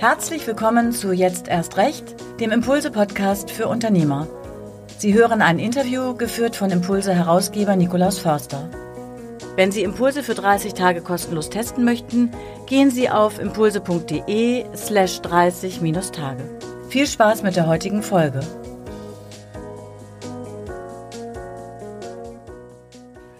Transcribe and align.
Herzlich 0.00 0.46
willkommen 0.46 0.92
zu 0.92 1.12
Jetzt 1.12 1.46
erst 1.46 1.76
recht, 1.76 2.14
dem 2.40 2.52
Impulse-Podcast 2.52 3.50
für 3.50 3.68
Unternehmer. 3.68 4.26
Sie 4.96 5.12
hören 5.12 5.42
ein 5.42 5.58
Interview 5.58 6.14
geführt 6.14 6.56
von 6.56 6.70
Impulse-Herausgeber 6.70 7.76
Nikolaus 7.76 8.18
Förster. 8.18 8.70
Wenn 9.56 9.70
Sie 9.70 9.82
Impulse 9.82 10.22
für 10.22 10.32
30 10.32 10.72
Tage 10.72 11.02
kostenlos 11.02 11.50
testen 11.50 11.84
möchten, 11.84 12.30
gehen 12.64 12.90
Sie 12.90 13.10
auf 13.10 13.38
impulse.de 13.38 14.64
slash 14.74 15.20
30-Tage. 15.20 16.44
Viel 16.88 17.06
Spaß 17.06 17.42
mit 17.42 17.56
der 17.56 17.66
heutigen 17.66 18.02
Folge. 18.02 18.40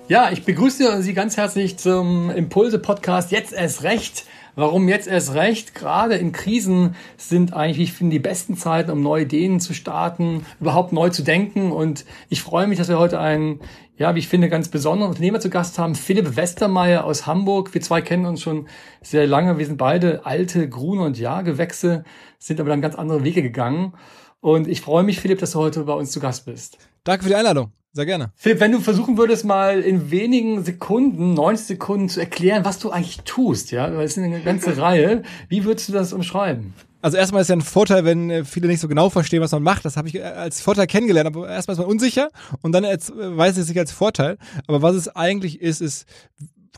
Ja, 0.08 0.30
ich 0.30 0.44
begrüße 0.44 1.02
Sie 1.02 1.14
ganz 1.14 1.38
herzlich 1.38 1.78
zum 1.78 2.28
Impulse-Podcast 2.28 3.30
Jetzt 3.30 3.54
erst 3.54 3.82
recht. 3.82 4.26
Warum 4.54 4.88
jetzt 4.88 5.08
erst 5.08 5.34
recht? 5.34 5.74
Gerade 5.74 6.14
in 6.14 6.32
Krisen 6.32 6.94
sind 7.16 7.52
eigentlich, 7.52 7.90
ich 7.90 7.92
finde, 7.92 8.14
die 8.14 8.18
besten 8.18 8.56
Zeiten, 8.56 8.90
um 8.90 9.02
neue 9.02 9.22
Ideen 9.22 9.60
zu 9.60 9.74
starten, 9.74 10.44
überhaupt 10.60 10.92
neu 10.92 11.10
zu 11.10 11.22
denken. 11.22 11.72
Und 11.72 12.04
ich 12.28 12.42
freue 12.42 12.66
mich, 12.66 12.78
dass 12.78 12.88
wir 12.88 12.98
heute 12.98 13.20
einen, 13.20 13.60
ja, 13.96 14.14
wie 14.14 14.18
ich 14.18 14.28
finde, 14.28 14.48
ganz 14.48 14.68
besonderen 14.68 15.10
Unternehmer 15.10 15.40
zu 15.40 15.50
Gast 15.50 15.78
haben, 15.78 15.94
Philipp 15.94 16.36
Westermeier 16.36 17.04
aus 17.04 17.26
Hamburg. 17.26 17.74
Wir 17.74 17.80
zwei 17.80 18.00
kennen 18.02 18.26
uns 18.26 18.42
schon 18.42 18.68
sehr 19.02 19.26
lange. 19.26 19.58
Wir 19.58 19.66
sind 19.66 19.76
beide 19.76 20.26
alte 20.26 20.68
Grune- 20.68 21.02
und 21.02 21.18
Jahrgewächse, 21.18 22.04
sind 22.38 22.60
aber 22.60 22.70
dann 22.70 22.82
ganz 22.82 22.94
andere 22.94 23.24
Wege 23.24 23.42
gegangen. 23.42 23.94
Und 24.40 24.68
ich 24.68 24.80
freue 24.80 25.02
mich, 25.02 25.20
Philipp, 25.20 25.38
dass 25.38 25.52
du 25.52 25.58
heute 25.58 25.84
bei 25.84 25.92
uns 25.92 26.10
zu 26.10 26.20
Gast 26.20 26.46
bist. 26.46 26.78
Danke 27.04 27.24
für 27.24 27.28
die 27.28 27.36
Einladung. 27.36 27.72
Sehr 27.92 28.06
gerne. 28.06 28.32
Philipp, 28.36 28.60
wenn 28.60 28.72
du 28.72 28.80
versuchen 28.80 29.18
würdest, 29.18 29.44
mal 29.44 29.80
in 29.80 30.12
wenigen 30.12 30.64
Sekunden, 30.64 31.34
90 31.34 31.66
Sekunden 31.66 32.08
zu 32.08 32.20
erklären, 32.20 32.64
was 32.64 32.78
du 32.78 32.90
eigentlich 32.90 33.20
tust, 33.24 33.72
ja, 33.72 33.92
weil 33.96 34.04
es 34.04 34.16
ist 34.16 34.22
eine 34.22 34.40
ganze 34.40 34.76
Reihe, 34.78 35.22
wie 35.48 35.64
würdest 35.64 35.88
du 35.88 35.92
das 35.92 36.12
umschreiben? 36.12 36.72
Also 37.02 37.16
erstmal 37.16 37.42
ist 37.42 37.48
ja 37.48 37.56
ein 37.56 37.62
Vorteil, 37.62 38.04
wenn 38.04 38.30
äh, 38.30 38.44
viele 38.44 38.68
nicht 38.68 38.80
so 38.80 38.86
genau 38.86 39.08
verstehen, 39.08 39.40
was 39.40 39.52
man 39.52 39.62
macht. 39.62 39.84
Das 39.84 39.96
habe 39.96 40.08
ich 40.08 40.16
äh, 40.16 40.22
als 40.22 40.60
Vorteil 40.60 40.86
kennengelernt. 40.86 41.26
Aber 41.26 41.48
erstmal 41.48 41.72
ist 41.72 41.78
man 41.78 41.88
unsicher 41.88 42.28
und 42.62 42.72
dann 42.72 42.84
als, 42.84 43.08
äh, 43.10 43.36
weiß 43.36 43.56
es 43.56 43.68
sich 43.68 43.78
als 43.78 43.90
Vorteil. 43.90 44.36
Aber 44.66 44.82
was 44.82 44.94
es 44.94 45.08
eigentlich 45.08 45.62
ist, 45.62 45.80
ist 45.80 46.06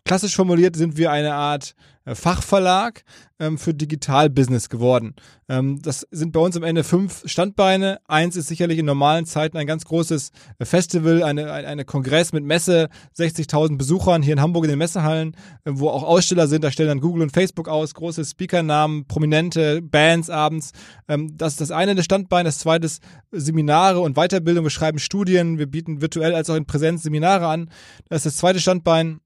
klassisch 0.04 0.36
formuliert 0.36 0.76
sind 0.76 0.96
wir 0.96 1.10
eine 1.10 1.34
Art 1.34 1.74
äh, 2.04 2.14
Fachverlag 2.16 3.04
ähm, 3.38 3.58
für 3.58 3.74
Digital-Business 3.74 4.68
geworden. 4.68 5.14
Ähm, 5.48 5.80
das 5.82 6.06
sind 6.10 6.32
bei 6.32 6.40
uns 6.40 6.56
am 6.56 6.64
Ende 6.64 6.82
fünf 6.82 7.22
Standbeine. 7.26 8.00
Eins 8.08 8.34
ist 8.34 8.48
sicherlich 8.48 8.78
in 8.78 8.86
normalen 8.86 9.24
Zeiten 9.24 9.56
ein 9.56 9.68
ganz 9.68 9.84
großes 9.84 10.32
äh, 10.58 10.64
Festival, 10.64 11.22
eine, 11.22 11.52
eine, 11.52 11.84
Kongress 11.84 12.32
mit 12.32 12.44
Messe, 12.44 12.88
60.000 13.16 13.78
Besuchern 13.78 14.22
hier 14.22 14.32
in 14.32 14.40
Hamburg 14.40 14.64
in 14.64 14.70
den 14.70 14.78
Messehallen, 14.78 15.36
äh, 15.64 15.70
wo 15.74 15.90
auch 15.90 16.02
Aussteller 16.02 16.48
sind. 16.48 16.64
Da 16.64 16.72
stellen 16.72 16.88
dann 16.88 17.00
Google 17.00 17.22
und 17.22 17.30
Facebook 17.30 17.68
aus, 17.68 17.94
große 17.94 18.24
Speakernamen, 18.24 19.06
prominente 19.06 19.80
Bands 19.80 20.28
abends. 20.28 20.72
Ähm, 21.06 21.36
das 21.36 21.52
ist 21.52 21.60
das 21.60 21.70
eine 21.70 21.94
des 21.94 22.04
Standbein. 22.04 22.44
Das 22.44 22.58
zweite 22.58 22.86
ist 22.86 23.00
Seminare 23.30 24.00
und 24.00 24.16
Weiterbildung. 24.16 24.64
Wir 24.64 24.70
schreiben 24.70 24.98
Studien. 24.98 25.58
Wir 25.58 25.66
bieten 25.66 26.00
virtuell 26.00 26.34
als 26.34 26.50
auch 26.50 26.56
in 26.56 26.66
Präsenz 26.66 27.04
Seminare 27.04 27.46
an. 27.46 27.70
Das 28.08 28.26
ist 28.26 28.26
das 28.26 28.36
zweite 28.38 28.58
Standbein. 28.58 29.20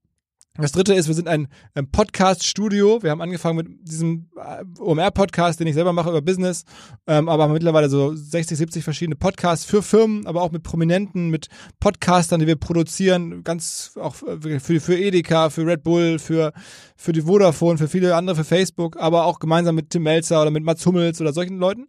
Das 0.59 0.73
dritte 0.73 0.95
ist, 0.95 1.07
wir 1.07 1.15
sind 1.15 1.29
ein, 1.29 1.49
ein 1.75 1.91
Podcast-Studio. 1.91 3.03
Wir 3.03 3.11
haben 3.11 3.21
angefangen 3.21 3.57
mit 3.59 3.69
diesem 3.83 4.31
äh, 4.37 4.65
OMR-Podcast, 4.81 5.61
den 5.61 5.67
ich 5.67 5.75
selber 5.75 5.93
mache 5.93 6.09
über 6.09 6.23
Business, 6.23 6.65
ähm, 7.07 7.29
aber 7.29 7.45
haben 7.45 7.53
mittlerweile 7.53 7.91
so 7.91 8.15
60, 8.15 8.57
70 8.57 8.85
verschiedene 8.85 9.17
Podcasts 9.17 9.67
für 9.67 9.83
Firmen, 9.83 10.27
aber 10.27 10.41
auch 10.41 10.53
mit 10.53 10.63
Prominenten, 10.63 11.29
mit 11.29 11.49
Podcastern, 11.79 12.41
die 12.41 12.47
wir 12.47 12.57
produzieren, 12.57 13.45
ganz 13.45 13.99
auch 14.01 14.15
für, 14.15 14.81
für 14.81 14.99
Edeka, 14.99 15.51
für 15.51 15.67
Red 15.67 15.83
Bull, 15.83 16.19
für, 16.19 16.53
für 16.97 17.13
die 17.13 17.23
Vodafone, 17.23 17.77
für 17.77 17.89
viele 17.89 18.15
andere, 18.15 18.37
für 18.37 18.45
Facebook, 18.45 18.97
aber 18.97 19.27
auch 19.27 19.41
gemeinsam 19.41 19.75
mit 19.75 19.91
Tim 19.91 20.05
Melzer 20.05 20.41
oder 20.41 20.51
mit 20.51 20.65
Mats 20.65 20.87
Hummels 20.87 21.21
oder 21.21 21.35
solchen 21.35 21.59
Leuten. 21.59 21.87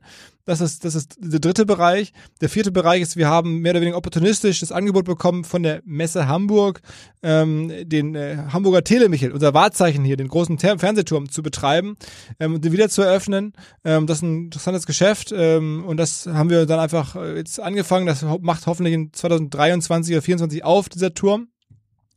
Das 0.47 0.61
ist, 0.61 0.85
das 0.85 0.95
ist 0.95 1.17
der 1.19 1.41
dritte 1.41 1.65
Bereich. 1.65 2.13
Der 2.39 2.47
vierte 2.47 2.71
Bereich 2.71 3.01
ist, 3.01 3.17
wir 3.17 3.27
haben 3.27 3.59
mehr 3.59 3.73
oder 3.73 3.81
weniger 3.81 3.97
opportunistisch 3.97 4.61
das 4.61 4.71
Angebot 4.71 5.03
bekommen 5.03 5.43
von 5.43 5.61
der 5.61 5.81
Messe 5.83 6.29
Hamburg, 6.29 6.79
ähm, 7.21 7.69
den 7.83 8.15
äh, 8.15 8.37
Hamburger 8.53 8.81
Telemichel, 8.81 9.33
unser 9.33 9.53
Wahrzeichen 9.53 10.05
hier, 10.05 10.15
den 10.15 10.29
großen 10.29 10.57
Ter 10.57 10.79
Fernsehturm 10.79 11.29
zu 11.29 11.43
betreiben 11.43 11.97
ähm, 12.39 12.55
und 12.55 12.63
den 12.63 12.71
wieder 12.71 12.87
zu 12.87 13.01
eröffnen. 13.01 13.51
Ähm, 13.83 14.07
das 14.07 14.19
ist 14.19 14.21
ein 14.21 14.45
interessantes 14.45 14.85
Geschäft 14.85 15.33
ähm, 15.35 15.83
und 15.85 15.97
das 15.97 16.27
haben 16.27 16.49
wir 16.49 16.65
dann 16.65 16.79
einfach 16.79 17.17
äh, 17.17 17.35
jetzt 17.35 17.59
angefangen. 17.59 18.05
Das 18.05 18.23
macht 18.39 18.67
hoffentlich 18.67 18.93
in 18.93 19.11
2023 19.11 20.15
oder 20.15 20.21
2024 20.21 20.63
auf, 20.63 20.87
dieser 20.87 21.13
Turm. 21.13 21.49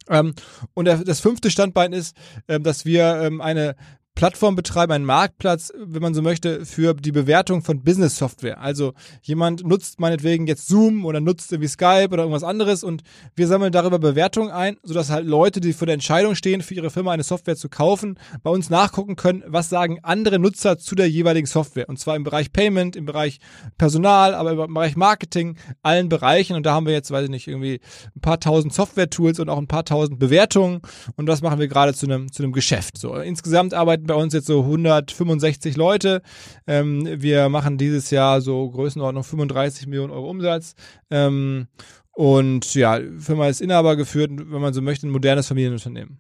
Ähm, 0.09 0.35
und 0.75 0.85
der, 0.85 0.99
das 0.99 1.19
fünfte 1.19 1.51
Standbein 1.51 1.93
ist, 1.93 2.17
ähm, 2.47 2.63
dass 2.63 2.85
wir 2.85 3.23
ähm, 3.23 3.41
eine 3.41 3.75
Plattform 4.21 4.55
betreiben, 4.55 4.93
einen 4.93 5.07
Marktplatz, 5.07 5.73
wenn 5.83 6.03
man 6.03 6.13
so 6.13 6.21
möchte, 6.21 6.67
für 6.67 6.93
die 6.93 7.11
Bewertung 7.11 7.63
von 7.63 7.83
Business-Software. 7.83 8.61
Also 8.61 8.93
jemand 9.23 9.67
nutzt 9.67 9.99
meinetwegen 9.99 10.47
jetzt 10.47 10.69
Zoom 10.69 11.07
oder 11.07 11.23
nutzt 11.23 11.51
irgendwie 11.53 11.69
Skype 11.69 12.09
oder 12.11 12.25
irgendwas 12.25 12.45
anderes 12.45 12.85
und 12.85 13.03
wir 13.35 13.47
sammeln 13.47 13.73
darüber 13.73 13.99
Bewertungen 13.99 14.51
ein, 14.51 14.77
sodass 14.83 15.09
halt 15.09 15.25
Leute, 15.27 15.63
die 15.63 15.73
vor 15.73 15.87
der 15.87 15.95
Entscheidung 15.95 16.35
stehen, 16.35 16.61
für 16.61 16.75
ihre 16.75 16.91
Firma 16.91 17.13
eine 17.13 17.23
Software 17.23 17.57
zu 17.57 17.71
kaufen, 17.71 18.19
bei 18.43 18.51
uns 18.51 18.69
nachgucken 18.69 19.17
können, 19.17 19.43
was 19.47 19.71
sagen 19.71 20.01
andere 20.03 20.39
Nutzer 20.39 20.77
zu 20.77 20.95
der 20.95 21.09
jeweiligen 21.09 21.47
Software. 21.47 21.89
Und 21.89 21.99
zwar 21.99 22.15
im 22.15 22.23
Bereich 22.23 22.53
Payment, 22.53 22.97
im 22.97 23.07
Bereich 23.07 23.41
Personal, 23.79 24.35
aber 24.35 24.51
im 24.51 24.75
Bereich 24.75 24.97
Marketing, 24.97 25.57
allen 25.83 26.11
Bereichen. 26.11 26.57
Und 26.57 26.67
da 26.67 26.75
haben 26.75 26.85
wir 26.85 26.93
jetzt, 26.93 27.11
weiß 27.11 27.25
ich 27.25 27.31
nicht, 27.31 27.49
irgendwie 27.49 27.81
ein 28.15 28.21
paar 28.21 28.39
tausend 28.39 28.75
Software-Tools 28.75 29.41
und 29.41 29.49
auch 29.49 29.57
ein 29.57 29.67
paar 29.67 29.87
tausend 29.87 30.19
Bewertungen. 30.19 30.83
Und 31.17 31.25
das 31.25 31.41
machen 31.41 31.59
wir 31.59 31.69
gerade 31.69 31.95
zu 31.95 32.05
einem, 32.05 32.31
zu 32.31 32.43
einem 32.43 32.53
Geschäft. 32.53 32.99
So, 32.99 33.15
insgesamt 33.17 33.73
arbeiten 33.73 34.10
bei 34.11 34.17
uns 34.17 34.35
jetzt 34.35 34.49
so 34.49 34.63
165 34.63 35.77
Leute. 35.77 36.23
Ähm, 36.67 37.07
wir 37.23 37.49
machen 37.49 37.79
dieses 37.79 38.11
Jahr 38.11 38.41
so 38.41 38.69
Größenordnung 38.69 39.23
35 39.23 39.87
Millionen 39.87 40.13
Euro 40.13 40.29
Umsatz. 40.29 40.75
Ähm, 41.11 41.69
und 42.11 42.75
ja, 42.75 42.99
Firma 43.19 43.47
ist 43.47 43.61
Inhaber 43.61 43.95
geführt, 43.95 44.33
wenn 44.35 44.61
man 44.61 44.75
so 44.75 44.83
möchte, 44.83 45.07
ein 45.07 45.11
modernes 45.11 45.47
Familienunternehmen. 45.47 46.19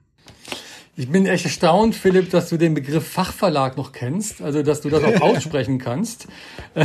Ich 1.00 1.08
bin 1.08 1.24
echt 1.24 1.46
erstaunt, 1.46 1.94
Philipp, 1.94 2.28
dass 2.28 2.50
du 2.50 2.58
den 2.58 2.74
Begriff 2.74 3.08
Fachverlag 3.08 3.78
noch 3.78 3.92
kennst, 3.92 4.42
also 4.42 4.62
dass 4.62 4.82
du 4.82 4.90
das 4.90 5.02
auch 5.02 5.20
aussprechen 5.22 5.78
kannst. 5.78 6.28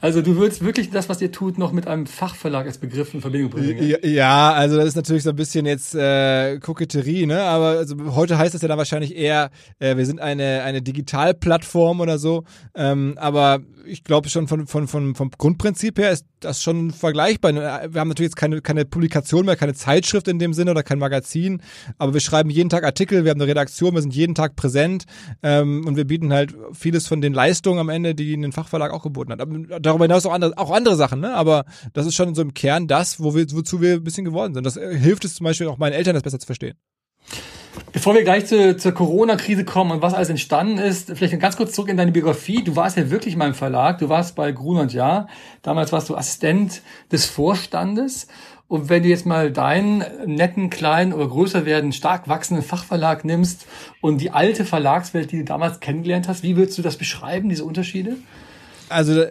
Also 0.00 0.22
du 0.22 0.36
würdest 0.36 0.64
wirklich 0.64 0.90
das, 0.90 1.08
was 1.08 1.20
ihr 1.20 1.32
tut, 1.32 1.58
noch 1.58 1.72
mit 1.72 1.88
einem 1.88 2.06
Fachverlag 2.06 2.66
als 2.66 2.78
Begriff 2.78 3.14
in 3.14 3.20
Verbindung 3.20 3.50
bringen. 3.50 3.84
Ja, 3.84 3.98
ja 4.06 4.52
also 4.52 4.76
das 4.76 4.86
ist 4.86 4.94
natürlich 4.94 5.24
so 5.24 5.30
ein 5.30 5.36
bisschen 5.36 5.66
jetzt 5.66 5.92
äh, 5.92 6.60
Koketterie, 6.60 7.26
ne? 7.26 7.42
Aber 7.42 7.78
also, 7.78 7.96
heute 8.14 8.38
heißt 8.38 8.54
es 8.54 8.62
ja 8.62 8.68
dann 8.68 8.78
wahrscheinlich 8.78 9.16
eher, 9.16 9.50
äh, 9.80 9.96
wir 9.96 10.06
sind 10.06 10.20
eine, 10.20 10.62
eine 10.62 10.82
Digitalplattform 10.82 12.00
oder 12.00 12.18
so. 12.18 12.44
Ähm, 12.76 13.14
aber 13.16 13.58
ich 13.86 14.04
glaube 14.04 14.28
schon 14.28 14.46
von, 14.46 14.68
von, 14.68 14.86
von, 14.86 15.14
vom 15.16 15.30
Grundprinzip 15.36 15.98
her 15.98 16.12
ist 16.12 16.26
das 16.40 16.62
schon 16.62 16.92
vergleichbar. 16.92 17.52
Wir 17.54 18.00
haben 18.00 18.08
natürlich 18.08 18.30
jetzt 18.30 18.36
keine, 18.36 18.60
keine 18.60 18.84
Publikation 18.84 19.46
mehr, 19.46 19.56
keine 19.56 19.74
Zeitschrift 19.74 20.28
in 20.28 20.38
dem 20.38 20.52
Sinne 20.52 20.70
oder 20.70 20.84
kein 20.84 20.98
Magazin, 20.98 21.60
aber 21.96 22.14
wir 22.14 22.20
schreiben 22.20 22.50
jeden 22.50 22.68
Tag 22.68 22.84
Artikel, 22.84 22.97
wir 22.98 23.18
haben 23.18 23.40
eine 23.40 23.46
Redaktion, 23.46 23.94
wir 23.94 24.02
sind 24.02 24.14
jeden 24.14 24.34
Tag 24.34 24.56
präsent 24.56 25.04
ähm, 25.42 25.86
und 25.86 25.96
wir 25.96 26.04
bieten 26.04 26.32
halt 26.32 26.54
vieles 26.72 27.06
von 27.06 27.20
den 27.20 27.32
Leistungen 27.32 27.78
am 27.78 27.88
Ende, 27.88 28.14
die 28.14 28.34
ein 28.34 28.52
Fachverlag 28.52 28.92
auch 28.92 29.02
geboten 29.02 29.32
hat. 29.32 29.40
Aber 29.40 29.58
darüber 29.80 30.04
hinaus 30.04 30.26
auch 30.26 30.32
andere, 30.32 30.56
auch 30.56 30.70
andere 30.70 30.96
Sachen, 30.96 31.20
ne? 31.20 31.34
aber 31.34 31.64
das 31.92 32.06
ist 32.06 32.14
schon 32.14 32.34
so 32.34 32.42
im 32.42 32.54
Kern 32.54 32.86
das, 32.86 33.20
wo 33.20 33.34
wir, 33.34 33.50
wozu 33.52 33.80
wir 33.80 33.94
ein 33.94 34.04
bisschen 34.04 34.24
geworden 34.24 34.54
sind. 34.54 34.64
Das 34.64 34.74
hilft 34.74 35.24
es 35.24 35.34
zum 35.34 35.44
Beispiel 35.44 35.68
auch 35.68 35.78
meinen 35.78 35.92
Eltern, 35.92 36.14
das 36.14 36.22
besser 36.22 36.38
zu 36.38 36.46
verstehen. 36.46 36.76
Bevor 37.92 38.14
wir 38.14 38.22
gleich 38.22 38.46
zu, 38.46 38.76
zur 38.76 38.92
Corona-Krise 38.92 39.64
kommen 39.64 39.92
und 39.92 40.02
was 40.02 40.14
alles 40.14 40.28
entstanden 40.28 40.78
ist, 40.78 41.10
vielleicht 41.14 41.38
ganz 41.40 41.56
kurz 41.56 41.72
zurück 41.72 41.88
in 41.88 41.96
deine 41.96 42.12
Biografie. 42.12 42.62
Du 42.62 42.76
warst 42.76 42.96
ja 42.96 43.10
wirklich 43.10 43.36
mal 43.36 43.46
im 43.46 43.54
Verlag, 43.54 43.98
du 43.98 44.08
warst 44.08 44.34
bei 44.34 44.52
Grun 44.52 44.78
und 44.78 44.92
Jahr. 44.92 45.28
Damals 45.62 45.92
warst 45.92 46.08
du 46.08 46.16
Assistent 46.16 46.82
des 47.10 47.26
Vorstandes. 47.26 48.28
Und 48.68 48.90
wenn 48.90 49.02
du 49.02 49.08
jetzt 49.08 49.24
mal 49.24 49.50
deinen 49.50 50.04
netten, 50.26 50.68
kleinen 50.68 51.14
oder 51.14 51.26
größer 51.26 51.64
werden, 51.64 51.92
stark 51.92 52.28
wachsenden 52.28 52.64
Fachverlag 52.64 53.24
nimmst 53.24 53.66
und 54.02 54.20
die 54.20 54.30
alte 54.30 54.66
Verlagswelt, 54.66 55.32
die 55.32 55.38
du 55.38 55.44
damals 55.44 55.80
kennengelernt 55.80 56.28
hast, 56.28 56.42
wie 56.42 56.56
würdest 56.56 56.76
du 56.76 56.82
das 56.82 56.96
beschreiben, 56.96 57.48
diese 57.48 57.64
Unterschiede? 57.64 58.16
Also 58.90 59.24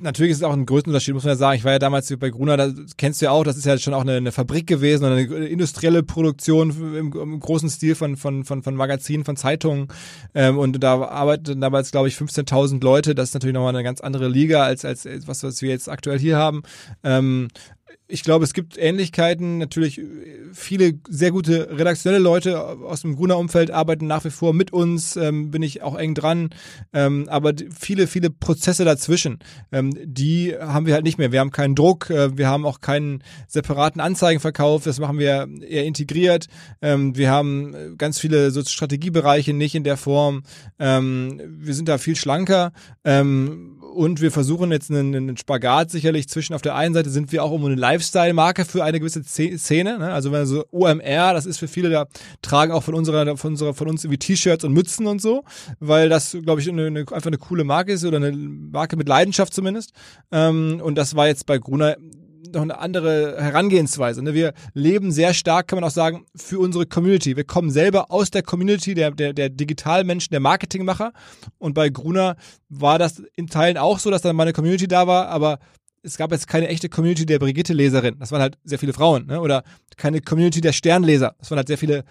natürlich 0.00 0.32
ist 0.32 0.38
es 0.38 0.42
auch 0.44 0.52
ein 0.52 0.66
Größenunterschied, 0.66 1.14
muss 1.14 1.24
man 1.24 1.32
ja 1.32 1.36
sagen. 1.36 1.56
Ich 1.56 1.64
war 1.64 1.72
ja 1.72 1.78
damals 1.78 2.14
bei 2.18 2.30
Gruner, 2.30 2.56
das 2.56 2.72
kennst 2.96 3.20
du 3.20 3.26
ja 3.26 3.30
auch, 3.30 3.44
das 3.44 3.56
ist 3.56 3.64
ja 3.64 3.78
schon 3.78 3.94
auch 3.94 4.02
eine, 4.02 4.14
eine 4.14 4.32
Fabrik 4.32 4.66
gewesen, 4.66 5.04
eine 5.04 5.22
industrielle 5.22 6.02
Produktion 6.02 6.70
im, 6.70 7.12
im, 7.12 7.40
großen 7.40 7.68
Stil 7.68 7.94
von, 7.94 8.16
von, 8.16 8.44
von, 8.44 8.62
von 8.62 8.74
Magazinen, 8.74 9.24
von 9.24 9.36
Zeitungen. 9.36 9.88
Ähm, 10.34 10.58
und 10.58 10.82
da 10.82 11.02
arbeiteten 11.02 11.60
damals, 11.60 11.90
glaube 11.90 12.08
ich, 12.08 12.16
15.000 12.16 12.82
Leute. 12.82 13.14
Das 13.14 13.30
ist 13.30 13.34
natürlich 13.34 13.54
nochmal 13.54 13.74
eine 13.74 13.84
ganz 13.84 14.00
andere 14.00 14.28
Liga 14.28 14.64
als, 14.64 14.84
als 14.84 15.06
was, 15.26 15.42
was 15.42 15.62
wir 15.62 15.70
jetzt 15.70 15.88
aktuell 15.88 16.18
hier 16.18 16.36
haben. 16.36 16.62
Ähm, 17.02 17.48
ich 18.08 18.22
glaube, 18.22 18.44
es 18.44 18.54
gibt 18.54 18.78
Ähnlichkeiten. 18.78 19.58
Natürlich 19.58 20.00
viele 20.52 20.94
sehr 21.08 21.30
gute 21.30 21.68
redaktionelle 21.78 22.22
Leute 22.22 22.60
aus 22.60 23.02
dem 23.02 23.16
Gruner 23.16 23.38
Umfeld 23.38 23.70
arbeiten 23.70 24.06
nach 24.06 24.24
wie 24.24 24.30
vor 24.30 24.54
mit 24.54 24.72
uns, 24.72 25.16
ähm, 25.16 25.50
bin 25.50 25.62
ich 25.62 25.82
auch 25.82 25.94
eng 25.94 26.14
dran. 26.14 26.50
Ähm, 26.92 27.28
aber 27.28 27.52
viele, 27.78 28.06
viele 28.06 28.30
Prozesse 28.30 28.84
dazwischen, 28.84 29.38
ähm, 29.72 29.92
die 30.02 30.54
haben 30.58 30.86
wir 30.86 30.94
halt 30.94 31.04
nicht 31.04 31.18
mehr. 31.18 31.32
Wir 31.32 31.40
haben 31.40 31.50
keinen 31.50 31.74
Druck, 31.74 32.08
äh, 32.08 32.36
wir 32.36 32.48
haben 32.48 32.64
auch 32.64 32.80
keinen 32.80 33.22
separaten 33.46 34.00
Anzeigenverkauf, 34.00 34.84
das 34.84 34.98
machen 34.98 35.18
wir 35.18 35.46
eher 35.60 35.84
integriert. 35.84 36.46
Ähm, 36.80 37.14
wir 37.14 37.30
haben 37.30 37.96
ganz 37.98 38.18
viele 38.18 38.50
so 38.50 38.62
Strategiebereiche 38.64 39.52
nicht 39.52 39.74
in 39.74 39.84
der 39.84 39.98
Form. 39.98 40.44
Ähm, 40.78 41.40
wir 41.46 41.74
sind 41.74 41.88
da 41.88 41.98
viel 41.98 42.16
schlanker. 42.16 42.72
Ähm, 43.04 43.77
und 43.94 44.20
wir 44.20 44.30
versuchen 44.30 44.70
jetzt 44.70 44.90
einen, 44.90 45.14
einen 45.14 45.36
Spagat 45.36 45.90
sicherlich 45.90 46.28
zwischen, 46.28 46.54
auf 46.54 46.62
der 46.62 46.74
einen 46.74 46.94
Seite 46.94 47.10
sind 47.10 47.32
wir 47.32 47.42
auch 47.42 47.50
um 47.50 47.64
eine 47.64 47.74
Lifestyle-Marke 47.74 48.64
für 48.64 48.84
eine 48.84 49.00
gewisse 49.00 49.24
Szene, 49.24 49.98
ne? 49.98 50.12
also 50.12 50.32
wenn 50.32 50.46
so 50.46 50.64
OMR, 50.70 51.32
das 51.32 51.46
ist 51.46 51.58
für 51.58 51.68
viele, 51.68 51.90
da 51.90 52.06
tragen 52.42 52.72
auch 52.72 52.82
von 52.82 52.94
unserer, 52.94 53.36
von 53.36 53.52
unserer, 53.52 53.74
von 53.74 53.88
uns 53.88 54.04
irgendwie 54.04 54.18
T-Shirts 54.18 54.64
und 54.64 54.72
Mützen 54.72 55.06
und 55.06 55.20
so, 55.20 55.44
weil 55.80 56.08
das, 56.08 56.36
glaube 56.42 56.60
ich, 56.60 56.68
eine, 56.68 56.86
eine, 56.86 57.00
einfach 57.00 57.26
eine 57.26 57.38
coole 57.38 57.64
Marke 57.64 57.92
ist 57.92 58.04
oder 58.04 58.18
eine 58.18 58.32
Marke 58.32 58.96
mit 58.96 59.08
Leidenschaft 59.08 59.54
zumindest. 59.54 59.92
Ähm, 60.30 60.80
und 60.82 60.96
das 60.96 61.16
war 61.16 61.26
jetzt 61.26 61.46
bei 61.46 61.58
Gruner 61.58 61.96
noch 62.52 62.62
eine 62.62 62.78
andere 62.78 63.36
Herangehensweise. 63.40 64.22
Ne? 64.22 64.34
Wir 64.34 64.52
leben 64.74 65.12
sehr 65.12 65.34
stark, 65.34 65.68
kann 65.68 65.78
man 65.78 65.88
auch 65.88 65.94
sagen, 65.94 66.26
für 66.34 66.58
unsere 66.58 66.86
Community. 66.86 67.36
Wir 67.36 67.44
kommen 67.44 67.70
selber 67.70 68.10
aus 68.10 68.30
der 68.30 68.42
Community 68.42 68.94
der, 68.94 69.10
der, 69.10 69.32
der 69.32 69.48
Digitalmenschen, 69.50 70.30
der 70.30 70.40
Marketingmacher. 70.40 71.12
Und 71.58 71.74
bei 71.74 71.88
Gruner 71.88 72.36
war 72.68 72.98
das 72.98 73.22
in 73.36 73.48
Teilen 73.48 73.76
auch 73.76 73.98
so, 73.98 74.10
dass 74.10 74.22
dann 74.22 74.36
meine 74.36 74.52
Community 74.52 74.88
da 74.88 75.06
war, 75.06 75.28
aber 75.28 75.58
es 76.02 76.16
gab 76.16 76.30
jetzt 76.32 76.48
keine 76.48 76.68
echte 76.68 76.88
Community 76.88 77.26
der 77.26 77.38
Brigitte-Leserin. 77.38 78.18
Das 78.18 78.32
waren 78.32 78.40
halt 78.40 78.58
sehr 78.64 78.78
viele 78.78 78.92
Frauen. 78.92 79.26
Ne? 79.26 79.40
Oder 79.40 79.64
keine 79.96 80.20
Community 80.20 80.60
der 80.60 80.72
Sternleser. 80.72 81.34
Das 81.38 81.50
waren 81.50 81.58
halt 81.58 81.68
sehr 81.68 81.78
viele 81.78 82.04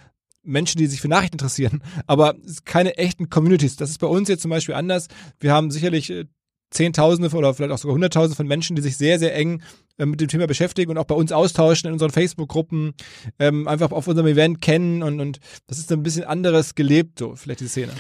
Menschen, 0.44 0.80
die 0.80 0.88
sich 0.88 1.02
für 1.02 1.10
Nachrichten 1.10 1.36
interessieren, 1.36 1.84
aber 2.08 2.36
keine 2.64 2.98
echten 2.98 3.30
Communities. 3.30 3.76
Das 3.76 3.90
ist 3.90 4.00
bei 4.00 4.08
uns 4.08 4.30
jetzt 4.30 4.42
zum 4.42 4.50
Beispiel 4.50 4.76
anders. 4.76 5.08
Wir 5.40 5.52
haben 5.52 5.72
sicherlich 5.72 6.10
äh, 6.10 6.26
Zehntausende 6.70 7.36
oder 7.36 7.54
vielleicht 7.54 7.72
auch 7.72 7.78
sogar 7.78 7.96
Hunderttausende 7.96 8.36
von 8.36 8.48
Menschen, 8.48 8.76
die 8.76 8.82
sich 8.82 8.98
sehr, 8.98 9.20
sehr 9.20 9.36
eng 9.36 9.62
äh, 9.98 10.06
mit 10.06 10.20
dem 10.22 10.28
Thema 10.28 10.48
beschäftigen 10.48 10.92
und 10.92 10.98
auch 10.98 11.06
bei 11.06 11.16
uns 11.16 11.32
austauschen 11.32 11.88
in 11.88 11.94
unseren 11.94 12.12
Facebook-Gruppen, 12.12 12.94
ähm, 13.40 13.68
einfach 13.68 13.92
auf 13.92 14.08
unserem 14.08 14.28
Event 14.28 14.62
kennen 14.62 15.04
und, 15.04 15.20
und 15.20 15.40
das 15.68 15.80
ist 15.80 15.92
ein 15.92 16.04
bisschen 16.04 16.26
anderes 16.26 16.76
gelebt, 16.76 17.20
so 17.20 17.36
vielleicht 17.36 17.62
die 17.62 17.68
Szene. 17.68 17.94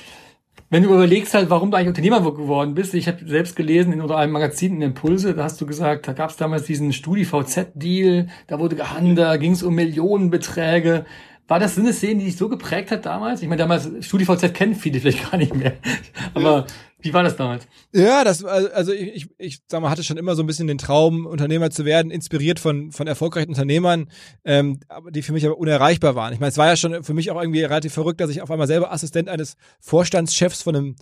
Wenn 0.69 0.83
du 0.83 0.93
überlegst 0.93 1.33
halt, 1.33 1.49
warum 1.49 1.71
du 1.71 1.77
eigentlich 1.77 1.89
Unternehmer 1.89 2.19
geworden 2.19 2.73
bist, 2.75 2.93
ich 2.93 3.07
habe 3.07 3.25
selbst 3.25 3.55
gelesen 3.55 3.93
in 3.93 4.01
einem 4.01 4.33
Magazin 4.33 4.75
in 4.75 4.81
Impulse, 4.81 5.33
da 5.33 5.45
hast 5.45 5.61
du 5.61 5.65
gesagt, 5.65 6.09
da 6.09 6.13
gab 6.13 6.29
es 6.29 6.35
damals 6.35 6.63
diesen 6.63 6.91
StudiVZ-Deal, 6.91 8.27
da 8.47 8.59
wurde 8.59 8.75
gehandelt, 8.75 9.17
da 9.17 9.37
ging 9.37 9.53
es 9.53 9.63
um 9.63 9.75
Millionenbeträge. 9.75 11.05
War 11.47 11.59
das 11.59 11.77
eine 11.77 11.93
Szene, 11.93 12.19
die 12.19 12.25
dich 12.25 12.37
so 12.37 12.49
geprägt 12.49 12.91
hat 12.91 13.05
damals? 13.05 13.41
Ich 13.41 13.47
meine, 13.47 13.59
damals 13.59 13.89
StudiVZ 14.01 14.53
kennen 14.53 14.75
viele 14.75 14.99
vielleicht 14.99 15.31
gar 15.31 15.37
nicht 15.37 15.55
mehr. 15.55 15.73
Aber 16.33 16.67
wie 16.99 17.13
war 17.13 17.23
das 17.23 17.37
damals? 17.37 17.67
Ja, 17.93 18.23
das 18.23 18.43
also 18.43 18.91
ich, 18.91 19.15
ich, 19.15 19.29
ich 19.37 19.59
sag 19.67 19.81
mal, 19.81 19.89
hatte 19.89 20.03
schon 20.03 20.17
immer 20.17 20.35
so 20.35 20.43
ein 20.43 20.47
bisschen 20.47 20.67
den 20.67 20.77
Traum, 20.77 21.25
Unternehmer 21.25 21.69
zu 21.69 21.85
werden, 21.85 22.11
inspiriert 22.11 22.59
von 22.59 22.91
von 22.91 23.07
erfolgreichen 23.07 23.49
Unternehmern, 23.49 24.09
ähm, 24.43 24.79
die 25.11 25.21
für 25.21 25.31
mich 25.31 25.45
aber 25.45 25.57
unerreichbar 25.57 26.15
waren. 26.15 26.33
Ich 26.33 26.39
meine, 26.39 26.49
es 26.49 26.57
war 26.57 26.67
ja 26.67 26.75
schon 26.75 27.03
für 27.03 27.13
mich 27.13 27.31
auch 27.31 27.39
irgendwie 27.39 27.63
relativ 27.63 27.93
verrückt, 27.93 28.19
dass 28.19 28.29
ich 28.29 28.41
auf 28.41 28.51
einmal 28.51 28.67
selber 28.67 28.91
Assistent 28.91 29.29
eines 29.29 29.55
Vorstandschefs 29.79 30.63
von 30.63 30.75
einem 30.75 30.95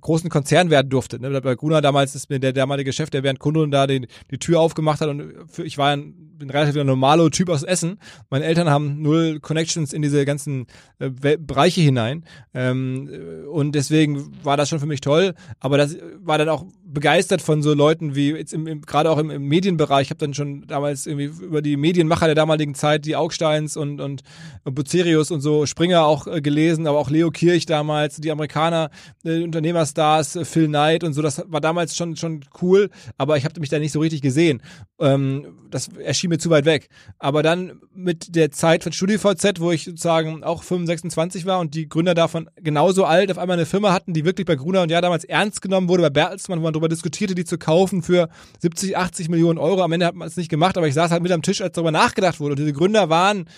großen 0.00 0.30
Konzern 0.30 0.70
werden 0.70 0.88
durfte. 0.88 1.20
Ne? 1.20 1.40
Bei 1.40 1.54
Gruner 1.54 1.80
damals 1.80 2.14
ist 2.14 2.30
mir 2.30 2.38
der 2.38 2.52
damalige 2.52 2.92
Chef, 2.92 3.10
der 3.10 3.22
während 3.22 3.38
Kundun 3.38 3.70
da 3.70 3.86
den, 3.86 4.06
die 4.30 4.38
Tür 4.38 4.60
aufgemacht 4.60 5.00
hat 5.00 5.08
und 5.08 5.32
für, 5.48 5.64
ich 5.64 5.78
war 5.78 5.90
ein, 5.90 6.14
bin 6.38 6.50
relativ 6.50 6.76
ein 6.76 6.86
normaler 6.86 7.30
Typ 7.30 7.48
aus 7.48 7.62
Essen. 7.62 7.98
Meine 8.30 8.44
Eltern 8.44 8.68
haben 8.68 9.02
null 9.02 9.40
Connections 9.40 9.92
in 9.92 10.02
diese 10.02 10.24
ganzen 10.24 10.66
äh, 10.98 11.10
Bereiche 11.10 11.80
hinein 11.80 12.24
ähm, 12.54 13.08
und 13.50 13.74
deswegen 13.74 14.32
war 14.44 14.56
das 14.56 14.68
schon 14.68 14.80
für 14.80 14.86
mich 14.86 15.00
toll. 15.00 15.34
Aber 15.60 15.78
das 15.78 15.96
war 16.20 16.38
dann 16.38 16.48
auch 16.48 16.66
begeistert 16.86 17.42
von 17.42 17.62
so 17.62 17.74
Leuten 17.74 18.14
wie 18.14 18.30
jetzt 18.30 18.52
im, 18.52 18.66
im 18.66 18.82
gerade 18.82 19.10
auch 19.10 19.18
im, 19.18 19.30
im 19.30 19.46
Medienbereich. 19.46 20.06
Ich 20.06 20.10
habe 20.10 20.18
dann 20.18 20.34
schon 20.34 20.66
damals 20.66 21.06
irgendwie 21.06 21.44
über 21.44 21.62
die 21.62 21.76
Medienmacher 21.76 22.26
der 22.26 22.34
damaligen 22.34 22.74
Zeit, 22.74 23.04
die 23.04 23.16
Augsteins 23.16 23.76
und 23.76 24.00
und 24.00 24.22
Bucerius 24.64 25.30
und 25.30 25.40
so 25.40 25.66
Springer 25.66 26.06
auch 26.06 26.26
äh, 26.26 26.40
gelesen, 26.40 26.86
aber 26.86 26.98
auch 26.98 27.10
Leo 27.10 27.30
Kirch 27.30 27.66
damals, 27.66 28.16
die 28.16 28.30
Amerikaner 28.30 28.90
äh, 29.24 29.42
Unternehmerstars, 29.42 30.36
äh, 30.36 30.44
Phil 30.44 30.68
Knight 30.68 31.04
und 31.04 31.12
so. 31.12 31.22
Das 31.22 31.44
war 31.46 31.60
damals 31.60 31.96
schon 31.96 32.16
schon 32.16 32.40
cool, 32.62 32.90
aber 33.16 33.36
ich 33.36 33.44
habe 33.44 33.60
mich 33.60 33.70
da 33.70 33.78
nicht 33.78 33.92
so 33.92 34.00
richtig 34.00 34.22
gesehen. 34.22 34.62
Ähm, 34.98 35.58
das 35.70 35.88
erschien 35.88 36.30
mir 36.30 36.38
zu 36.38 36.50
weit 36.50 36.64
weg. 36.64 36.88
Aber 37.18 37.42
dann 37.42 37.80
mit 37.94 38.34
der 38.34 38.50
Zeit 38.50 38.82
von 38.82 38.92
StudiVZ, 38.92 39.60
wo 39.60 39.72
ich 39.72 39.84
sozusagen 39.84 40.42
auch 40.44 40.62
25, 40.62 40.96
26 40.96 41.46
war 41.46 41.60
und 41.60 41.74
die 41.74 41.88
Gründer 41.88 42.14
davon 42.14 42.48
genauso 42.56 43.04
alt 43.04 43.30
auf 43.30 43.38
einmal 43.38 43.56
eine 43.56 43.66
Firma 43.66 43.92
hatten, 43.92 44.12
die 44.12 44.24
wirklich 44.24 44.46
bei 44.46 44.56
Gruner 44.56 44.82
und 44.82 44.90
ja 44.90 45.00
damals 45.00 45.24
ernst 45.24 45.62
genommen 45.62 45.88
wurde, 45.88 46.02
bei 46.02 46.10
Bertelsmann, 46.10 46.58
wo 46.60 46.64
man 46.64 46.72
darüber 46.86 46.88
diskutierte, 46.88 47.34
die 47.34 47.44
zu 47.44 47.58
kaufen 47.58 48.02
für 48.02 48.28
70, 48.60 48.96
80 48.96 49.28
Millionen 49.28 49.58
Euro. 49.58 49.82
Am 49.82 49.92
Ende 49.92 50.06
hat 50.06 50.14
man 50.14 50.28
es 50.28 50.36
nicht 50.36 50.48
gemacht, 50.48 50.76
aber 50.76 50.88
ich 50.88 50.94
saß 50.94 51.10
halt 51.10 51.22
mit 51.22 51.32
am 51.32 51.42
Tisch, 51.42 51.60
als 51.60 51.74
darüber 51.74 51.90
nachgedacht 51.90 52.40
wurde. 52.40 52.52
Und 52.52 52.58
diese 52.58 52.72
Gründer 52.72 53.08
waren 53.08 53.48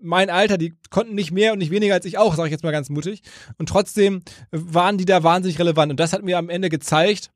mein 0.00 0.30
Alter, 0.30 0.58
die 0.58 0.74
konnten 0.90 1.14
nicht 1.14 1.30
mehr 1.30 1.52
und 1.52 1.60
nicht 1.60 1.70
weniger 1.70 1.94
als 1.94 2.04
ich 2.04 2.18
auch, 2.18 2.34
sage 2.34 2.48
ich 2.48 2.52
jetzt 2.52 2.64
mal 2.64 2.72
ganz 2.72 2.90
mutig. 2.90 3.22
Und 3.58 3.68
trotzdem 3.68 4.22
waren 4.50 4.98
die 4.98 5.04
da 5.04 5.22
wahnsinnig 5.22 5.58
relevant. 5.58 5.92
Und 5.92 6.00
das 6.00 6.12
hat 6.12 6.24
mir 6.24 6.38
am 6.38 6.48
Ende 6.48 6.68
gezeigt, 6.68 7.30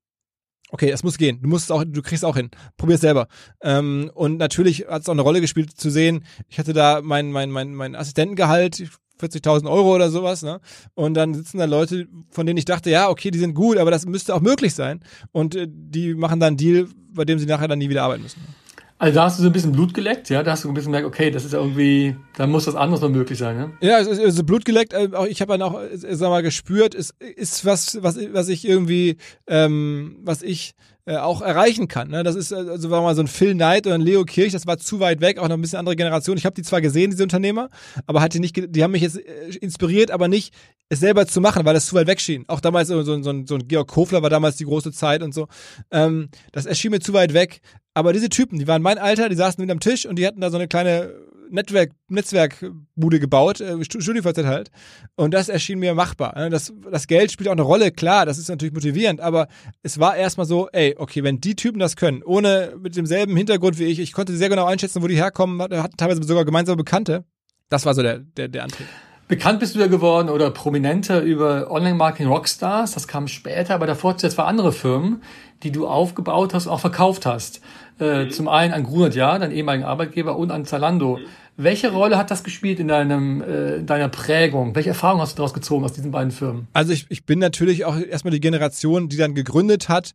okay, 0.70 0.90
es 0.90 1.04
muss 1.04 1.16
gehen. 1.16 1.40
Du 1.40 1.48
musst 1.48 1.70
auch, 1.70 1.84
du 1.86 2.02
kriegst 2.02 2.24
auch 2.24 2.36
hin. 2.36 2.50
Probier's 2.76 3.00
selber. 3.00 3.28
Ähm, 3.62 4.10
und 4.14 4.38
natürlich 4.38 4.86
hat 4.88 5.02
es 5.02 5.08
auch 5.08 5.12
eine 5.12 5.22
Rolle 5.22 5.40
gespielt 5.40 5.78
zu 5.78 5.90
sehen. 5.90 6.24
Ich 6.48 6.58
hatte 6.58 6.72
da 6.72 7.00
mein 7.02 7.30
mein 7.30 7.50
mein 7.50 7.74
mein 7.74 7.94
Assistentengehalt. 7.94 8.90
40.000 9.20 9.70
Euro 9.70 9.94
oder 9.94 10.10
sowas, 10.10 10.42
ne? 10.42 10.60
Und 10.94 11.14
dann 11.14 11.34
sitzen 11.34 11.58
da 11.58 11.64
Leute, 11.64 12.06
von 12.30 12.46
denen 12.46 12.58
ich 12.58 12.64
dachte, 12.64 12.90
ja, 12.90 13.08
okay, 13.08 13.30
die 13.30 13.38
sind 13.38 13.54
gut, 13.54 13.78
aber 13.78 13.90
das 13.90 14.06
müsste 14.06 14.34
auch 14.34 14.40
möglich 14.40 14.74
sein. 14.74 15.00
Und 15.32 15.54
äh, 15.54 15.66
die 15.68 16.14
machen 16.14 16.40
dann 16.40 16.48
einen 16.48 16.56
Deal, 16.56 16.88
bei 17.12 17.24
dem 17.24 17.38
sie 17.38 17.46
nachher 17.46 17.68
dann 17.68 17.78
nie 17.78 17.88
wieder 17.88 18.02
arbeiten 18.02 18.22
müssen. 18.22 18.40
Also 18.98 19.14
da 19.14 19.24
hast 19.24 19.38
du 19.38 19.42
so 19.42 19.50
ein 19.50 19.52
bisschen 19.52 19.72
Blut 19.72 19.92
geleckt, 19.92 20.30
ja? 20.30 20.42
Da 20.42 20.52
hast 20.52 20.64
du 20.64 20.68
ein 20.68 20.74
bisschen 20.74 20.90
gemerkt, 20.90 21.06
okay, 21.06 21.30
das 21.30 21.44
ist 21.44 21.52
ja 21.52 21.58
irgendwie, 21.58 22.16
da 22.36 22.46
muss 22.46 22.66
was 22.66 22.74
anderes 22.76 23.02
noch 23.02 23.10
möglich 23.10 23.38
sein, 23.38 23.56
ja? 23.80 23.88
Ja, 23.88 23.96
also, 23.96 24.10
also 24.10 24.42
Blut 24.42 24.64
geleckt, 24.64 24.94
äh, 24.94 25.08
ich 25.28 25.42
habe 25.42 25.52
dann 25.52 25.62
auch, 25.62 25.78
äh, 25.78 25.90
sag 25.92 26.30
mal, 26.30 26.42
gespürt, 26.42 26.94
es 26.94 27.10
ist 27.18 27.66
was, 27.66 28.02
was, 28.02 28.18
was 28.32 28.48
ich 28.48 28.66
irgendwie, 28.66 29.18
ähm, 29.46 30.16
was 30.22 30.42
ich 30.42 30.74
äh, 31.06 31.16
auch 31.16 31.40
erreichen 31.40 31.86
kann. 31.88 32.10
Ne? 32.10 32.24
Das 32.24 32.34
ist 32.34 32.50
äh, 32.50 32.56
also 32.56 32.90
war 32.90 33.00
mal 33.00 33.14
so 33.14 33.22
ein 33.22 33.28
Phil 33.28 33.54
Knight 33.54 33.86
oder 33.86 33.94
ein 33.94 34.00
Leo 34.00 34.24
Kirch, 34.24 34.52
das 34.52 34.66
war 34.66 34.76
zu 34.78 34.98
weit 35.00 35.20
weg, 35.20 35.38
auch 35.38 35.48
noch 35.48 35.56
ein 35.56 35.60
bisschen 35.60 35.78
andere 35.78 35.96
Generation. 35.96 36.36
Ich 36.36 36.44
habe 36.44 36.54
die 36.54 36.62
zwar 36.62 36.80
gesehen, 36.80 37.10
diese 37.10 37.22
Unternehmer, 37.22 37.68
aber 38.06 38.20
hatte 38.20 38.40
nicht, 38.40 38.56
die 38.56 38.82
haben 38.82 38.90
mich 38.90 39.02
jetzt 39.02 39.18
äh, 39.18 39.56
inspiriert, 39.60 40.10
aber 40.10 40.26
nicht 40.28 40.52
es 40.88 41.00
selber 41.00 41.26
zu 41.26 41.40
machen, 41.40 41.64
weil 41.64 41.74
das 41.74 41.86
zu 41.86 41.94
weit 41.94 42.06
weg 42.06 42.20
schien. 42.20 42.44
Auch 42.48 42.60
damals 42.60 42.88
so, 42.88 43.00
so, 43.02 43.22
so, 43.22 43.30
ein, 43.30 43.46
so 43.46 43.54
ein 43.54 43.68
Georg 43.68 43.88
Kofler 43.88 44.22
war 44.22 44.30
damals 44.30 44.56
die 44.56 44.64
große 44.64 44.92
Zeit 44.92 45.22
und 45.22 45.32
so. 45.32 45.48
Ähm, 45.90 46.28
das 46.52 46.66
erschien 46.66 46.90
mir 46.90 47.00
zu 47.00 47.12
weit 47.12 47.34
weg. 47.34 47.60
Aber 47.94 48.12
diese 48.12 48.28
Typen, 48.28 48.58
die 48.58 48.66
waren 48.66 48.82
mein 48.82 48.98
Alter, 48.98 49.28
die 49.28 49.36
saßen 49.36 49.62
mit 49.62 49.70
am 49.70 49.80
Tisch 49.80 50.06
und 50.06 50.16
die 50.16 50.26
hatten 50.26 50.40
da 50.40 50.50
so 50.50 50.56
eine 50.56 50.68
kleine 50.68 51.14
Netzwerk, 51.50 51.92
Netzwerkbude 52.08 53.20
gebaut, 53.20 53.60
äh, 53.60 53.82
StudiVZ 53.84 54.44
halt. 54.44 54.70
Und 55.16 55.34
das 55.34 55.48
erschien 55.48 55.78
mir 55.78 55.94
machbar. 55.94 56.34
Ne? 56.36 56.50
Das, 56.50 56.72
das 56.90 57.06
Geld 57.06 57.32
spielt 57.32 57.48
auch 57.48 57.52
eine 57.52 57.62
Rolle, 57.62 57.90
klar, 57.90 58.26
das 58.26 58.38
ist 58.38 58.48
natürlich 58.48 58.74
motivierend, 58.74 59.20
aber 59.20 59.48
es 59.82 59.98
war 59.98 60.16
erstmal 60.16 60.46
so, 60.46 60.68
ey, 60.72 60.94
okay, 60.98 61.22
wenn 61.22 61.40
die 61.40 61.56
Typen 61.56 61.78
das 61.78 61.96
können, 61.96 62.22
ohne 62.22 62.74
mit 62.80 62.96
demselben 62.96 63.36
Hintergrund 63.36 63.78
wie 63.78 63.84
ich, 63.84 63.98
ich 63.98 64.12
konnte 64.12 64.36
sehr 64.36 64.48
genau 64.48 64.66
einschätzen, 64.66 65.02
wo 65.02 65.06
die 65.06 65.16
herkommen, 65.16 65.60
hatten 65.60 65.96
teilweise 65.96 66.22
sogar 66.22 66.44
gemeinsame 66.44 66.76
Bekannte. 66.76 67.24
Das 67.68 67.84
war 67.86 67.94
so 67.94 68.02
der, 68.02 68.18
der, 68.18 68.48
der 68.48 68.64
Antrieb. 68.64 68.86
Bekannt 69.28 69.58
bist 69.58 69.74
du 69.74 69.80
ja 69.80 69.88
geworden 69.88 70.28
oder 70.28 70.52
prominenter 70.52 71.20
über 71.20 71.68
Online-Marketing 71.68 72.28
Rockstars, 72.28 72.92
das 72.92 73.08
kam 73.08 73.26
später, 73.26 73.74
aber 73.74 73.88
davor 73.88 74.12
hattest 74.12 74.38
du 74.38 74.44
andere 74.44 74.72
Firmen, 74.72 75.20
die 75.64 75.72
du 75.72 75.88
aufgebaut 75.88 76.54
hast 76.54 76.68
auch 76.68 76.78
verkauft 76.78 77.26
hast. 77.26 77.60
Äh, 77.98 78.24
mhm. 78.24 78.30
Zum 78.30 78.48
einen 78.48 78.72
an 78.72 78.84
Grunert, 78.84 79.14
ja, 79.14 79.38
dein 79.38 79.52
ehemaligen 79.52 79.84
Arbeitgeber, 79.84 80.36
und 80.36 80.50
an 80.50 80.64
Zalando. 80.64 81.16
Mhm. 81.16 81.24
Welche 81.58 81.90
Rolle 81.90 82.18
hat 82.18 82.30
das 82.30 82.44
gespielt 82.44 82.80
in 82.80 82.88
deinem, 82.88 83.42
äh, 83.42 83.82
deiner 83.82 84.08
Prägung? 84.08 84.74
Welche 84.74 84.90
Erfahrungen 84.90 85.22
hast 85.22 85.32
du 85.32 85.36
daraus 85.36 85.54
gezogen 85.54 85.84
aus 85.84 85.94
diesen 85.94 86.10
beiden 86.10 86.30
Firmen? 86.30 86.68
Also 86.74 86.92
ich, 86.92 87.06
ich 87.08 87.24
bin 87.24 87.38
natürlich 87.38 87.86
auch 87.86 87.96
erstmal 87.98 88.32
die 88.32 88.40
Generation, 88.40 89.08
die 89.08 89.16
dann 89.16 89.34
gegründet 89.34 89.88
hat, 89.88 90.12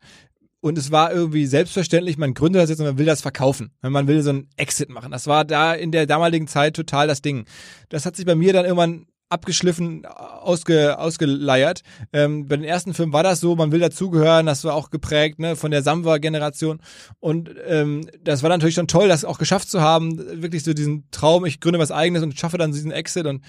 und 0.63 0.77
es 0.77 0.91
war 0.91 1.11
irgendwie 1.11 1.47
selbstverständlich, 1.47 2.19
man 2.19 2.35
gründet 2.35 2.61
das 2.61 2.69
jetzt 2.69 2.79
und 2.79 2.85
man 2.85 2.97
will 3.00 3.05
das 3.07 3.21
verkaufen. 3.21 3.71
Man 3.81 4.07
will 4.07 4.21
so 4.21 4.29
einen 4.29 4.47
Exit 4.57 4.89
machen. 4.89 5.11
Das 5.11 5.25
war 5.25 5.43
da 5.43 5.73
in 5.73 5.91
der 5.91 6.05
damaligen 6.05 6.47
Zeit 6.47 6.75
total 6.75 7.07
das 7.07 7.23
Ding. 7.23 7.45
Das 7.89 8.05
hat 8.05 8.15
sich 8.15 8.27
bei 8.27 8.35
mir 8.35 8.53
dann 8.53 8.65
irgendwann 8.65 9.07
abgeschliffen, 9.31 10.05
ausge, 10.05 11.00
ausgeleiert. 11.00 11.81
Ähm, 12.13 12.47
bei 12.47 12.57
den 12.57 12.65
ersten 12.65 12.93
Filmen 12.93 13.13
war 13.13 13.23
das 13.23 13.39
so, 13.39 13.55
man 13.55 13.71
will 13.71 13.79
dazugehören, 13.79 14.45
das 14.45 14.63
war 14.63 14.73
auch 14.73 14.89
geprägt 14.89 15.39
ne, 15.39 15.55
von 15.55 15.71
der 15.71 15.83
Samwa-Generation. 15.83 16.79
Und 17.19 17.50
ähm, 17.65 18.07
das 18.23 18.43
war 18.43 18.50
natürlich 18.50 18.75
schon 18.75 18.88
toll, 18.88 19.07
das 19.07 19.25
auch 19.25 19.38
geschafft 19.38 19.69
zu 19.69 19.81
haben, 19.81 20.17
wirklich 20.41 20.63
so 20.63 20.73
diesen 20.73 21.05
Traum, 21.11 21.45
ich 21.45 21.59
gründe 21.59 21.79
was 21.79 21.91
eigenes 21.91 22.23
und 22.23 22.38
schaffe 22.38 22.57
dann 22.57 22.71
diesen 22.71 22.91
Exit 22.91 23.25
und 23.25 23.43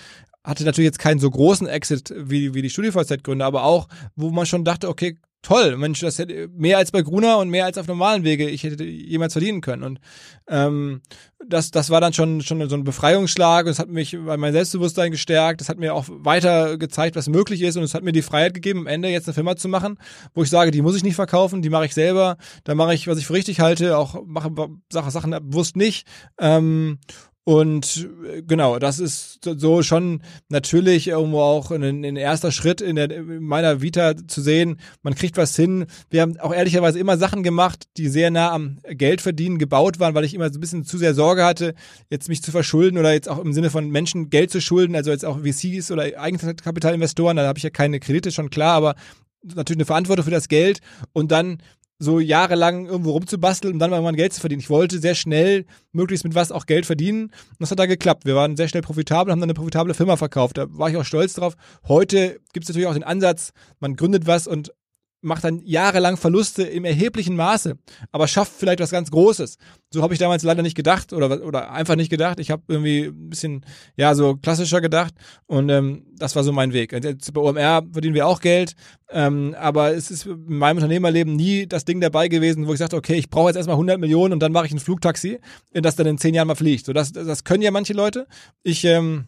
hatte 0.45 0.65
natürlich 0.65 0.87
jetzt 0.87 0.99
keinen 0.99 1.21
so 1.21 1.31
großen 1.31 1.67
Exit 1.67 2.13
wie, 2.17 2.55
wie 2.55 2.63
die 2.63 2.71
StudiVZ-Gründer, 2.71 3.45
aber 3.45 3.65
auch, 3.65 3.89
wo 4.17 4.31
man 4.31 4.47
schon 4.47 4.65
dachte, 4.65 4.89
okay, 4.89 5.19
toll, 5.43 5.77
Mensch, 5.77 6.01
das 6.01 6.19
hätte 6.19 6.49
mehr 6.49 6.79
als 6.79 6.93
bei 6.93 7.03
Gruner 7.03 7.39
und 7.39 7.51
mehr 7.51 7.65
als 7.65 7.77
auf 7.77 7.89
normalen 7.89 8.25
Wege 8.25 8.49
ich 8.49 8.63
hätte 8.63 8.85
jemals 8.85 9.35
verdienen 9.35 9.61
können. 9.61 9.83
Und 9.83 10.01
ähm, 10.49 11.03
das, 11.47 11.73
das 11.73 11.91
war 11.91 12.01
dann 12.01 12.13
schon, 12.13 12.41
schon 12.41 12.69
so 12.69 12.77
ein 12.77 12.85
Befreiungsschlag 12.85 13.67
und 13.67 13.73
es 13.73 13.79
hat 13.81 13.89
mich 13.89 14.17
bei 14.25 14.37
mein 14.37 14.53
Selbstbewusstsein 14.53 15.11
gestärkt, 15.11 15.61
es 15.61 15.69
hat 15.69 15.79
mir 15.79 15.95
auch 15.95 16.07
weiter 16.09 16.79
gezeigt, 16.79 17.17
was 17.17 17.29
möglich 17.29 17.63
ist 17.63 17.77
und 17.77 17.83
es 17.83 17.95
hat 17.95 18.05
mir 18.05 18.13
die 18.13 18.23
Freiheit 18.23 18.55
gegeben, 18.55 18.81
am 18.81 18.87
Ende 18.87 19.09
jetzt 19.09 19.27
eine 19.27 19.35
Firma 19.35 19.57
zu 19.57 19.69
machen, 19.69 19.99
wo 20.35 20.43
ich 20.43 20.51
sage, 20.51 20.71
die 20.71 20.83
muss 20.83 20.97
ich 20.97 21.03
nicht 21.03 21.17
verkaufen, 21.17 21.63
die 21.63 21.71
mache 21.71 21.87
ich 21.87 21.95
selber, 21.95 22.37
da 22.65 22.75
mache 22.75 22.95
ich, 22.95 23.09
was 23.09 23.19
ich 23.19 23.27
für 23.27 23.35
richtig 23.35 23.61
halte, 23.61 23.99
auch 23.99 24.23
mache 24.25 24.51
Sachen 24.91 25.31
bewusst 25.31 25.77
nicht. 25.77 26.07
Ähm, 26.39 26.99
und 27.45 28.09
äh, 28.25 28.43
genau, 28.43 28.79
das 28.79 29.01
ist 29.01 29.41
so 29.45 29.83
schon 29.83 30.23
natürlich 30.49 31.09
irgendwo 31.09 31.41
auch 31.41 31.73
ein, 31.73 32.05
ein 32.05 32.17
erster 32.17 32.53
Schritt 32.53 32.81
in, 32.81 32.95
der, 32.95 33.11
in 33.11 33.43
meiner 33.43 33.83
Vita 33.83 34.15
zu 34.29 34.41
sehen, 34.41 34.79
man 35.03 35.17
kriegt 35.17 35.37
was 35.37 35.57
hin. 35.57 35.87
Wir 36.09 36.23
haben 36.23 36.39
auch 36.39 36.55
ehrlicherweise 36.55 37.01
immer 37.01 37.19
Sachen 37.19 37.43
gemacht, 37.43 37.89
die 37.97 38.09
sehr 38.09 38.31
nah 38.31 38.53
am 38.53 38.79
Geldverdienen 38.89 39.59
gebaut 39.59 39.99
waren, 39.99 40.15
weil 40.15 40.25
ich 40.25 40.35
immer 40.35 40.53
so 40.53 40.59
ein 40.59 40.61
bisschen 40.61 40.85
zu 40.85 40.99
sehr 40.99 41.15
Sorge 41.15 41.45
hatte, 41.45 41.75
jetzt 42.11 42.29
mich 42.29 42.43
zu 42.45 42.53
verschulden 42.53 42.97
oder 42.97 43.13
jetzt 43.13 43.29
auch 43.29 43.39
im 43.39 43.53
Sinne 43.53 43.71
von 43.71 43.91
Menschen 43.91 44.31
Geld 44.31 44.53
zu 44.53 44.61
schulden, 44.61 44.95
also 44.95 45.11
jetzt 45.11 45.25
auch 45.25 45.41
VCs 45.41 45.91
oder 45.91 46.05
Eigenkapitalinvestoren, 46.17 47.37
da 47.37 47.47
habe 47.49 47.59
ich 47.59 47.65
ja 47.65 47.71
keine 47.71 47.99
Kredite, 47.99 48.31
schon 48.31 48.51
klar, 48.51 48.75
aber 48.75 48.95
natürlich 49.43 49.79
eine 49.79 49.87
Verantwortung 49.87 50.25
für 50.25 50.31
das 50.31 50.47
Geld 50.47 50.81
und 51.13 51.33
dann 51.33 51.59
so 52.03 52.19
jahrelang 52.19 52.87
irgendwo 52.87 53.13
rumzubasteln 53.13 53.75
und 53.75 53.79
dann 53.79 53.91
mal 53.91 54.13
Geld 54.13 54.33
zu 54.33 54.41
verdienen. 54.41 54.61
Ich 54.61 54.71
wollte 54.71 54.99
sehr 54.99 55.15
schnell 55.15 55.67
möglichst 55.93 56.25
mit 56.25 56.35
was 56.35 56.51
auch 56.51 56.67
Geld 56.67 56.85
verdienen. 56.85 57.27
Und 57.27 57.61
das 57.61 57.71
hat 57.71 57.79
da 57.79 57.87
geklappt. 57.87 58.25
Wir 58.25 58.35
waren 58.35 58.57
sehr 58.57 58.67
schnell 58.67 58.83
profitabel, 58.83 59.31
haben 59.31 59.41
dann 59.41 59.49
eine 59.49 59.55
profitable 59.55 59.95
Firma 59.95 60.17
verkauft. 60.17 60.59
Da 60.59 60.67
war 60.69 60.91
ich 60.91 60.97
auch 60.97 61.05
stolz 61.05 61.35
drauf. 61.35 61.55
Heute 61.87 62.41
gibt 62.53 62.65
es 62.65 62.69
natürlich 62.69 62.89
auch 62.89 62.95
den 62.95 63.05
Ansatz, 63.05 63.53
man 63.79 63.95
gründet 63.95 64.27
was 64.27 64.49
und 64.49 64.73
macht 65.23 65.45
dann 65.45 65.61
jahrelang 65.65 66.17
Verluste 66.17 66.65
im 66.65 66.85
erheblichen 66.85 67.37
Maße, 67.37 67.79
aber 68.11 68.29
schafft 68.29 68.53
vielleicht 68.57 68.81
was 68.81 68.91
ganz 68.91 69.11
Großes. 69.11 69.57
So 69.91 70.03
habe 70.03 70.15
ich 70.15 70.19
damals 70.19 70.43
leider 70.43 70.63
nicht 70.63 70.77
gedacht 70.77 71.13
oder, 71.13 71.45
oder 71.45 71.71
einfach 71.71 71.97
nicht 71.97 72.11
gedacht. 72.11 72.41
Ich 72.41 72.51
habe 72.51 72.63
irgendwie 72.69 73.05
ein 73.05 73.31
bisschen, 73.31 73.65
ja, 73.97 74.15
so 74.15 74.37
klassischer 74.37 74.81
gedacht 74.81 75.15
und 75.47 75.69
ähm, 75.69 76.05
das 76.17 76.35
war 76.37 76.45
so 76.45 76.53
mein 76.53 76.73
Weg. 76.73 76.93
Jetzt 76.93 77.33
bei 77.33 77.41
OMR 77.41 77.83
verdienen 77.93 78.15
wir 78.15 78.27
auch 78.27 78.41
Geld, 78.41 78.75
ähm, 79.11 79.55
aber 79.59 79.95
es 79.95 80.11
ist 80.11 80.27
in 80.27 80.59
meinem 80.59 80.77
Unternehmerleben 80.79 81.37
nie 81.37 81.67
das 81.67 81.85
Ding 81.85 82.01
dabei 82.01 82.29
gewesen, 82.29 82.67
wo 82.67 82.73
ich 82.73 82.79
sagte, 82.79 82.97
okay, 82.97 83.15
ich 83.15 83.31
brauche 83.31 83.49
jetzt 83.49 83.57
erstmal 83.57 83.75
100 83.75 84.01
Millionen 84.01 84.33
und 84.33 84.41
dann 84.41 84.53
mache 84.53 84.67
ich 84.67 84.73
ein 84.73 84.81
Flugtaxi, 84.81 85.39
das 85.73 85.97
dann 85.97 86.07
in 86.07 86.19
zehn 86.19 86.35
Jahren 86.35 86.49
mal 86.49 86.55
fliegt. 86.55 86.87
So, 86.87 86.93
das, 86.93 87.13
das 87.13 87.45
können 87.45 87.63
ja 87.63 87.71
manche 87.71 87.93
Leute. 87.93 88.27
Ich 88.63 88.85
ähm, 88.85 89.27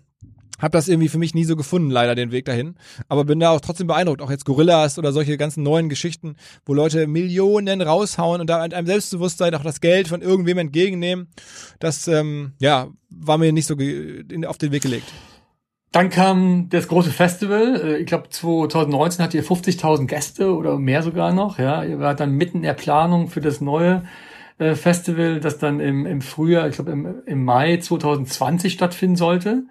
habe 0.65 0.73
das 0.73 0.89
irgendwie 0.89 1.09
für 1.09 1.19
mich 1.19 1.35
nie 1.35 1.45
so 1.45 1.57
gefunden, 1.57 1.91
leider 1.91 2.15
den 2.15 2.33
Weg 2.33 2.47
dahin. 2.47 2.75
Aber 3.09 3.25
bin 3.25 3.39
da 3.39 3.51
auch 3.51 3.61
trotzdem 3.61 3.87
beeindruckt. 3.87 4.23
Auch 4.23 4.31
jetzt 4.31 4.45
Gorillas 4.45 4.99
oder 4.99 5.13
solche 5.13 5.37
ganzen 5.37 5.63
neuen 5.63 5.89
Geschichten, 5.89 6.37
wo 6.65 6.75
Leute 6.75 7.07
Millionen 7.07 7.83
raushauen 7.83 8.41
und 8.41 8.49
da 8.49 8.63
mit 8.63 8.75
einem 8.75 8.87
Selbstbewusstsein 8.87 9.55
auch 9.55 9.63
das 9.63 9.81
Geld 9.81 10.09
von 10.09 10.23
irgendwem 10.23 10.59
entgegennehmen. 10.59 11.29
Das, 11.79 12.09
ähm, 12.09 12.55
ja, 12.59 12.89
war 13.11 13.39
mir 13.39 13.53
nicht 13.53 13.67
so 13.67 13.75
auf 14.47 14.59
den 14.59 14.73
Weg 14.73 14.83
gelegt. 14.83 15.13
Dann 15.93 16.11
kam 16.11 16.69
das 16.71 16.89
große 16.89 17.11
Festival. 17.11 17.81
Äh, 17.81 17.99
ich 17.99 18.07
glaube, 18.07 18.29
2019 18.31 19.23
hattet 19.23 19.35
ihr 19.35 19.45
50.000 19.45 20.07
Gäste 20.07 20.53
oder 20.55 20.79
mehr 20.79 21.03
sogar 21.03 21.33
noch. 21.33 21.59
Ja, 21.59 21.85
ihr 21.85 22.01
wart 22.01 22.21
dann 22.21 22.33
mitten 22.33 22.59
in 22.59 22.63
der 22.65 22.73
Planung 22.73 23.29
für 23.29 23.41
das 23.41 23.61
neue 23.61 24.03
äh, 24.59 24.75
Festival, 24.75 25.41
das 25.41 25.59
dann 25.59 25.79
im, 25.79 26.07
im 26.07 26.21
Frühjahr, 26.21 26.69
ich 26.69 26.77
glaube 26.77 26.91
im, 26.91 27.23
im 27.27 27.45
Mai 27.45 27.77
2020 27.77 28.73
stattfinden 28.73 29.17
sollte. 29.17 29.65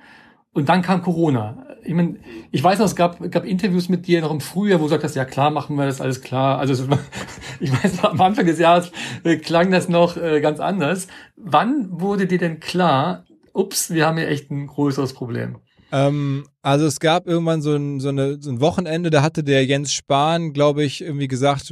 Und 0.53 0.69
dann 0.69 0.81
kam 0.81 1.01
Corona. 1.01 1.65
Ich, 1.83 1.93
mein, 1.93 2.19
ich 2.51 2.63
weiß 2.63 2.79
noch, 2.79 2.85
es 2.85 2.95
gab, 2.95 3.19
gab 3.31 3.43
Interviews 3.43 3.89
mit 3.89 4.07
dir 4.07 4.21
noch 4.21 4.31
im 4.31 4.39
Frühjahr, 4.39 4.79
wo 4.79 4.85
du 4.85 4.89
sagst, 4.89 5.15
ja 5.15 5.25
klar, 5.25 5.49
machen 5.49 5.75
wir 5.75 5.85
das 5.85 5.99
alles 5.99 6.21
klar. 6.21 6.59
Also 6.59 6.87
ich 7.59 7.71
weiß, 7.71 8.03
am 8.05 8.21
Anfang 8.21 8.45
des 8.45 8.59
Jahres 8.59 8.91
äh, 9.23 9.37
klang 9.37 9.71
das 9.71 9.89
noch 9.89 10.15
äh, 10.15 10.39
ganz 10.41 10.59
anders. 10.59 11.07
Wann 11.35 11.87
wurde 11.99 12.27
dir 12.27 12.37
denn 12.37 12.59
klar, 12.59 13.25
ups, 13.51 13.91
wir 13.91 14.05
haben 14.05 14.17
hier 14.17 14.29
echt 14.29 14.51
ein 14.51 14.67
größeres 14.67 15.13
Problem? 15.13 15.57
Ähm, 15.93 16.47
also 16.63 16.87
es 16.87 16.99
gab 16.99 17.27
irgendwann 17.27 17.61
so 17.61 17.75
ein, 17.75 17.99
so, 17.99 18.09
eine, 18.09 18.41
so 18.41 18.49
ein 18.49 18.61
Wochenende, 18.61 19.11
da 19.11 19.21
hatte 19.21 19.43
der 19.43 19.63
Jens 19.63 19.93
Spahn, 19.93 20.51
glaube 20.51 20.83
ich, 20.83 21.01
irgendwie 21.01 21.27
gesagt, 21.27 21.71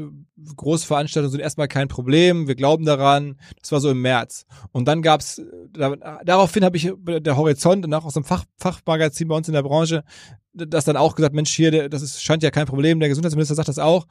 Großveranstaltungen 0.58 1.32
sind 1.32 1.40
erstmal 1.42 1.68
kein 1.68 1.88
Problem, 1.88 2.48
wir 2.48 2.54
glauben 2.54 2.86
daran. 2.86 3.40
Das 3.60 3.72
war 3.72 3.80
so 3.80 3.90
im 3.90 4.02
März. 4.02 4.46
Und 4.72 4.88
dann 4.88 5.02
gab's, 5.02 5.42
da, 5.72 5.96
daraufhin 6.24 6.64
habe 6.64 6.78
ich 6.78 6.94
der 7.00 7.36
Horizont 7.36 7.84
und 7.84 7.94
auch 7.96 8.06
aus 8.06 8.14
dem 8.14 8.24
Fach, 8.24 8.46
Fachmagazin 8.58 9.28
bei 9.28 9.36
uns 9.36 9.48
in 9.48 9.56
der 9.56 9.64
Branche, 9.64 10.04
das 10.54 10.86
dann 10.86 10.98
auch 10.98 11.16
gesagt, 11.16 11.34
Mensch, 11.34 11.52
hier, 11.52 11.90
das 11.90 12.04
ist, 12.04 12.24
scheint 12.24 12.44
ja 12.44 12.52
kein 12.52 12.68
Problem, 12.68 13.00
der 13.00 13.10
Gesundheitsminister 13.10 13.56
sagt 13.56 13.70
das 13.70 13.80
auch 13.80 14.06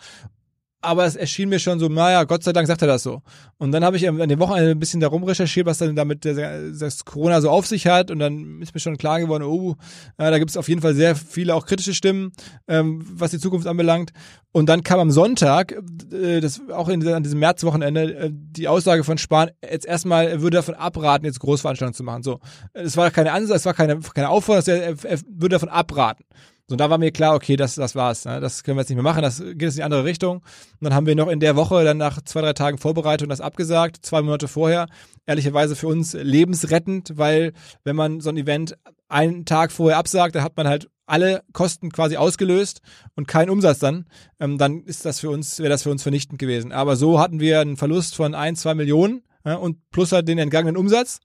aber 0.83 1.05
es 1.05 1.17
erschien 1.17 1.49
mir 1.49 1.59
schon 1.59 1.79
so, 1.79 1.89
naja, 1.89 2.25
Gott 2.25 2.43
sei 2.43 2.53
Dank 2.53 2.67
sagt 2.67 2.83
er 2.83 2.89
das 2.89 3.03
so. 3.03 3.23
Und 3.59 3.73
dann 3.73 3.85
habe 3.85 3.97
ich 3.97 4.09
an 4.09 4.17
dem 4.29 4.41
Wochenende 4.41 4.71
ein 4.71 4.79
bisschen 4.79 5.01
darum 5.01 5.23
recherchiert, 5.25 5.67
was 5.67 5.79
dann 5.79 5.95
damit 5.95 6.25
das 6.25 7.05
Corona 7.05 7.41
so 7.41 7.51
auf 7.51 7.67
sich 7.67 7.87
hat. 7.87 8.11
Und 8.11 8.19
dann 8.19 8.63
ist 8.63 8.73
mir 8.73 8.81
schon 8.81 8.97
klar 8.97 9.21
geworden, 9.21 9.45
oh, 9.45 9.77
da 10.17 10.39
gibt 10.39 10.51
es 10.51 10.57
auf 10.57 10.69
jeden 10.69 10.81
Fall 10.81 10.95
sehr 10.95 11.17
viele 11.17 11.55
auch 11.55 11.67
kritische 11.67 11.93
Stimmen, 11.93 12.33
ähm, 12.69 13.05
was 13.13 13.31
die 13.31 13.39
Zukunft 13.39 13.67
anbelangt. 13.67 14.13
Und 14.53 14.69
dann 14.69 14.83
kam 14.83 14.99
am 14.99 15.11
Sonntag, 15.11 15.77
äh, 16.13 16.41
das 16.41 16.61
auch 16.73 16.89
an 16.89 17.23
diesem 17.23 17.39
Märzwochenende, 17.39 18.15
äh, 18.15 18.31
die 18.33 18.67
Aussage 18.67 19.05
von 19.05 19.19
Spahn, 19.19 19.51
jetzt 19.63 19.87
erstmal, 19.87 20.27
er 20.29 20.41
würde 20.41 20.57
davon 20.57 20.75
abraten, 20.75 21.27
jetzt 21.27 21.41
Großveranstaltungen 21.41 21.95
zu 21.95 22.03
machen. 22.03 22.23
So, 22.23 22.41
es 22.73 22.97
war 22.97 23.11
keine 23.11 23.33
Ansatz, 23.33 23.59
es 23.61 23.67
war 23.67 23.75
keine, 23.75 24.01
keine 24.01 24.31
Aufforderung, 24.31 24.81
er, 24.81 25.05
er 25.05 25.19
würde 25.29 25.55
davon 25.55 25.69
abraten. 25.69 26.25
So, 26.71 26.75
und 26.75 26.79
da 26.79 26.89
war 26.89 26.99
mir 26.99 27.11
klar, 27.11 27.35
okay, 27.35 27.57
das, 27.57 27.75
das 27.75 27.97
war's. 27.97 28.25
Ne? 28.27 28.39
Das 28.39 28.63
können 28.63 28.77
wir 28.77 28.83
jetzt 28.83 28.91
nicht 28.91 28.95
mehr 28.95 29.03
machen, 29.03 29.23
das 29.23 29.41
geht 29.41 29.61
jetzt 29.63 29.75
in 29.75 29.79
die 29.79 29.83
andere 29.83 30.05
Richtung. 30.05 30.37
Und 30.37 30.45
dann 30.79 30.95
haben 30.95 31.05
wir 31.05 31.17
noch 31.17 31.27
in 31.27 31.41
der 31.41 31.57
Woche, 31.57 31.83
dann 31.83 31.97
nach 31.97 32.23
zwei, 32.23 32.43
drei 32.43 32.53
Tagen 32.53 32.79
Vorbereitung, 32.79 33.29
das 33.29 33.41
abgesagt, 33.41 34.07
zwei 34.07 34.23
Monate 34.23 34.47
vorher. 34.47 34.87
Ehrlicherweise 35.27 35.75
für 35.75 35.89
uns 35.89 36.13
lebensrettend, 36.13 37.15
weil 37.17 37.55
wenn 37.83 37.97
man 37.97 38.21
so 38.21 38.31
ein 38.31 38.37
Event 38.37 38.79
einen 39.09 39.47
Tag 39.47 39.73
vorher 39.73 39.99
absagt, 39.99 40.37
dann 40.37 40.45
hat 40.45 40.57
man 40.57 40.69
halt 40.69 40.89
alle 41.07 41.43
Kosten 41.53 41.91
quasi 41.91 42.17
ausgelöst 42.17 42.83
und 43.17 43.27
keinen 43.27 43.51
Umsatz 43.51 43.81
dann, 43.81 44.07
ähm, 44.39 44.57
dann 44.57 44.85
ist 44.85 45.05
das 45.05 45.19
für 45.19 45.31
uns, 45.31 45.59
wäre 45.59 45.71
das 45.71 45.83
für 45.83 45.91
uns 45.91 46.05
vernichtend 46.05 46.39
gewesen. 46.39 46.71
Aber 46.71 46.95
so 46.95 47.19
hatten 47.19 47.41
wir 47.41 47.59
einen 47.59 47.79
Verlust 47.79 48.15
von 48.15 48.37
ein, 48.37 48.55
zwei 48.55 48.77
Millionen 48.77 49.25
ja, 49.45 49.57
und 49.57 49.91
plus 49.91 50.13
halt 50.13 50.29
den 50.29 50.39
entgangenen 50.39 50.77
Umsatz. 50.77 51.19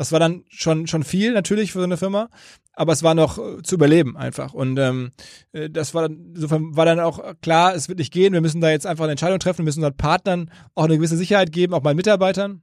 Das 0.00 0.12
war 0.12 0.18
dann 0.18 0.44
schon, 0.48 0.86
schon 0.86 1.04
viel 1.04 1.32
natürlich 1.32 1.72
für 1.72 1.78
so 1.78 1.84
eine 1.84 1.98
Firma 1.98 2.30
aber 2.80 2.94
es 2.94 3.02
war 3.02 3.14
noch 3.14 3.36
äh, 3.38 3.62
zu 3.62 3.74
überleben 3.74 4.16
einfach. 4.16 4.54
Und 4.54 4.78
ähm, 4.78 5.10
äh, 5.52 5.68
das 5.68 5.92
war 5.92 6.06
insofern 6.06 6.74
war 6.74 6.86
dann 6.86 6.98
auch 6.98 7.20
klar, 7.42 7.74
es 7.74 7.90
wird 7.90 7.98
nicht 7.98 8.10
gehen. 8.10 8.32
Wir 8.32 8.40
müssen 8.40 8.62
da 8.62 8.70
jetzt 8.70 8.86
einfach 8.86 9.04
eine 9.04 9.12
Entscheidung 9.12 9.38
treffen, 9.38 9.58
wir 9.58 9.64
müssen 9.66 9.80
unseren 9.80 9.98
Partnern 9.98 10.50
auch 10.74 10.84
eine 10.84 10.96
gewisse 10.96 11.18
Sicherheit 11.18 11.52
geben, 11.52 11.74
auch 11.74 11.82
meinen 11.82 11.96
Mitarbeitern. 11.96 12.62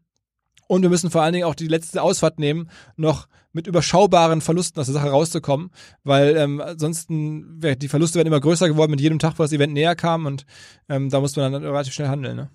Und 0.67 0.81
wir 0.81 0.89
müssen 0.89 1.11
vor 1.11 1.21
allen 1.21 1.33
Dingen 1.33 1.45
auch 1.45 1.53
die 1.53 1.67
letzte 1.67 2.01
Ausfahrt 2.01 2.39
nehmen, 2.39 2.69
noch 2.95 3.27
mit 3.53 3.67
überschaubaren 3.67 4.41
Verlusten 4.41 4.79
aus 4.79 4.87
der 4.87 4.93
Sache 4.93 5.09
rauszukommen, 5.09 5.69
weil 6.03 6.35
ähm, 6.35 6.61
ansonsten 6.61 7.59
die 7.59 7.87
Verluste 7.87 8.17
werden 8.17 8.27
immer 8.27 8.41
größer 8.41 8.67
geworden 8.67 8.91
mit 8.91 8.99
jedem 8.99 9.19
Tag, 9.19 9.37
wo 9.37 9.43
das 9.43 9.53
Event 9.53 9.73
näher 9.73 9.95
kam 9.95 10.25
und 10.25 10.45
ähm, 10.89 11.09
da 11.09 11.21
muss 11.21 11.35
man 11.35 11.53
dann 11.53 11.63
relativ 11.63 11.93
schnell 11.93 12.09
handeln. 12.09 12.35
Ne? 12.35 12.49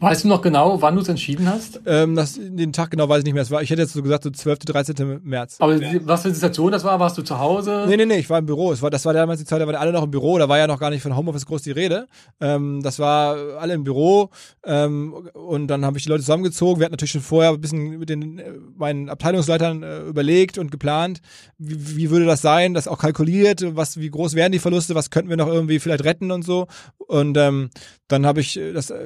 Weißt 0.00 0.24
du 0.24 0.28
noch 0.28 0.42
genau, 0.42 0.82
wann 0.82 0.96
du 0.96 1.00
es 1.00 1.08
entschieden 1.08 1.48
hast? 1.48 1.80
Ähm, 1.86 2.14
das, 2.14 2.38
den 2.38 2.72
Tag 2.72 2.90
genau 2.90 3.08
weiß 3.08 3.18
ich 3.20 3.24
nicht 3.24 3.34
mehr. 3.34 3.42
Es 3.42 3.50
war, 3.50 3.62
ich 3.62 3.70
hätte 3.70 3.82
jetzt 3.82 3.94
so 3.94 4.02
gesagt, 4.02 4.24
so 4.24 4.30
12., 4.30 4.58
13. 4.60 5.20
März. 5.22 5.56
Aber 5.60 5.80
was 6.04 6.22
für 6.22 6.28
eine 6.28 6.34
Situation 6.34 6.72
das 6.72 6.84
war? 6.84 7.00
Warst 7.00 7.16
du 7.16 7.22
zu 7.22 7.38
Hause? 7.38 7.86
Nee, 7.88 7.96
nee, 7.96 8.04
nee, 8.04 8.18
ich 8.18 8.28
war 8.28 8.38
im 8.38 8.46
Büro. 8.46 8.72
Es 8.72 8.82
war, 8.82 8.90
das 8.90 9.04
war 9.04 9.14
damals 9.14 9.40
die 9.40 9.46
Zeit, 9.46 9.60
da 9.60 9.66
waren 9.66 9.76
alle 9.76 9.92
noch 9.92 10.02
im 10.02 10.10
Büro. 10.10 10.38
Da 10.38 10.48
war 10.48 10.58
ja 10.58 10.66
noch 10.66 10.78
gar 10.78 10.90
nicht 10.90 11.02
von 11.02 11.16
Homeoffice 11.16 11.46
groß 11.46 11.62
die 11.62 11.70
Rede. 11.70 12.06
Ähm, 12.40 12.82
das 12.82 12.98
war 12.98 13.36
alle 13.58 13.74
im 13.74 13.84
Büro. 13.84 14.30
Ähm, 14.64 15.14
und 15.32 15.68
dann 15.68 15.84
habe 15.84 15.96
ich 15.96 16.04
die 16.04 16.10
Leute 16.10 16.22
zusammengezogen. 16.22 16.80
Wir 16.80 16.84
hatten 16.84 16.92
natürlich 16.92 17.12
schon 17.12 17.20
vorher 17.20 17.52
ein 17.52 17.60
bisschen 17.60 17.98
mit 17.98 18.08
den 18.08 18.38
äh, 18.38 18.52
meinen 18.76 19.08
Abteilungsleitern 19.08 19.82
äh, 19.82 20.00
überlegt 20.00 20.58
und 20.58 20.70
geplant, 20.70 21.20
wie, 21.58 21.96
wie 21.96 22.10
würde 22.10 22.26
das 22.26 22.42
sein, 22.42 22.74
das 22.74 22.88
auch 22.88 22.98
kalkuliert, 22.98 23.64
was, 23.76 23.98
wie 23.98 24.10
groß 24.10 24.34
wären 24.34 24.52
die 24.52 24.58
Verluste, 24.58 24.94
was 24.94 25.10
könnten 25.10 25.30
wir 25.30 25.36
noch 25.36 25.48
irgendwie 25.48 25.78
vielleicht 25.78 26.04
retten 26.04 26.30
und 26.30 26.44
so. 26.44 26.66
Und 27.06 27.36
ähm, 27.36 27.70
dann 28.08 28.26
habe 28.26 28.40
ich 28.40 28.54
das 28.54 28.90
äh, 28.90 28.96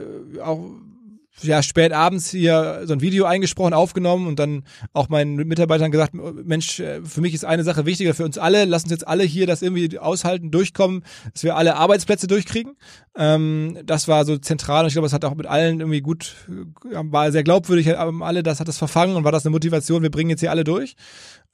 auch 0.43 0.61
ja, 1.43 1.63
spät 1.63 1.93
abends 1.93 2.31
hier 2.31 2.83
so 2.85 2.93
ein 2.93 3.01
Video 3.01 3.25
eingesprochen, 3.25 3.73
aufgenommen 3.73 4.27
und 4.27 4.39
dann 4.39 4.65
auch 4.93 5.09
meinen 5.09 5.37
Mitarbeitern 5.37 5.91
gesagt, 5.91 6.15
Mensch, 6.15 6.81
äh, 6.81 7.01
für 7.05 7.21
mich 7.21 7.35
ist 7.35 7.45
eine 7.45 7.65
Sache 7.65 7.87
wichtiger, 7.87 8.15
für 8.15 8.25
uns 8.25 8.39
alle, 8.39 8.65
lass 8.65 8.85
uns 8.85 8.93
jetzt 8.93 9.07
alle 9.07 9.25
hier 9.25 9.47
das 9.47 9.63
irgendwie 9.63 9.99
aushalten, 9.99 10.51
durchkommen, 10.51 11.05
dass 11.33 11.45
wir 11.45 11.57
alle 11.57 11.77
Arbeitsplätze 11.77 12.27
durchkriegen. 12.27 12.75
Ähm, 13.17 13.79
das 13.85 14.09
war 14.09 14.25
so 14.25 14.39
zentral 14.39 14.83
und 14.83 14.89
ich 14.89 14.95
glaube, 14.95 15.07
es 15.07 15.13
hat 15.13 15.25
auch 15.25 15.35
mit 15.35 15.47
allen 15.47 15.81
irgendwie 15.81 16.01
gut, 16.01 16.35
war 16.91 17.31
sehr 17.33 17.45
glaubwürdig, 17.45 17.89
haben 17.89 18.23
alle, 18.23 18.43
das 18.43 18.61
hat 18.61 18.69
das 18.69 18.79
verfangen 18.79 19.17
und 19.17 19.25
war 19.25 19.33
das 19.33 19.45
eine 19.45 19.53
Motivation, 19.53 20.03
wir 20.03 20.11
bringen 20.11 20.31
jetzt 20.31 20.41
hier 20.41 20.51
alle 20.51 20.65
durch. 20.65 20.97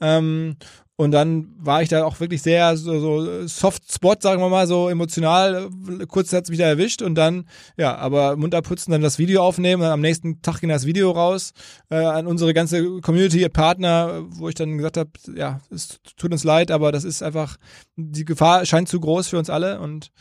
Ähm, 0.00 0.56
und 0.96 1.10
dann 1.10 1.54
war 1.58 1.82
ich 1.82 1.88
da 1.88 2.04
auch 2.04 2.20
wirklich 2.20 2.40
sehr 2.42 2.76
so, 2.76 3.00
so 3.00 3.46
Soft 3.48 3.92
Spot, 3.92 4.14
sagen 4.20 4.40
wir 4.40 4.48
mal, 4.48 4.68
so 4.68 4.88
emotional. 4.88 5.68
Kurz 6.06 6.32
hat 6.32 6.44
es 6.44 6.50
mich 6.50 6.58
da 6.58 6.66
erwischt 6.66 7.02
und 7.02 7.16
dann, 7.16 7.48
ja, 7.76 7.96
aber 7.96 8.36
Mund 8.36 8.54
abputzen, 8.54 8.92
dann 8.92 9.02
das 9.02 9.18
Video 9.18 9.42
aufnehmen. 9.42 9.82
Dann 9.82 9.90
am 9.90 10.00
nächsten 10.00 10.40
Tag 10.40 10.60
ging 10.60 10.70
das 10.70 10.86
Video 10.86 11.10
raus 11.10 11.52
äh, 11.90 11.96
an 11.96 12.28
unsere 12.28 12.54
ganze 12.54 13.00
Community, 13.00 13.48
Partner, 13.48 14.22
wo 14.28 14.48
ich 14.48 14.54
dann 14.54 14.76
gesagt 14.76 14.96
habe, 14.96 15.10
ja, 15.34 15.60
es 15.70 15.98
tut 16.16 16.30
uns 16.30 16.44
leid, 16.44 16.70
aber 16.70 16.92
das 16.92 17.02
ist 17.02 17.22
einfach, 17.24 17.56
die 17.96 18.24
Gefahr 18.24 18.64
scheint 18.64 18.88
zu 18.88 19.00
groß 19.00 19.28
für 19.28 19.38
uns 19.38 19.50
alle 19.50 19.80
und 19.80 20.12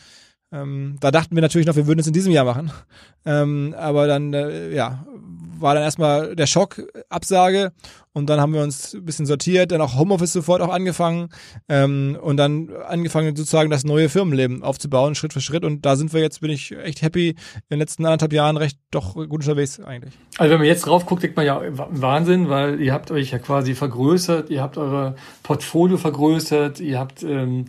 Ähm, 0.54 0.98
da 1.00 1.10
dachten 1.10 1.34
wir 1.34 1.42
natürlich 1.42 1.66
noch, 1.66 1.76
wir 1.76 1.88
würden 1.88 2.00
es 2.00 2.06
in 2.06 2.14
diesem 2.14 2.32
Jahr 2.32 2.46
machen. 2.46 2.72
Ähm, 3.26 3.74
aber 3.76 4.06
dann, 4.06 4.34
äh, 4.36 4.70
ja, 4.72 5.04
war 5.64 5.74
dann 5.74 5.84
erstmal 5.84 6.36
der 6.36 6.46
Schock, 6.46 6.84
Absage 7.10 7.72
und 8.12 8.30
dann 8.30 8.40
haben 8.40 8.54
wir 8.54 8.62
uns 8.62 8.94
ein 8.94 9.06
bisschen 9.06 9.26
sortiert, 9.26 9.72
dann 9.72 9.82
auch 9.82 9.98
Homeoffice 9.98 10.34
sofort 10.34 10.62
auch 10.62 10.70
angefangen 10.70 11.30
ähm, 11.70 12.18
und 12.22 12.38
dann 12.38 12.70
angefangen 12.88 13.36
sozusagen 13.36 13.72
das 13.72 13.84
neue 13.84 14.10
Firmenleben 14.10 14.62
aufzubauen, 14.62 15.16
Schritt 15.16 15.34
für 15.34 15.42
Schritt 15.42 15.66
und 15.66 15.86
da 15.86 15.96
sind 15.96 16.14
wir 16.14 16.22
jetzt, 16.22 16.42
bin 16.42 16.52
ich 16.52 16.72
echt 16.78 17.02
happy, 17.02 17.30
in 17.30 17.36
den 17.72 17.80
letzten 17.80 18.06
anderthalb 18.06 18.34
Jahren 18.34 18.58
recht 18.58 18.78
doch 18.92 19.16
gut 19.16 19.32
unterwegs 19.32 19.80
eigentlich. 19.80 20.14
Also 20.38 20.52
wenn 20.52 20.60
man 20.60 20.68
jetzt 20.68 20.86
drauf 20.86 21.06
guckt, 21.06 21.24
denkt 21.24 21.38
man 21.38 21.46
ja 21.46 21.62
Wahnsinn, 21.72 22.50
weil 22.50 22.80
ihr 22.80 22.94
habt 22.94 23.10
euch 23.10 23.32
ja 23.32 23.40
quasi 23.40 23.74
vergrößert, 23.74 24.50
ihr 24.50 24.62
habt 24.62 24.78
eure 24.78 25.16
Portfolio 25.42 25.98
vergrößert, 25.98 26.82
ihr 26.82 27.00
habt 27.00 27.24
ähm, 27.24 27.66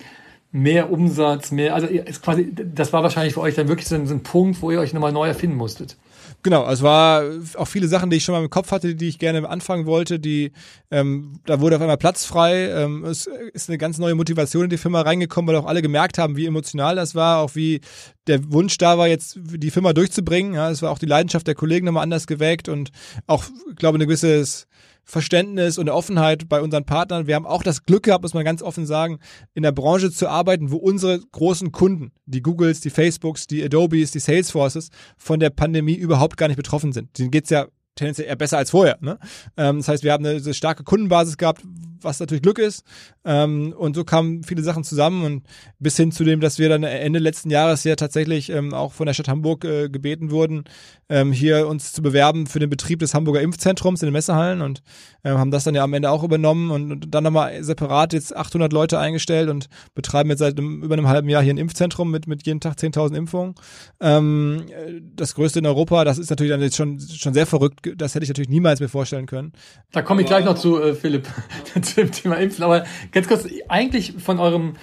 mehr 0.51 0.91
Umsatz, 0.93 1.51
mehr, 1.53 1.75
also 1.75 1.87
ist 1.87 2.23
quasi, 2.23 2.53
das 2.53 2.93
war 2.93 3.03
wahrscheinlich 3.03 3.35
für 3.35 3.41
euch 3.41 3.55
dann 3.55 3.69
wirklich 3.69 3.89
so 3.89 3.95
ein, 3.95 4.07
so 4.07 4.15
ein 4.15 4.23
Punkt, 4.23 4.63
wo 4.63 4.71
ihr 4.71 4.81
euch 4.81 4.93
nochmal 4.93 5.13
neu 5.13 5.27
erfinden 5.27 5.57
musstet. 5.57 5.97
Genau, 6.45 6.71
es 6.71 6.83
war 6.83 7.25
auch 7.57 7.67
viele 7.67 7.89
Sachen, 7.89 8.11
die 8.11 8.19
ich 8.19 8.25
schon 8.25 8.35
mal 8.35 8.43
im 8.43 8.51
Kopf 8.51 8.71
hatte, 8.71 8.95
die 8.95 9.09
ich 9.09 9.19
gerne 9.19 9.49
anfangen 9.49 9.87
wollte, 9.87 10.21
die 10.21 10.53
ähm, 10.91 11.41
da 11.47 11.59
wurde 11.59 11.77
auf 11.77 11.81
einmal 11.81 11.97
Platz 11.97 12.27
frei. 12.27 12.69
Ähm, 12.69 13.03
es 13.07 13.27
ist 13.55 13.71
eine 13.71 13.79
ganz 13.79 13.97
neue 13.97 14.15
Motivation 14.15 14.65
in 14.65 14.69
die 14.69 14.77
Firma 14.77 15.01
reingekommen, 15.01 15.49
weil 15.49 15.57
auch 15.57 15.65
alle 15.65 15.81
gemerkt 15.81 16.19
haben, 16.19 16.37
wie 16.37 16.45
emotional 16.45 16.97
das 16.97 17.15
war, 17.15 17.39
auch 17.39 17.55
wie 17.55 17.81
der 18.27 18.53
Wunsch 18.53 18.77
da 18.77 18.99
war, 18.99 19.09
jetzt 19.09 19.39
die 19.43 19.71
Firma 19.71 19.95
durchzubringen. 19.95 20.53
Ja, 20.53 20.71
es 20.71 20.83
war 20.83 20.91
auch 20.91 20.99
die 20.99 21.07
Leidenschaft 21.07 21.47
der 21.47 21.55
Kollegen 21.55 21.87
nochmal 21.87 22.03
anders 22.03 22.27
geweckt 22.27 22.69
und 22.69 22.91
auch, 23.27 23.45
glaube 23.77 23.97
ich, 23.97 24.03
ein 24.03 24.07
gewisses 24.07 24.67
Verständnis 25.04 25.78
und 25.78 25.88
Offenheit 25.88 26.49
bei 26.49 26.61
unseren 26.61 26.84
Partnern. 26.84 27.26
Wir 27.26 27.34
haben 27.34 27.46
auch 27.46 27.62
das 27.62 27.84
Glück 27.84 28.04
gehabt, 28.04 28.23
muss 28.23 28.34
man 28.34 28.44
ganz 28.44 28.62
offen 28.62 28.87
sagen, 28.87 29.18
in 29.54 29.62
der 29.62 29.73
Branche 29.73 30.11
zu 30.11 30.28
arbeiten, 30.28 30.70
wo 30.70 30.76
unsere 30.76 31.20
großen 31.20 31.73
Kunden, 31.73 32.12
die 32.26 32.42
Googles, 32.42 32.80
die 32.80 32.90
Facebooks, 32.90 33.46
die 33.46 33.62
Adobes, 33.62 34.11
die 34.11 34.18
Salesforces, 34.18 34.88
von 35.16 35.40
der 35.40 35.50
Pandemie 35.50 35.94
überhaupt 35.94 36.37
gar 36.37 36.49
nicht 36.49 36.56
betroffen 36.56 36.92
sind. 36.92 37.18
Denen 37.18 37.30
geht's 37.30 37.50
ja 37.50 37.66
tendenziell 37.95 38.29
eher 38.29 38.37
besser 38.37 38.59
als 38.59 38.71
vorher. 38.71 38.99
Ne? 39.01 39.19
Ähm, 39.57 39.79
das 39.79 39.89
heißt, 39.89 40.05
wir 40.05 40.13
haben 40.13 40.25
eine, 40.25 40.37
eine 40.37 40.55
starke 40.55 40.85
Kundenbasis 40.85 41.37
gehabt, 41.37 41.63
was 42.05 42.21
natürlich 42.21 42.43
Glück 42.43 42.59
ist. 42.59 42.85
Ähm, 43.25 43.75
und 43.77 43.97
so 43.97 44.05
kamen 44.05 44.45
viele 44.45 44.63
Sachen 44.63 44.85
zusammen 44.85 45.25
und 45.25 45.47
bis 45.79 45.97
hin 45.97 46.13
zu 46.13 46.25
dem, 46.25 46.41
dass 46.41 46.59
wir 46.59 46.69
dann 46.69 46.83
Ende 46.83 47.19
letzten 47.19 47.51
Jahres 47.51 47.83
ja 47.85 47.97
tatsächlich 47.97 48.51
ähm, 48.51 48.75
auch 48.75 48.93
von 48.93 49.07
der 49.07 49.15
Stadt 49.15 49.29
Hamburg 49.29 49.65
äh, 49.65 49.89
gebeten 49.89 50.31
wurden, 50.31 50.65
ähm, 51.09 51.33
hier 51.33 51.67
uns 51.67 51.93
zu 51.93 52.03
bewerben 52.03 52.47
für 52.47 52.59
den 52.59 52.71
Betrieb 52.71 52.99
des 52.99 53.15
Hamburger 53.15 53.41
Impfzentrums 53.41 54.03
in 54.03 54.09
den 54.09 54.13
Messehallen 54.13 54.61
und 54.61 54.83
äh, 55.23 55.31
haben 55.31 55.51
das 55.51 55.65
dann 55.65 55.75
ja 55.75 55.83
am 55.83 55.95
Ende 55.95 56.11
auch 56.11 56.23
übernommen 56.23 56.71
und, 56.71 56.93
und 56.93 57.15
dann 57.15 57.25
nochmal 57.25 57.65
separat 57.65 58.13
jetzt 58.13 58.37
800 58.37 58.73
Leute 58.73 58.99
eingestellt 58.99 59.49
und 59.49 59.69
betreiben 59.95 60.31
jetzt 60.31 60.41
seit 60.41 60.59
einem, 60.59 60.83
über 60.83 60.95
einem 60.95 61.09
halben 61.09 61.29
Jahr 61.29 61.43
hier 61.43 61.55
ein 61.55 61.59
Impfzentrum 61.59 62.11
mit, 62.11 62.27
mit 62.27 62.47
jeden 62.47 62.61
Tag 62.61 62.77
10.000 62.77 63.17
Impfungen. 63.17 63.55
Ähm, 64.01 64.67
das 65.15 65.35
größte 65.35 65.59
in 65.59 65.67
Europa, 65.67 66.05
das 66.05 66.19
ist 66.19 66.31
natürlich 66.31 66.53
dann 66.53 66.61
jetzt 66.61 66.77
schon, 66.77 67.01
schon 67.01 67.35
sehr 67.35 67.47
verrückt. 67.47 67.84
Das 67.97 68.14
hätte 68.14 68.25
ich 68.25 68.31
natürlich 68.31 68.49
niemals 68.49 68.81
mir 68.81 68.88
vorstellen 68.88 69.26
können. 69.26 69.53
Da 69.93 70.03
komme 70.03 70.23
ich 70.23 70.26
gleich 70.26 70.45
noch 70.45 70.57
zu, 70.57 70.81
äh, 70.81 70.95
Philipp, 70.95 71.29
zu 71.83 71.97
dem 71.97 72.12
Thema 72.12 72.37
Impfen. 72.37 72.64
Aber 72.64 72.85
ganz 73.12 73.29
kurz, 73.29 73.47
eigentlich 73.69 74.14
von 74.19 74.38
eurem 74.38 74.75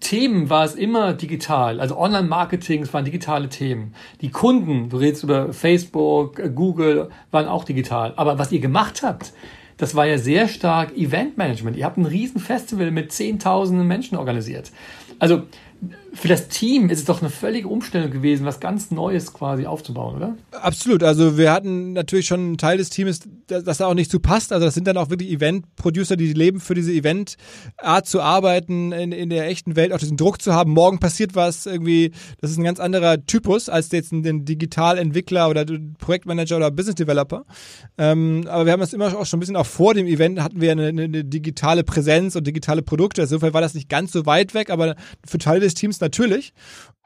Themen 0.00 0.48
war 0.48 0.64
es 0.64 0.74
immer 0.74 1.12
digital. 1.12 1.80
Also 1.80 1.98
Online-Marketing, 1.98 2.82
es 2.82 2.94
waren 2.94 3.04
digitale 3.04 3.48
Themen. 3.48 3.94
Die 4.20 4.30
Kunden, 4.30 4.90
du 4.90 4.96
redest 4.98 5.24
über 5.24 5.52
Facebook, 5.52 6.38
äh, 6.38 6.50
Google, 6.50 7.10
waren 7.30 7.46
auch 7.46 7.64
digital. 7.64 8.12
Aber 8.16 8.38
was 8.38 8.52
ihr 8.52 8.60
gemacht 8.60 9.02
habt, 9.02 9.32
das 9.76 9.94
war 9.94 10.06
ja 10.06 10.18
sehr 10.18 10.48
stark 10.48 10.96
Event-Management. 10.96 11.76
Ihr 11.76 11.84
habt 11.84 11.96
ein 11.96 12.06
riesen 12.06 12.40
Festival 12.40 12.90
mit 12.90 13.12
zehntausenden 13.12 13.86
Menschen 13.86 14.16
organisiert. 14.16 14.72
Also 15.18 15.42
für 16.14 16.28
das 16.28 16.48
Team 16.48 16.88
ist 16.88 17.00
es 17.00 17.04
doch 17.04 17.20
eine 17.20 17.30
völlige 17.30 17.68
Umstellung 17.68 18.10
gewesen, 18.10 18.46
was 18.46 18.60
ganz 18.60 18.90
Neues 18.90 19.32
quasi 19.32 19.66
aufzubauen, 19.66 20.16
oder? 20.16 20.36
Absolut. 20.52 21.02
Also 21.02 21.36
wir 21.36 21.52
hatten 21.52 21.92
natürlich 21.92 22.26
schon 22.26 22.40
einen 22.40 22.58
Teil 22.58 22.78
des 22.78 22.90
Teams, 22.90 23.20
das 23.46 23.78
da 23.78 23.86
auch 23.86 23.94
nicht 23.94 24.10
zu 24.10 24.18
passt. 24.18 24.52
Also 24.52 24.64
das 24.64 24.74
sind 24.74 24.86
dann 24.86 24.96
auch 24.96 25.10
wirklich 25.10 25.30
Event-Producer, 25.30 26.16
die 26.16 26.32
leben 26.32 26.60
für 26.60 26.74
diese 26.74 26.92
Event-Art 26.92 28.06
zu 28.06 28.22
arbeiten, 28.22 28.92
in, 28.92 29.12
in 29.12 29.28
der 29.28 29.48
echten 29.48 29.76
Welt 29.76 29.92
auch 29.92 29.98
diesen 29.98 30.16
Druck 30.16 30.40
zu 30.40 30.54
haben. 30.54 30.72
Morgen 30.72 30.98
passiert 30.98 31.34
was 31.34 31.66
irgendwie. 31.66 32.12
Das 32.40 32.50
ist 32.50 32.58
ein 32.58 32.64
ganz 32.64 32.80
anderer 32.80 33.24
Typus 33.26 33.68
als 33.68 33.92
jetzt 33.92 34.12
ein 34.12 34.44
Digitalentwickler 34.44 35.48
oder 35.48 35.66
Projektmanager 35.98 36.56
oder 36.56 36.70
Business 36.70 36.96
Developer. 36.96 37.44
Ähm, 37.98 38.46
aber 38.48 38.64
wir 38.64 38.72
haben 38.72 38.80
das 38.80 38.92
immer 38.92 39.16
auch 39.16 39.26
schon 39.26 39.38
ein 39.38 39.40
bisschen 39.40 39.56
auch 39.56 39.66
vor 39.66 39.94
dem 39.94 40.06
Event 40.06 40.40
hatten 40.40 40.60
wir 40.60 40.72
eine, 40.72 40.88
eine 40.88 41.24
digitale 41.24 41.84
Präsenz 41.84 42.34
und 42.34 42.46
digitale 42.46 42.82
Produkte. 42.82 43.22
Insofern 43.22 43.52
war 43.52 43.60
das 43.60 43.74
nicht 43.74 43.88
ganz 43.88 44.12
so 44.12 44.24
weit 44.24 44.54
weg, 44.54 44.70
aber 44.70 44.96
für 45.26 45.38
Teile 45.38 45.60
des 45.60 45.74
Teams 45.74 45.97
natürlich. 46.00 46.52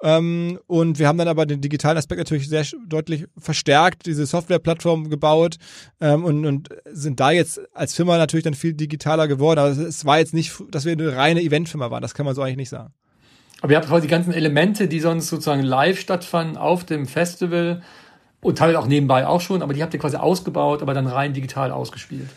Ähm, 0.03 0.59
und 0.67 0.99
wir 0.99 1.07
haben 1.07 1.19
dann 1.19 1.29
aber 1.29 1.47
den 1.47 1.61
digitalen 1.61 1.97
Aspekt 1.97 2.19
natürlich 2.19 2.49
sehr 2.49 2.65
deutlich 2.89 3.27
verstärkt, 3.39 4.07
diese 4.07 4.27
Softwareplattform 4.27 5.11
gebaut 5.11 5.57
ähm, 6.01 6.25
und, 6.25 6.45
und 6.45 6.69
sind 6.87 7.21
da 7.21 7.31
jetzt 7.31 7.61
als 7.73 7.95
Firma 7.95 8.19
natürlich 8.19 8.45
dann 8.45 8.55
viel 8.55 8.75
digitaler 8.75 9.29
geworden. 9.29 9.61
Aber 9.61 9.69
es 9.69 10.05
war 10.05 10.19
jetzt 10.19 10.35
nicht, 10.35 10.53
dass 10.71 10.85
wir 10.85 10.93
eine 10.93 11.17
reine 11.17 11.41
Eventfirma 11.41 11.91
waren. 11.91 12.03
Das 12.03 12.15
kann 12.15 12.27
man 12.27 12.35
so 12.35 12.43
eigentlich 12.43 12.57
nicht 12.57 12.71
sagen. 12.71 12.93
Aber 13.61 13.73
ihr 13.73 13.77
habt 13.77 13.87
quasi 13.87 14.09
die 14.09 14.11
ganzen 14.11 14.33
Elemente, 14.33 14.89
die 14.89 14.99
sonst 14.99 15.29
sozusagen 15.29 15.63
live 15.63 16.01
stattfanden 16.01 16.57
auf 16.57 16.85
dem 16.85 17.07
Festival 17.07 17.83
und 18.41 18.59
teilweise 18.59 18.81
auch 18.81 18.89
nebenbei 18.89 19.25
auch 19.25 19.41
schon, 19.41 19.63
aber 19.63 19.73
die 19.73 19.85
habt 19.85 19.95
ihr 19.95 20.01
quasi 20.01 20.17
ausgebaut, 20.17 20.83
aber 20.83 20.95
dann 20.95 21.07
rein 21.07 21.33
digital 21.33 21.71
ausgespielt. 21.71 22.29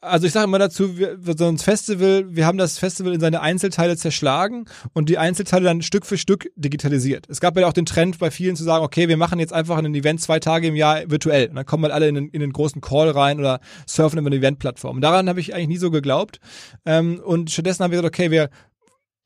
Also 0.00 0.28
ich 0.28 0.32
sage 0.32 0.44
immer 0.44 0.60
dazu, 0.60 0.96
wir, 0.96 1.18
so 1.36 1.46
ein 1.48 1.58
Festival, 1.58 2.24
wir 2.28 2.46
haben 2.46 2.56
das 2.56 2.78
Festival 2.78 3.14
in 3.14 3.20
seine 3.20 3.40
Einzelteile 3.40 3.96
zerschlagen 3.96 4.66
und 4.92 5.08
die 5.08 5.18
Einzelteile 5.18 5.64
dann 5.64 5.82
Stück 5.82 6.06
für 6.06 6.16
Stück 6.16 6.52
digitalisiert. 6.54 7.26
Es 7.28 7.40
gab 7.40 7.58
ja 7.58 7.66
auch 7.66 7.72
den 7.72 7.84
Trend 7.84 8.16
bei 8.20 8.30
vielen 8.30 8.54
zu 8.54 8.62
sagen, 8.62 8.84
okay, 8.84 9.08
wir 9.08 9.16
machen 9.16 9.40
jetzt 9.40 9.52
einfach 9.52 9.76
ein 9.76 9.92
Event 9.92 10.20
zwei 10.20 10.38
Tage 10.38 10.68
im 10.68 10.76
Jahr 10.76 11.10
virtuell. 11.10 11.48
Und 11.48 11.56
dann 11.56 11.66
kommen 11.66 11.82
halt 11.82 11.92
alle 11.92 12.08
in 12.08 12.14
den, 12.14 12.28
in 12.28 12.40
den 12.40 12.52
großen 12.52 12.80
Call 12.80 13.10
rein 13.10 13.40
oder 13.40 13.58
surfen 13.88 14.20
über 14.20 14.28
eine 14.28 14.36
Eventplattform. 14.36 15.00
Daran 15.00 15.28
habe 15.28 15.40
ich 15.40 15.52
eigentlich 15.52 15.68
nie 15.68 15.78
so 15.78 15.90
geglaubt. 15.90 16.38
Ähm, 16.86 17.20
und 17.24 17.50
stattdessen 17.50 17.82
haben 17.82 17.90
wir 17.90 17.98
gesagt, 17.98 18.14
okay, 18.14 18.30
wir 18.30 18.50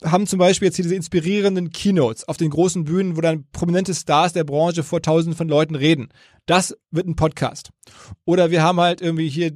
haben 0.02 0.26
zum 0.26 0.38
Beispiel 0.38 0.66
jetzt 0.66 0.76
hier 0.76 0.84
diese 0.84 0.94
inspirierenden 0.94 1.70
Keynotes 1.70 2.26
auf 2.26 2.38
den 2.38 2.48
großen 2.48 2.84
Bühnen, 2.84 3.16
wo 3.16 3.20
dann 3.20 3.44
prominente 3.52 3.94
Stars 3.94 4.32
der 4.32 4.44
Branche 4.44 4.82
vor 4.82 5.02
tausenden 5.02 5.36
von 5.36 5.48
Leuten 5.48 5.74
reden. 5.74 6.08
Das 6.46 6.74
wird 6.90 7.06
ein 7.06 7.14
Podcast. 7.14 7.70
Oder 8.24 8.50
wir 8.50 8.62
haben 8.62 8.80
halt 8.80 9.02
irgendwie 9.02 9.28
hier 9.28 9.52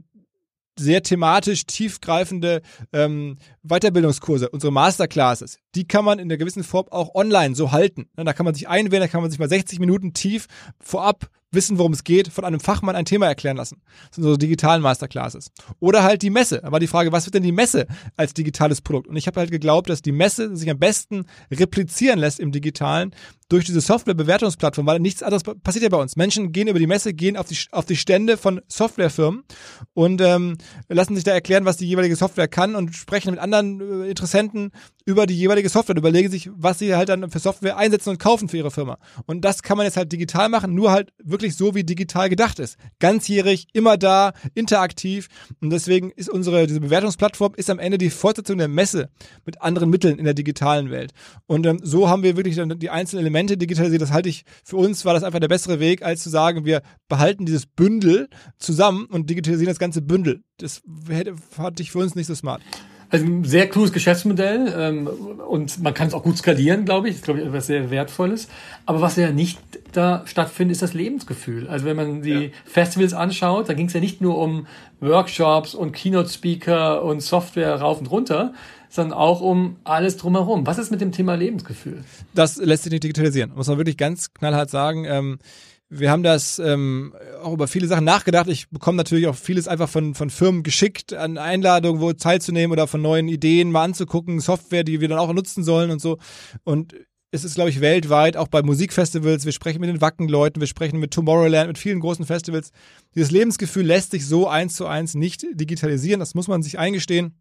sehr 0.78 1.02
thematisch 1.02 1.64
tiefgreifende 1.66 2.62
ähm, 2.92 3.38
Weiterbildungskurse, 3.68 4.48
unsere 4.50 4.72
Masterclasses, 4.72 5.58
die 5.74 5.86
kann 5.86 6.04
man 6.04 6.18
in 6.18 6.28
einer 6.28 6.36
gewissen 6.36 6.64
Form 6.64 6.86
auch 6.90 7.14
online 7.14 7.54
so 7.54 7.72
halten. 7.72 8.08
Da 8.16 8.32
kann 8.32 8.44
man 8.44 8.54
sich 8.54 8.68
einwählen, 8.68 9.02
da 9.02 9.08
kann 9.08 9.22
man 9.22 9.30
sich 9.30 9.38
mal 9.38 9.48
60 9.48 9.78
Minuten 9.78 10.12
tief 10.12 10.46
vorab 10.80 11.30
wissen, 11.52 11.78
worum 11.78 11.92
es 11.92 12.04
geht, 12.04 12.28
von 12.28 12.44
einem 12.44 12.60
Fachmann 12.60 12.96
ein 12.96 13.04
Thema 13.04 13.26
erklären 13.26 13.56
lassen. 13.56 13.82
Das 14.08 14.16
sind 14.16 14.24
so 14.24 14.36
digitalen 14.36 14.82
Masterclasses. 14.82 15.50
Oder 15.80 16.02
halt 16.02 16.22
die 16.22 16.30
Messe. 16.30 16.62
Aber 16.64 16.78
die 16.78 16.86
Frage, 16.86 17.12
was 17.12 17.26
wird 17.26 17.34
denn 17.34 17.42
die 17.42 17.52
Messe 17.52 17.86
als 18.16 18.34
digitales 18.34 18.80
Produkt? 18.80 19.08
Und 19.08 19.16
ich 19.16 19.26
habe 19.26 19.40
halt 19.40 19.50
geglaubt, 19.50 19.88
dass 19.88 20.02
die 20.02 20.12
Messe 20.12 20.56
sich 20.56 20.70
am 20.70 20.78
besten 20.78 21.24
replizieren 21.50 22.18
lässt 22.18 22.38
im 22.38 22.52
Digitalen 22.52 23.14
durch 23.48 23.64
diese 23.64 23.80
Softwarebewertungsplattform, 23.80 24.86
weil 24.86 24.98
nichts 24.98 25.22
anderes 25.22 25.44
passiert 25.44 25.84
ja 25.84 25.88
bei 25.88 25.98
uns. 25.98 26.16
Menschen 26.16 26.50
gehen 26.50 26.66
über 26.68 26.80
die 26.80 26.88
Messe, 26.88 27.14
gehen 27.14 27.36
auf 27.36 27.46
die, 27.46 27.56
auf 27.70 27.86
die 27.86 27.96
Stände 27.96 28.36
von 28.36 28.60
Softwarefirmen 28.66 29.44
und 29.94 30.20
ähm, 30.20 30.58
lassen 30.88 31.14
sich 31.14 31.24
da 31.24 31.30
erklären, 31.30 31.64
was 31.64 31.76
die 31.76 31.86
jeweilige 31.86 32.16
Software 32.16 32.48
kann 32.48 32.74
und 32.74 32.94
sprechen 32.94 33.30
mit 33.30 33.38
anderen 33.38 33.55
äh, 33.62 34.08
Interessenten 34.08 34.70
über 35.06 35.26
die 35.26 35.38
jeweilige 35.38 35.68
Software 35.68 35.96
überlegen 35.96 36.30
sich, 36.30 36.50
was 36.52 36.80
sie 36.80 36.94
halt 36.96 37.08
dann 37.08 37.30
für 37.30 37.38
Software 37.38 37.76
einsetzen 37.76 38.10
und 38.10 38.18
kaufen 38.18 38.48
für 38.48 38.56
ihre 38.56 38.72
Firma. 38.72 38.98
Und 39.26 39.44
das 39.44 39.62
kann 39.62 39.76
man 39.76 39.86
jetzt 39.86 39.96
halt 39.96 40.10
digital 40.10 40.48
machen, 40.48 40.74
nur 40.74 40.90
halt 40.90 41.12
wirklich 41.22 41.56
so, 41.56 41.76
wie 41.76 41.84
digital 41.84 42.28
gedacht 42.28 42.58
ist. 42.58 42.76
Ganzjährig, 42.98 43.68
immer 43.72 43.96
da, 43.96 44.32
interaktiv. 44.54 45.28
Und 45.60 45.70
deswegen 45.70 46.10
ist 46.10 46.28
unsere, 46.28 46.66
diese 46.66 46.80
Bewertungsplattform 46.80 47.52
ist 47.56 47.70
am 47.70 47.78
Ende 47.78 47.98
die 47.98 48.10
Fortsetzung 48.10 48.58
der 48.58 48.66
Messe 48.66 49.08
mit 49.44 49.62
anderen 49.62 49.90
Mitteln 49.90 50.18
in 50.18 50.24
der 50.24 50.34
digitalen 50.34 50.90
Welt. 50.90 51.12
Und 51.46 51.66
ähm, 51.66 51.78
so 51.82 52.08
haben 52.08 52.24
wir 52.24 52.36
wirklich 52.36 52.56
dann 52.56 52.76
die 52.76 52.90
einzelnen 52.90 53.22
Elemente 53.22 53.56
digitalisiert. 53.56 54.02
Das 54.02 54.12
halte 54.12 54.28
ich, 54.28 54.44
für 54.64 54.76
uns 54.76 55.04
war 55.04 55.14
das 55.14 55.22
einfach 55.22 55.40
der 55.40 55.48
bessere 55.48 55.78
Weg, 55.78 56.02
als 56.02 56.24
zu 56.24 56.30
sagen, 56.30 56.64
wir 56.64 56.82
behalten 57.08 57.46
dieses 57.46 57.66
Bündel 57.66 58.28
zusammen 58.58 59.06
und 59.06 59.30
digitalisieren 59.30 59.70
das 59.70 59.78
ganze 59.78 60.02
Bündel. 60.02 60.42
Das 60.58 60.82
hätte, 61.08 61.36
fand 61.36 61.78
ich 61.78 61.92
für 61.92 61.98
uns 61.98 62.16
nicht 62.16 62.26
so 62.26 62.34
smart. 62.34 62.60
Also 63.10 63.24
ein 63.24 63.44
sehr 63.44 63.68
cooles 63.68 63.92
Geschäftsmodell 63.92 64.74
ähm, 64.76 65.06
und 65.06 65.82
man 65.82 65.94
kann 65.94 66.08
es 66.08 66.14
auch 66.14 66.22
gut 66.22 66.38
skalieren, 66.38 66.84
glaube 66.84 67.08
ich. 67.08 67.14
Das 67.14 67.18
ist, 67.20 67.24
glaube 67.24 67.40
ich, 67.40 67.46
etwas 67.46 67.66
sehr 67.66 67.90
Wertvolles. 67.90 68.48
Aber 68.84 69.00
was 69.00 69.16
ja 69.16 69.30
nicht 69.30 69.58
da 69.92 70.22
stattfindet, 70.26 70.72
ist 70.72 70.82
das 70.82 70.94
Lebensgefühl. 70.94 71.68
Also 71.68 71.84
wenn 71.84 71.96
man 71.96 72.22
die 72.22 72.30
ja. 72.30 72.48
Festivals 72.64 73.14
anschaut, 73.14 73.68
da 73.68 73.74
ging 73.74 73.86
es 73.86 73.92
ja 73.92 74.00
nicht 74.00 74.20
nur 74.20 74.38
um 74.38 74.66
Workshops 75.00 75.74
und 75.74 75.92
Keynote-Speaker 75.92 77.04
und 77.04 77.20
Software 77.20 77.76
rauf 77.76 78.00
und 78.00 78.10
runter, 78.10 78.54
sondern 78.88 79.16
auch 79.16 79.40
um 79.40 79.76
alles 79.84 80.16
drumherum. 80.16 80.66
Was 80.66 80.78
ist 80.78 80.90
mit 80.90 81.00
dem 81.00 81.12
Thema 81.12 81.34
Lebensgefühl? 81.34 82.02
Das 82.34 82.56
lässt 82.56 82.84
sich 82.84 82.92
nicht 82.92 83.04
digitalisieren. 83.04 83.52
Muss 83.54 83.68
man 83.68 83.78
wirklich 83.78 83.96
ganz 83.96 84.32
knallhart 84.34 84.70
sagen. 84.70 85.04
Ähm, 85.04 85.38
wir 85.88 86.10
haben 86.10 86.22
das 86.22 86.58
ähm, 86.58 87.14
auch 87.42 87.52
über 87.52 87.68
viele 87.68 87.86
Sachen 87.86 88.04
nachgedacht. 88.04 88.48
Ich 88.48 88.68
bekomme 88.70 88.96
natürlich 88.96 89.28
auch 89.28 89.36
vieles 89.36 89.68
einfach 89.68 89.88
von, 89.88 90.14
von 90.14 90.30
Firmen 90.30 90.62
geschickt, 90.62 91.12
an 91.12 91.38
Einladungen, 91.38 92.00
wo 92.00 92.12
teilzunehmen 92.12 92.72
oder 92.72 92.86
von 92.86 93.02
neuen 93.02 93.28
Ideen 93.28 93.70
mal 93.70 93.84
anzugucken, 93.84 94.40
Software, 94.40 94.84
die 94.84 95.00
wir 95.00 95.08
dann 95.08 95.18
auch 95.18 95.32
nutzen 95.32 95.62
sollen 95.62 95.90
und 95.90 96.00
so. 96.00 96.18
Und 96.64 96.94
ist 97.30 97.44
es, 97.44 97.54
glaube 97.54 97.70
ich, 97.70 97.80
weltweit, 97.80 98.36
auch 98.36 98.48
bei 98.48 98.62
Musikfestivals, 98.62 99.44
wir 99.44 99.52
sprechen 99.52 99.80
mit 99.80 99.90
den 99.90 100.00
Wacken-Leuten, 100.00 100.60
wir 100.60 100.66
sprechen 100.66 100.98
mit 100.98 101.12
Tomorrowland, 101.12 101.68
mit 101.68 101.78
vielen 101.78 102.00
großen 102.00 102.24
Festivals. 102.24 102.70
Dieses 103.14 103.30
Lebensgefühl 103.30 103.84
lässt 103.84 104.10
sich 104.10 104.26
so 104.26 104.48
eins 104.48 104.76
zu 104.76 104.86
eins 104.86 105.14
nicht 105.14 105.46
digitalisieren, 105.52 106.20
das 106.20 106.34
muss 106.34 106.48
man 106.48 106.62
sich 106.62 106.78
eingestehen. 106.78 107.34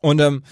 Und 0.00 0.20
ähm, 0.20 0.42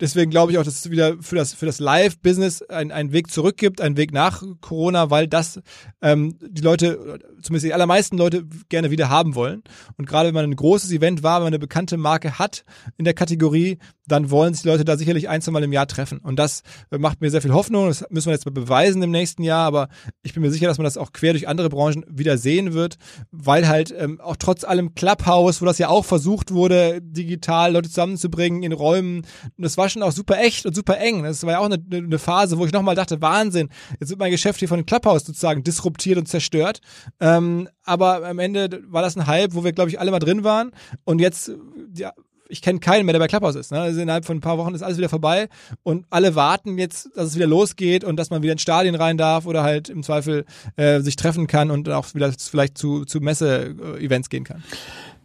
Deswegen 0.00 0.30
glaube 0.30 0.52
ich 0.52 0.58
auch, 0.58 0.64
dass 0.64 0.76
es 0.76 0.90
wieder 0.90 1.16
für 1.20 1.36
das, 1.36 1.52
für 1.52 1.66
das 1.66 1.78
Live-Business 1.78 2.62
ein, 2.62 2.90
einen 2.90 3.12
Weg 3.12 3.30
zurück 3.30 3.56
gibt, 3.56 3.80
einen 3.80 3.96
Weg 3.96 4.12
nach 4.12 4.42
Corona, 4.60 5.10
weil 5.10 5.28
das 5.28 5.60
ähm, 6.00 6.36
die 6.40 6.62
Leute, 6.62 7.18
zumindest 7.42 7.66
die 7.66 7.74
allermeisten 7.74 8.16
Leute, 8.16 8.44
gerne 8.68 8.90
wieder 8.90 9.10
haben 9.10 9.34
wollen. 9.34 9.62
Und 9.96 10.06
gerade 10.06 10.28
wenn 10.28 10.34
man 10.34 10.44
ein 10.44 10.56
großes 10.56 10.90
Event 10.92 11.22
war, 11.22 11.36
wenn 11.40 11.44
man 11.44 11.50
eine 11.50 11.58
bekannte 11.58 11.96
Marke 11.96 12.38
hat 12.38 12.64
in 12.96 13.04
der 13.04 13.14
Kategorie, 13.14 13.78
dann 14.10 14.30
wollen 14.30 14.54
sich 14.54 14.62
die 14.62 14.68
Leute 14.68 14.84
da 14.84 14.96
sicherlich 14.96 15.28
ein, 15.28 15.42
zwei 15.42 15.52
Mal 15.52 15.62
im 15.62 15.72
Jahr 15.72 15.86
treffen. 15.86 16.18
Und 16.18 16.36
das 16.36 16.62
macht 16.90 17.20
mir 17.20 17.30
sehr 17.30 17.42
viel 17.42 17.52
Hoffnung. 17.52 17.88
Das 17.88 18.04
müssen 18.10 18.26
wir 18.26 18.32
jetzt 18.32 18.46
mal 18.46 18.52
beweisen 18.52 19.02
im 19.02 19.10
nächsten 19.10 19.42
Jahr, 19.42 19.66
aber 19.66 19.88
ich 20.22 20.34
bin 20.34 20.42
mir 20.42 20.50
sicher, 20.50 20.66
dass 20.66 20.78
man 20.78 20.84
das 20.84 20.96
auch 20.96 21.12
quer 21.12 21.32
durch 21.32 21.48
andere 21.48 21.68
Branchen 21.68 22.04
wieder 22.08 22.38
sehen 22.38 22.72
wird, 22.72 22.96
weil 23.30 23.68
halt 23.68 23.94
ähm, 23.96 24.20
auch 24.20 24.36
trotz 24.36 24.64
allem 24.64 24.94
Clubhouse, 24.94 25.60
wo 25.60 25.66
das 25.66 25.78
ja 25.78 25.88
auch 25.88 26.04
versucht 26.04 26.52
wurde, 26.52 27.00
digital 27.02 27.72
Leute 27.72 27.88
zusammenzubringen 27.88 28.62
in 28.62 28.72
Räumen, 28.72 29.22
das 29.56 29.76
war 29.76 29.88
schon 29.88 30.02
auch 30.02 30.12
super 30.12 30.38
echt 30.38 30.66
und 30.66 30.74
super 30.74 30.98
eng. 30.98 31.22
Das 31.22 31.42
war 31.44 31.52
ja 31.52 31.58
auch 31.58 31.66
eine, 31.66 31.82
eine 31.92 32.18
Phase, 32.18 32.58
wo 32.58 32.66
ich 32.66 32.72
nochmal 32.72 32.94
dachte, 32.94 33.20
Wahnsinn, 33.22 33.68
jetzt 33.98 34.10
wird 34.10 34.20
mein 34.20 34.30
Geschäft 34.30 34.58
hier 34.58 34.68
von 34.68 34.86
Clubhouse 34.86 35.24
sozusagen 35.24 35.62
disruptiert 35.62 36.18
und 36.18 36.26
zerstört. 36.26 36.80
Ähm, 37.20 37.68
aber 37.84 38.26
am 38.26 38.38
Ende 38.38 38.82
war 38.88 39.02
das 39.02 39.16
ein 39.16 39.26
Hype, 39.26 39.54
wo 39.54 39.64
wir, 39.64 39.72
glaube 39.72 39.90
ich, 39.90 40.00
alle 40.00 40.10
mal 40.10 40.18
drin 40.18 40.44
waren. 40.44 40.72
Und 41.04 41.20
jetzt, 41.20 41.52
ja, 41.94 42.12
ich 42.50 42.62
kenne 42.62 42.80
keinen 42.80 43.06
mehr, 43.06 43.12
der 43.12 43.20
bei 43.20 43.28
Clubhouse 43.28 43.54
ist. 43.54 43.72
Ne? 43.72 43.80
Also 43.80 44.00
innerhalb 44.00 44.24
von 44.24 44.38
ein 44.38 44.40
paar 44.40 44.58
Wochen 44.58 44.74
ist 44.74 44.82
alles 44.82 44.98
wieder 44.98 45.08
vorbei 45.08 45.48
und 45.82 46.04
alle 46.10 46.34
warten 46.34 46.78
jetzt, 46.78 47.10
dass 47.14 47.28
es 47.28 47.36
wieder 47.36 47.46
losgeht 47.46 48.04
und 48.04 48.16
dass 48.16 48.30
man 48.30 48.42
wieder 48.42 48.52
ins 48.52 48.62
Stadion 48.62 48.94
rein 48.94 49.16
darf 49.16 49.46
oder 49.46 49.62
halt 49.62 49.88
im 49.88 50.02
Zweifel 50.02 50.44
äh, 50.76 51.00
sich 51.00 51.16
treffen 51.16 51.46
kann 51.46 51.70
und 51.70 51.88
auch 51.88 52.14
wieder 52.14 52.32
vielleicht 52.32 52.76
zu, 52.76 53.04
zu 53.04 53.20
Messe-Events 53.20 54.28
gehen 54.28 54.44
kann. 54.44 54.62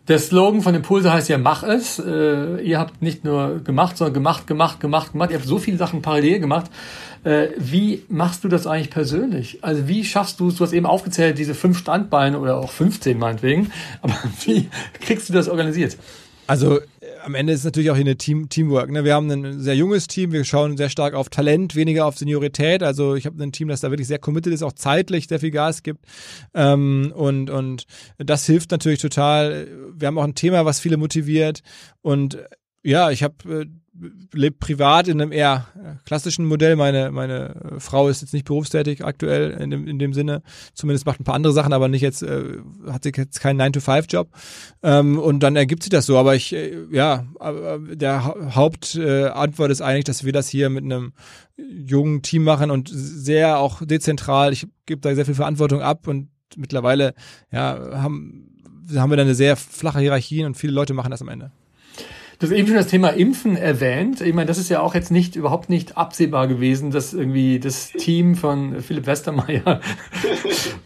Der 0.07 0.19
Slogan 0.19 0.61
von 0.61 0.75
Impulse 0.75 1.11
heißt 1.11 1.29
ja 1.29 1.39
Mach 1.39 1.63
es. 1.63 1.97
Äh, 1.97 2.61
ihr 2.61 2.77
habt 2.77 3.01
nicht 3.01 3.23
nur 3.23 3.59
gemacht, 3.63 3.97
sondern 3.97 4.13
gemacht, 4.13 4.45
gemacht, 4.45 4.79
gemacht, 4.79 5.13
gemacht. 5.13 5.31
Ihr 5.31 5.37
habt 5.37 5.47
so 5.47 5.57
viele 5.57 5.77
Sachen 5.77 6.03
parallel 6.03 6.39
gemacht. 6.39 6.69
Äh, 7.23 7.47
wie 7.57 8.03
machst 8.07 8.43
du 8.43 8.47
das 8.47 8.67
eigentlich 8.67 8.91
persönlich? 8.91 9.63
Also 9.63 9.87
wie 9.87 10.05
schaffst 10.05 10.39
du, 10.39 10.51
du 10.51 10.59
hast 10.59 10.73
eben 10.73 10.85
aufgezählt, 10.85 11.39
diese 11.39 11.55
fünf 11.55 11.79
Standbeine 11.79 12.39
oder 12.39 12.57
auch 12.57 12.71
15 12.71 13.17
meinetwegen, 13.17 13.71
aber 14.03 14.13
wie 14.45 14.69
kriegst 15.01 15.29
du 15.29 15.33
das 15.33 15.49
organisiert? 15.49 15.97
Also 16.45 16.79
am 17.25 17.33
Ende 17.33 17.53
ist 17.53 17.59
es 17.59 17.65
natürlich 17.65 17.89
auch 17.89 17.95
hier 17.95 18.05
eine 18.05 18.17
Team, 18.17 18.49
Teamwork. 18.49 18.91
Ne? 18.91 19.03
Wir 19.03 19.15
haben 19.15 19.29
ein 19.31 19.59
sehr 19.59 19.75
junges 19.75 20.07
Team, 20.07 20.31
wir 20.31 20.43
schauen 20.43 20.77
sehr 20.77 20.89
stark 20.89 21.15
auf 21.15 21.29
Talent, 21.29 21.75
weniger 21.75 22.05
auf 22.05 22.17
Seniorität. 22.17 22.83
Also 22.83 23.15
ich 23.15 23.25
habe 23.25 23.43
ein 23.43 23.51
Team, 23.51 23.67
das 23.67 23.81
da 23.81 23.89
wirklich 23.89 24.07
sehr 24.07 24.19
committed 24.19 24.53
ist, 24.53 24.61
auch 24.61 24.73
zeitlich 24.73 25.27
sehr 25.27 25.39
viel 25.39 25.49
Gas 25.49 25.81
gibt. 25.81 26.05
Ähm, 26.53 27.11
und, 27.15 27.49
und 27.49 27.85
das 28.17 28.45
hilft 28.45 28.69
natürlich 28.69 28.99
total. 28.99 29.67
Wir 29.95 30.07
haben 30.07 30.19
auch 30.19 30.23
ein 30.23 30.35
Thema, 30.35 30.65
was 30.65 30.79
viele 30.79 30.97
motiviert. 30.97 31.61
Und 32.01 32.37
ja, 32.85 33.09
ich 33.09 33.23
habe 33.23 33.61
äh, 33.61 33.65
lebt 34.33 34.59
privat 34.59 35.07
in 35.07 35.21
einem 35.21 35.31
eher 35.31 35.67
klassischen 36.05 36.45
Modell. 36.45 36.75
Meine, 36.75 37.11
meine 37.11 37.77
Frau 37.79 38.09
ist 38.09 38.21
jetzt 38.21 38.33
nicht 38.33 38.45
berufstätig 38.45 39.03
aktuell 39.03 39.51
in 39.51 39.69
dem, 39.69 39.87
in 39.87 39.99
dem 39.99 40.13
Sinne. 40.13 40.41
Zumindest 40.73 41.05
macht 41.05 41.19
ein 41.19 41.23
paar 41.23 41.35
andere 41.35 41.53
Sachen, 41.53 41.73
aber 41.73 41.87
nicht 41.87 42.01
jetzt, 42.01 42.21
äh, 42.21 42.57
hat 42.89 43.03
sie 43.03 43.11
jetzt 43.15 43.39
keinen 43.39 43.61
9-to-5-Job. 43.61 44.29
Ähm, 44.83 45.17
und 45.17 45.41
dann 45.41 45.55
ergibt 45.55 45.83
sich 45.83 45.89
das 45.89 46.05
so. 46.05 46.17
Aber 46.17 46.35
ich, 46.35 46.53
äh, 46.53 46.85
ja, 46.91 47.25
der 47.93 48.25
Hauptantwort 48.53 49.69
äh, 49.69 49.71
ist 49.71 49.81
eigentlich, 49.81 50.03
dass 50.03 50.23
wir 50.23 50.33
das 50.33 50.49
hier 50.49 50.69
mit 50.69 50.83
einem 50.83 51.13
jungen 51.57 52.21
Team 52.21 52.43
machen 52.43 52.71
und 52.71 52.89
sehr 52.93 53.59
auch 53.59 53.81
dezentral. 53.85 54.51
Ich 54.51 54.67
gebe 54.85 55.01
da 55.01 55.15
sehr 55.15 55.25
viel 55.25 55.35
Verantwortung 55.35 55.81
ab 55.81 56.07
und 56.07 56.29
mittlerweile, 56.57 57.13
ja, 57.51 57.79
haben, 57.93 58.51
haben 58.95 59.09
wir 59.09 59.17
da 59.17 59.23
eine 59.23 59.35
sehr 59.35 59.55
flache 59.55 59.99
Hierarchie 59.99 60.43
und 60.43 60.55
viele 60.55 60.73
Leute 60.73 60.93
machen 60.93 61.11
das 61.11 61.21
am 61.21 61.29
Ende. 61.29 61.51
Du 62.39 62.47
hast 62.47 62.51
eben 62.51 62.67
schon 62.67 62.75
das 62.75 62.87
Thema 62.87 63.09
Impfen 63.09 63.55
erwähnt. 63.55 64.21
Ich 64.21 64.33
meine, 64.33 64.47
das 64.47 64.57
ist 64.57 64.69
ja 64.69 64.81
auch 64.81 64.93
jetzt 64.93 65.11
nicht 65.11 65.35
überhaupt 65.35 65.69
nicht 65.69 65.97
absehbar 65.97 66.47
gewesen, 66.47 66.91
dass 66.91 67.13
irgendwie 67.13 67.59
das 67.59 67.91
Team 67.91 68.35
von 68.35 68.81
Philipp 68.81 69.05
Westermeier 69.05 69.79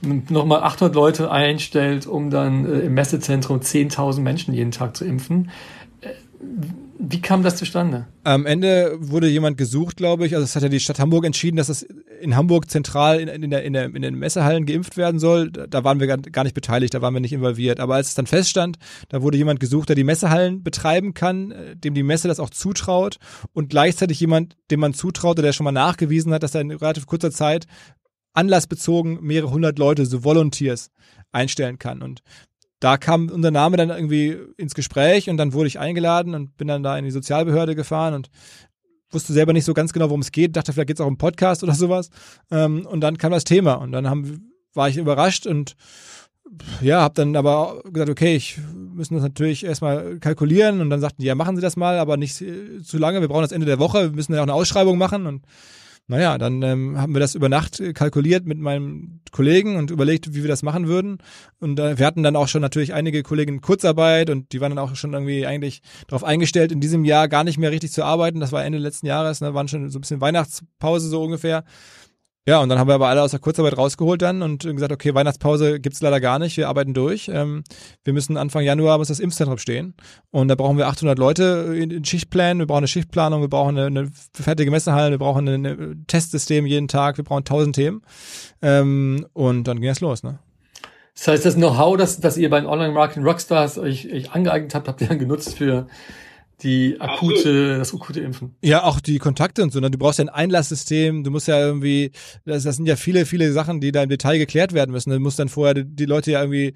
nochmal 0.29 0.63
800 0.63 0.93
Leute 0.95 1.31
einstellt, 1.31 2.05
um 2.05 2.29
dann 2.29 2.65
äh, 2.65 2.79
im 2.81 2.93
Messezentrum 2.93 3.59
10.000 3.59 4.21
Menschen 4.21 4.53
jeden 4.53 4.71
Tag 4.71 4.95
zu 4.95 5.05
impfen. 5.05 5.49
Wie 7.01 7.21
kam 7.21 7.43
das 7.43 7.55
zustande? 7.55 8.07
Am 8.25 8.45
Ende 8.45 8.97
wurde 8.99 9.29
jemand 9.29 9.57
gesucht, 9.57 9.95
glaube 9.95 10.25
ich. 10.25 10.35
Also 10.35 10.43
es 10.43 10.57
hat 10.57 10.63
ja 10.63 10.69
die 10.69 10.81
Stadt 10.81 10.99
Hamburg 10.99 11.25
entschieden, 11.25 11.55
dass 11.55 11.67
das 11.67 11.83
in 11.83 12.35
Hamburg 12.35 12.69
zentral 12.69 13.21
in, 13.21 13.29
in, 13.29 13.49
der, 13.49 13.63
in, 13.63 13.71
der, 13.71 13.85
in 13.85 14.01
den 14.01 14.15
Messehallen 14.15 14.65
geimpft 14.65 14.97
werden 14.97 15.17
soll. 15.17 15.49
Da 15.49 15.85
waren 15.85 16.01
wir 16.01 16.07
gar 16.07 16.43
nicht 16.43 16.55
beteiligt, 16.55 16.93
da 16.93 17.01
waren 17.01 17.13
wir 17.13 17.21
nicht 17.21 17.31
involviert. 17.31 17.79
Aber 17.79 17.95
als 17.95 18.09
es 18.09 18.15
dann 18.15 18.27
feststand, 18.27 18.79
da 19.07 19.21
wurde 19.21 19.37
jemand 19.37 19.61
gesucht, 19.61 19.87
der 19.87 19.95
die 19.95 20.03
Messehallen 20.03 20.61
betreiben 20.61 21.13
kann, 21.13 21.51
äh, 21.51 21.77
dem 21.77 21.93
die 21.93 22.03
Messe 22.03 22.27
das 22.27 22.41
auch 22.41 22.49
zutraut 22.49 23.17
und 23.53 23.69
gleichzeitig 23.69 24.19
jemand, 24.19 24.57
dem 24.69 24.81
man 24.81 24.93
zutraute, 24.93 25.41
der 25.41 25.53
schon 25.53 25.63
mal 25.63 25.71
nachgewiesen 25.71 26.33
hat, 26.33 26.43
dass 26.43 26.53
er 26.53 26.61
in 26.61 26.71
relativ 26.71 27.05
kurzer 27.05 27.31
Zeit 27.31 27.65
anlassbezogen 28.33 29.19
mehrere 29.21 29.51
hundert 29.51 29.79
Leute, 29.79 30.05
so 30.05 30.25
Volunteers, 30.25 30.91
einstellen 31.31 31.79
kann. 31.79 32.01
Und 32.01 32.21
da 32.79 32.97
kam 32.97 33.29
unser 33.29 33.51
Name 33.51 33.77
dann 33.77 33.89
irgendwie 33.89 34.37
ins 34.57 34.73
Gespräch 34.73 35.29
und 35.29 35.37
dann 35.37 35.53
wurde 35.53 35.67
ich 35.67 35.79
eingeladen 35.79 36.33
und 36.33 36.55
bin 36.57 36.67
dann 36.67 36.83
da 36.83 36.97
in 36.97 37.05
die 37.05 37.11
Sozialbehörde 37.11 37.75
gefahren 37.75 38.13
und 38.13 38.29
wusste 39.11 39.33
selber 39.33 39.53
nicht 39.53 39.65
so 39.65 39.73
ganz 39.73 39.91
genau, 39.91 40.05
worum 40.05 40.21
es 40.21 40.31
geht, 40.31 40.55
dachte, 40.55 40.71
vielleicht 40.71 40.87
geht 40.87 40.97
es 40.97 41.01
auch 41.01 41.07
um 41.07 41.17
Podcast 41.17 41.63
oder 41.63 41.73
sowas. 41.73 42.09
Ähm, 42.51 42.85
und 42.85 43.01
dann 43.01 43.17
kam 43.17 43.31
das 43.31 43.43
Thema 43.43 43.73
und 43.73 43.91
dann 43.91 44.09
haben, 44.09 44.51
war 44.73 44.87
ich 44.87 44.97
überrascht 44.97 45.47
und 45.47 45.75
ja, 46.81 47.01
habe 47.01 47.13
dann 47.13 47.35
aber 47.35 47.81
gesagt, 47.91 48.09
okay, 48.09 48.35
ich 48.35 48.57
müssen 48.73 49.13
das 49.13 49.23
natürlich 49.23 49.63
erstmal 49.63 50.17
kalkulieren. 50.19 50.81
Und 50.81 50.89
dann 50.89 50.99
sagten 50.99 51.21
die, 51.21 51.27
ja, 51.27 51.35
machen 51.35 51.55
Sie 51.55 51.61
das 51.61 51.77
mal, 51.77 51.99
aber 51.99 52.17
nicht 52.17 52.35
zu 52.35 52.97
lange, 52.97 53.21
wir 53.21 53.27
brauchen 53.27 53.43
das 53.43 53.51
Ende 53.51 53.67
der 53.67 53.79
Woche, 53.79 54.09
wir 54.09 54.15
müssen 54.15 54.33
ja 54.33 54.39
auch 54.39 54.43
eine 54.43 54.53
Ausschreibung 54.53 54.97
machen. 54.97 55.27
Und 55.27 55.43
naja, 56.09 56.39
dann 56.39 56.63
ähm, 56.63 56.99
haben 56.99 57.13
wir 57.13 57.19
das 57.19 57.35
über 57.35 57.49
Nacht 57.49 57.81
kalkuliert 57.93 58.45
mit 58.45 58.57
meinem 58.57 59.21
Kollegen 59.31 59.75
und 59.75 59.91
überlegt, 59.91 60.33
wie 60.33 60.41
wir 60.41 60.47
das 60.47 60.63
machen 60.63 60.87
würden. 60.87 61.19
Und 61.59 61.79
äh, 61.79 61.99
wir 61.99 62.05
hatten 62.07 62.23
dann 62.23 62.35
auch 62.35 62.47
schon 62.47 62.63
natürlich 62.63 62.95
einige 62.95 63.21
Kollegen 63.21 63.55
in 63.55 63.61
Kurzarbeit 63.61 64.31
und 64.31 64.51
die 64.51 64.59
waren 64.59 64.75
dann 64.75 64.83
auch 64.83 64.95
schon 64.95 65.13
irgendwie 65.13 65.45
eigentlich 65.45 65.83
darauf 66.07 66.23
eingestellt, 66.23 66.71
in 66.71 66.81
diesem 66.81 67.05
Jahr 67.05 67.27
gar 67.27 67.43
nicht 67.43 67.59
mehr 67.59 67.69
richtig 67.69 67.91
zu 67.91 68.03
arbeiten. 68.03 68.39
Das 68.39 68.51
war 68.51 68.65
Ende 68.65 68.79
letzten 68.79 69.05
Jahres, 69.05 69.39
ne, 69.39 69.53
waren 69.53 69.67
schon 69.67 69.87
so 69.91 69.99
ein 69.99 70.01
bisschen 70.01 70.19
Weihnachtspause 70.19 71.09
so 71.09 71.21
ungefähr. 71.21 71.63
Ja, 72.47 72.61
und 72.61 72.69
dann 72.69 72.79
haben 72.79 72.87
wir 72.87 72.95
aber 72.95 73.09
alle 73.09 73.21
aus 73.21 73.31
der 73.31 73.39
Kurzarbeit 73.39 73.77
rausgeholt 73.77 74.21
dann 74.21 74.41
und 74.41 74.63
gesagt, 74.63 74.91
okay, 74.91 75.13
Weihnachtspause 75.13 75.79
gibt's 75.79 76.01
leider 76.01 76.19
gar 76.19 76.39
nicht, 76.39 76.57
wir 76.57 76.67
arbeiten 76.67 76.93
durch. 76.93 77.29
Ähm, 77.31 77.63
wir 78.03 78.13
müssen 78.13 78.37
Anfang 78.37 78.63
Januar 78.63 78.97
muss 78.97 79.09
das 79.09 79.19
Impfzentrum 79.19 79.57
stehen 79.57 79.93
und 80.31 80.47
da 80.47 80.55
brauchen 80.55 80.77
wir 80.77 80.87
800 80.87 81.19
Leute 81.19 81.75
in, 81.77 81.91
in 81.91 82.05
Schichtplänen, 82.05 82.59
wir 82.59 82.65
brauchen 82.65 82.79
eine 82.79 82.87
Schichtplanung, 82.87 83.41
wir 83.41 83.49
brauchen 83.49 83.77
eine, 83.77 83.87
eine 83.87 84.11
fertige 84.33 84.71
Messehalle, 84.71 85.11
wir 85.11 85.19
brauchen 85.19 85.47
ein, 85.47 86.05
Testsystem 86.07 86.65
jeden 86.65 86.87
Tag, 86.87 87.17
wir 87.17 87.23
brauchen 87.23 87.43
tausend 87.43 87.75
Themen 87.75 88.01
ähm, 88.61 89.27
und 89.33 89.65
dann 89.65 89.79
ging 89.79 89.89
es 89.89 89.99
los. 89.99 90.23
Ne? 90.23 90.39
Das 91.13 91.27
heißt, 91.27 91.45
das 91.45 91.55
Know-how, 91.55 91.97
das, 91.97 92.19
das 92.19 92.37
ihr 92.37 92.49
bei 92.49 92.61
den 92.61 92.67
Online-Marketing 92.67 93.23
Rockstars 93.23 93.77
euch, 93.77 94.11
euch 94.11 94.31
angeeignet 94.31 94.73
habt, 94.73 94.87
habt 94.87 95.01
ihr 95.01 95.07
dann 95.07 95.19
genutzt 95.19 95.57
für 95.57 95.87
die 96.63 96.99
akute, 96.99 97.77
das 97.77 97.93
akute 97.93 98.19
Impfen. 98.19 98.55
Ja, 98.61 98.83
auch 98.83 98.99
die 98.99 99.17
Kontakte 99.17 99.63
und 99.63 99.71
so. 99.71 99.79
Ne? 99.79 99.89
Du 99.89 99.97
brauchst 99.97 100.19
ja 100.19 100.25
ein 100.25 100.29
Einlasssystem. 100.29 101.23
Du 101.23 101.31
musst 101.31 101.47
ja 101.47 101.59
irgendwie, 101.59 102.11
das, 102.45 102.63
das 102.63 102.75
sind 102.75 102.85
ja 102.85 102.95
viele, 102.95 103.25
viele 103.25 103.51
Sachen, 103.53 103.79
die 103.79 103.91
da 103.91 104.03
im 104.03 104.09
Detail 104.09 104.37
geklärt 104.37 104.73
werden 104.73 104.91
müssen. 104.91 105.09
Du 105.09 105.19
musst 105.19 105.39
dann 105.39 105.49
vorher 105.49 105.73
die, 105.73 105.85
die 105.85 106.05
Leute 106.05 106.31
ja 106.31 106.41
irgendwie, 106.41 106.73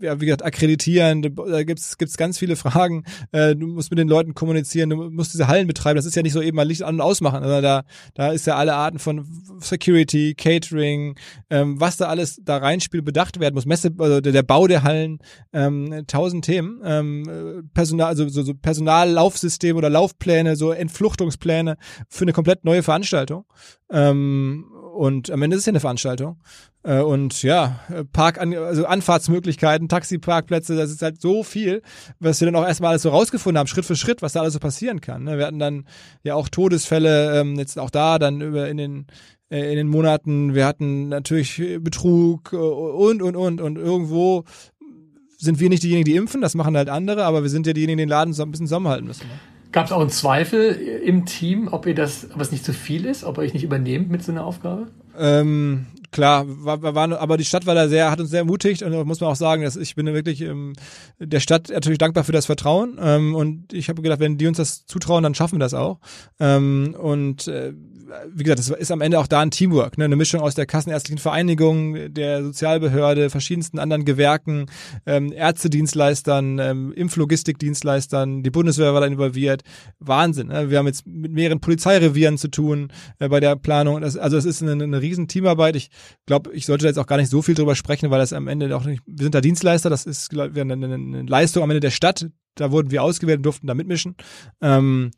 ja, 0.00 0.20
wie 0.20 0.26
gesagt, 0.26 0.44
akkreditieren. 0.44 1.22
Da 1.22 1.62
gibt's 1.62 1.96
gibt's 1.96 2.16
ganz 2.16 2.38
viele 2.38 2.56
Fragen. 2.56 3.04
Äh, 3.32 3.56
du 3.56 3.66
musst 3.68 3.90
mit 3.90 3.98
den 3.98 4.08
Leuten 4.08 4.34
kommunizieren. 4.34 4.90
Du 4.90 4.96
musst 4.96 5.32
diese 5.32 5.48
Hallen 5.48 5.66
betreiben. 5.66 5.96
Das 5.96 6.06
ist 6.06 6.14
ja 6.14 6.22
nicht 6.22 6.34
so 6.34 6.42
eben 6.42 6.56
mal 6.56 6.66
Licht 6.66 6.82
an 6.82 6.96
und 6.96 7.00
ausmachen. 7.00 7.42
Also 7.42 7.62
da, 7.62 7.84
da 8.14 8.32
ist 8.32 8.46
ja 8.46 8.56
alle 8.56 8.74
Arten 8.74 8.98
von 8.98 9.26
Security, 9.60 10.34
Catering, 10.34 11.16
ähm, 11.48 11.80
was 11.80 11.96
da 11.96 12.06
alles 12.06 12.40
da 12.42 12.58
reinspielt, 12.58 13.04
bedacht 13.04 13.40
werden 13.40 13.54
muss. 13.54 13.64
Messe, 13.64 13.90
also 13.98 14.20
der, 14.20 14.32
der 14.32 14.42
Bau 14.42 14.66
der 14.66 14.82
Hallen, 14.82 15.18
ähm, 15.52 16.04
tausend 16.06 16.44
Themen. 16.44 16.80
Ähm, 16.84 17.70
Personal, 17.72 18.08
also 18.08 18.28
so, 18.28 18.42
so 18.42 18.54
Personal 18.54 18.81
Personallaufsystem 18.84 19.76
oder 19.76 19.90
Laufpläne, 19.90 20.56
so 20.56 20.72
Entfluchtungspläne 20.72 21.76
für 22.08 22.24
eine 22.24 22.32
komplett 22.32 22.64
neue 22.64 22.82
Veranstaltung. 22.82 23.44
Ähm, 23.90 24.66
und 24.94 25.30
am 25.30 25.42
Ende 25.42 25.56
ist 25.56 25.62
es 25.62 25.66
ja 25.66 25.70
eine 25.70 25.80
Veranstaltung. 25.80 26.38
Äh, 26.82 27.00
und 27.00 27.42
ja, 27.42 27.80
Park, 28.12 28.38
also 28.38 28.86
Anfahrtsmöglichkeiten, 28.86 29.88
Taxiparkplätze, 29.88 30.76
das 30.76 30.90
ist 30.90 31.02
halt 31.02 31.20
so 31.20 31.42
viel, 31.42 31.82
was 32.18 32.40
wir 32.40 32.46
dann 32.46 32.56
auch 32.56 32.66
erstmal 32.66 32.90
alles 32.90 33.02
so 33.02 33.10
rausgefunden 33.10 33.58
haben, 33.58 33.68
Schritt 33.68 33.86
für 33.86 33.96
Schritt, 33.96 34.22
was 34.22 34.34
da 34.34 34.40
alles 34.40 34.54
so 34.54 34.58
passieren 34.58 35.00
kann. 35.00 35.24
Ne? 35.24 35.38
Wir 35.38 35.46
hatten 35.46 35.58
dann 35.58 35.86
ja 36.24 36.34
auch 36.34 36.48
Todesfälle, 36.48 37.40
ähm, 37.40 37.56
jetzt 37.56 37.78
auch 37.78 37.90
da, 37.90 38.18
dann 38.18 38.40
über 38.40 38.68
in 38.68 38.76
den 38.76 39.06
äh, 39.52 39.70
in 39.70 39.76
den 39.76 39.88
Monaten, 39.88 40.54
wir 40.54 40.66
hatten 40.66 41.08
natürlich 41.08 41.62
Betrug 41.80 42.52
äh, 42.52 42.56
und, 42.56 43.22
und, 43.22 43.36
und, 43.36 43.60
und 43.60 43.76
irgendwo 43.76 44.44
sind 45.42 45.58
wir 45.58 45.68
nicht 45.68 45.82
diejenigen, 45.82 46.04
die 46.04 46.14
impfen, 46.14 46.40
das 46.40 46.54
machen 46.54 46.76
halt 46.76 46.88
andere, 46.88 47.24
aber 47.24 47.42
wir 47.42 47.50
sind 47.50 47.66
ja 47.66 47.72
diejenigen, 47.72 47.98
die 47.98 48.02
den 48.04 48.08
Laden 48.08 48.32
so 48.32 48.44
ein 48.44 48.52
bisschen 48.52 48.66
zusammenhalten 48.66 49.08
müssen. 49.08 49.26
Ne? 49.26 49.34
Gab 49.72 49.86
es 49.86 49.92
auch 49.92 50.00
einen 50.00 50.10
Zweifel 50.10 50.72
im 51.04 51.26
Team, 51.26 51.68
ob 51.68 51.86
ihr 51.86 51.96
das, 51.96 52.28
ob 52.32 52.40
es 52.40 52.52
nicht 52.52 52.64
zu 52.64 52.72
viel 52.72 53.06
ist, 53.06 53.24
ob 53.24 53.38
ihr 53.38 53.42
euch 53.42 53.52
nicht 53.52 53.64
übernehmt 53.64 54.08
mit 54.08 54.22
so 54.22 54.30
einer 54.30 54.44
Aufgabe? 54.44 54.86
Ähm, 55.18 55.86
klar, 56.12 56.44
war, 56.46 56.82
war, 56.82 57.20
aber 57.20 57.36
die 57.36 57.44
Stadt 57.44 57.66
war 57.66 57.74
da 57.74 57.88
sehr, 57.88 58.10
hat 58.10 58.20
uns 58.20 58.30
sehr 58.30 58.40
ermutigt 58.40 58.82
und 58.82 58.92
muss 59.06 59.20
man 59.20 59.30
auch 59.30 59.36
sagen, 59.36 59.62
dass 59.62 59.76
ich 59.76 59.94
bin 59.94 60.06
wirklich 60.06 60.42
ähm, 60.42 60.74
der 61.18 61.40
Stadt 61.40 61.70
natürlich 61.70 61.98
dankbar 61.98 62.24
für 62.24 62.32
das 62.32 62.46
Vertrauen 62.46 62.98
ähm, 63.02 63.34
und 63.34 63.72
ich 63.72 63.88
habe 63.88 64.02
gedacht, 64.02 64.20
wenn 64.20 64.38
die 64.38 64.46
uns 64.46 64.58
das 64.58 64.86
zutrauen, 64.86 65.22
dann 65.22 65.34
schaffen 65.34 65.56
wir 65.56 65.60
das 65.64 65.74
auch 65.74 65.98
ähm, 66.38 66.94
und 66.98 67.48
äh, 67.48 67.72
wie 68.32 68.44
gesagt, 68.44 68.58
das 68.58 68.68
ist 68.68 68.90
am 68.90 69.00
Ende 69.00 69.18
auch 69.18 69.26
da 69.26 69.40
ein 69.40 69.50
Teamwork, 69.50 69.98
ne? 69.98 70.04
eine 70.04 70.16
Mischung 70.16 70.40
aus 70.40 70.54
der 70.54 70.66
Kassenärztlichen 70.66 71.18
Vereinigung, 71.18 72.12
der 72.12 72.42
Sozialbehörde, 72.42 73.30
verschiedensten 73.30 73.78
anderen 73.78 74.04
Gewerken, 74.04 74.66
ähm, 75.06 75.32
Ärztedienstleistern, 75.32 76.58
ähm, 76.58 76.92
Impflogistikdienstleistern, 76.92 78.42
die 78.42 78.50
Bundeswehr 78.50 78.92
war 78.92 79.00
da 79.00 79.06
involviert. 79.06 79.62
Wahnsinn. 79.98 80.48
Ne? 80.48 80.70
Wir 80.70 80.78
haben 80.78 80.86
jetzt 80.86 81.06
mit 81.06 81.32
mehreren 81.32 81.60
Polizeirevieren 81.60 82.38
zu 82.38 82.48
tun 82.48 82.92
äh, 83.18 83.28
bei 83.28 83.40
der 83.40 83.56
Planung. 83.56 84.00
Das, 84.00 84.16
also 84.16 84.36
es 84.36 84.44
ist 84.44 84.62
eine, 84.62 84.72
eine 84.72 85.00
riesen 85.00 85.28
Teamarbeit. 85.28 85.76
Ich 85.76 85.90
glaube, 86.26 86.52
ich 86.52 86.66
sollte 86.66 86.86
jetzt 86.86 86.98
auch 86.98 87.06
gar 87.06 87.16
nicht 87.16 87.30
so 87.30 87.42
viel 87.42 87.54
drüber 87.54 87.74
sprechen, 87.74 88.10
weil 88.10 88.18
das 88.18 88.32
am 88.32 88.48
Ende 88.48 88.74
auch 88.76 88.84
nicht, 88.84 89.02
wir 89.06 89.22
sind 89.22 89.34
da 89.34 89.40
Dienstleister, 89.40 89.90
das 89.90 90.06
ist 90.06 90.30
glaub, 90.30 90.56
eine, 90.56 90.72
eine 90.72 91.22
Leistung 91.22 91.62
am 91.62 91.70
Ende 91.70 91.80
der 91.80 91.90
Stadt, 91.90 92.28
da 92.54 92.70
wurden 92.70 92.90
wir 92.90 93.02
ausgewählt 93.02 93.38
und 93.38 93.44
durften 93.44 93.66
da 93.66 93.74
mitmischen. 93.74 94.16
Ähm, 94.60 95.10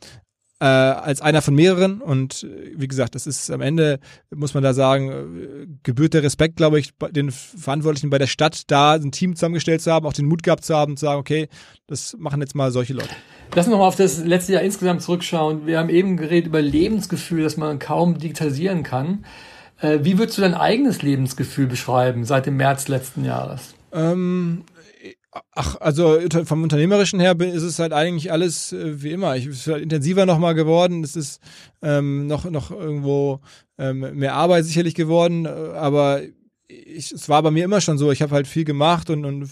äh, 0.60 0.66
als 0.66 1.20
einer 1.20 1.42
von 1.42 1.54
mehreren. 1.54 2.00
Und 2.00 2.44
äh, 2.44 2.72
wie 2.76 2.88
gesagt, 2.88 3.14
das 3.14 3.26
ist 3.26 3.50
am 3.50 3.60
Ende, 3.60 3.98
muss 4.34 4.54
man 4.54 4.62
da 4.62 4.72
sagen, 4.72 5.10
äh, 5.10 5.66
gebührt 5.82 6.14
der 6.14 6.22
Respekt, 6.22 6.56
glaube 6.56 6.78
ich, 6.78 6.90
den 7.10 7.30
Verantwortlichen 7.30 8.08
bei 8.08 8.18
der 8.18 8.26
Stadt, 8.26 8.62
da 8.68 8.94
ein 8.94 9.12
Team 9.12 9.34
zusammengestellt 9.34 9.82
zu 9.82 9.92
haben, 9.92 10.06
auch 10.06 10.12
den 10.12 10.26
Mut 10.26 10.42
gehabt 10.42 10.64
zu 10.64 10.74
haben, 10.74 10.96
zu 10.96 11.06
sagen, 11.06 11.20
okay, 11.20 11.48
das 11.86 12.16
machen 12.18 12.40
jetzt 12.40 12.54
mal 12.54 12.70
solche 12.70 12.94
Leute. 12.94 13.10
Lass 13.54 13.66
uns 13.66 13.72
nochmal 13.72 13.88
auf 13.88 13.96
das 13.96 14.24
letzte 14.24 14.54
Jahr 14.54 14.62
insgesamt 14.62 15.02
zurückschauen. 15.02 15.66
Wir 15.66 15.78
haben 15.78 15.90
eben 15.90 16.16
geredet 16.16 16.46
über 16.46 16.62
Lebensgefühl, 16.62 17.42
das 17.42 17.56
man 17.56 17.78
kaum 17.78 18.18
digitalisieren 18.18 18.84
kann. 18.84 19.24
Wie 19.84 20.18
würdest 20.18 20.38
du 20.38 20.42
dein 20.42 20.54
eigenes 20.54 21.02
Lebensgefühl 21.02 21.66
beschreiben 21.66 22.24
seit 22.24 22.46
dem 22.46 22.56
März 22.56 22.88
letzten 22.88 23.24
Jahres? 23.24 23.74
Ähm, 23.92 24.64
Ach, 25.52 25.80
also 25.80 26.20
vom 26.44 26.62
Unternehmerischen 26.62 27.18
her 27.18 27.38
ist 27.40 27.62
es 27.62 27.80
halt 27.80 27.92
eigentlich 27.92 28.30
alles 28.30 28.72
äh, 28.72 29.02
wie 29.02 29.10
immer. 29.10 29.36
Ich, 29.36 29.46
es 29.46 29.60
ist 29.60 29.66
halt 29.66 29.82
intensiver 29.82 30.26
nochmal 30.26 30.54
geworden. 30.54 31.02
Es 31.02 31.16
ist 31.16 31.40
ähm, 31.82 32.28
noch, 32.28 32.48
noch 32.48 32.70
irgendwo 32.70 33.40
ähm, 33.76 34.16
mehr 34.16 34.34
Arbeit 34.34 34.64
sicherlich 34.64 34.94
geworden. 34.94 35.46
Äh, 35.46 35.48
aber 35.48 36.22
ich, 36.68 37.10
es 37.10 37.28
war 37.28 37.42
bei 37.42 37.50
mir 37.50 37.64
immer 37.64 37.80
schon 37.80 37.98
so. 37.98 38.12
Ich 38.12 38.22
habe 38.22 38.34
halt 38.34 38.46
viel 38.46 38.64
gemacht 38.64 39.10
und, 39.10 39.24
und 39.24 39.50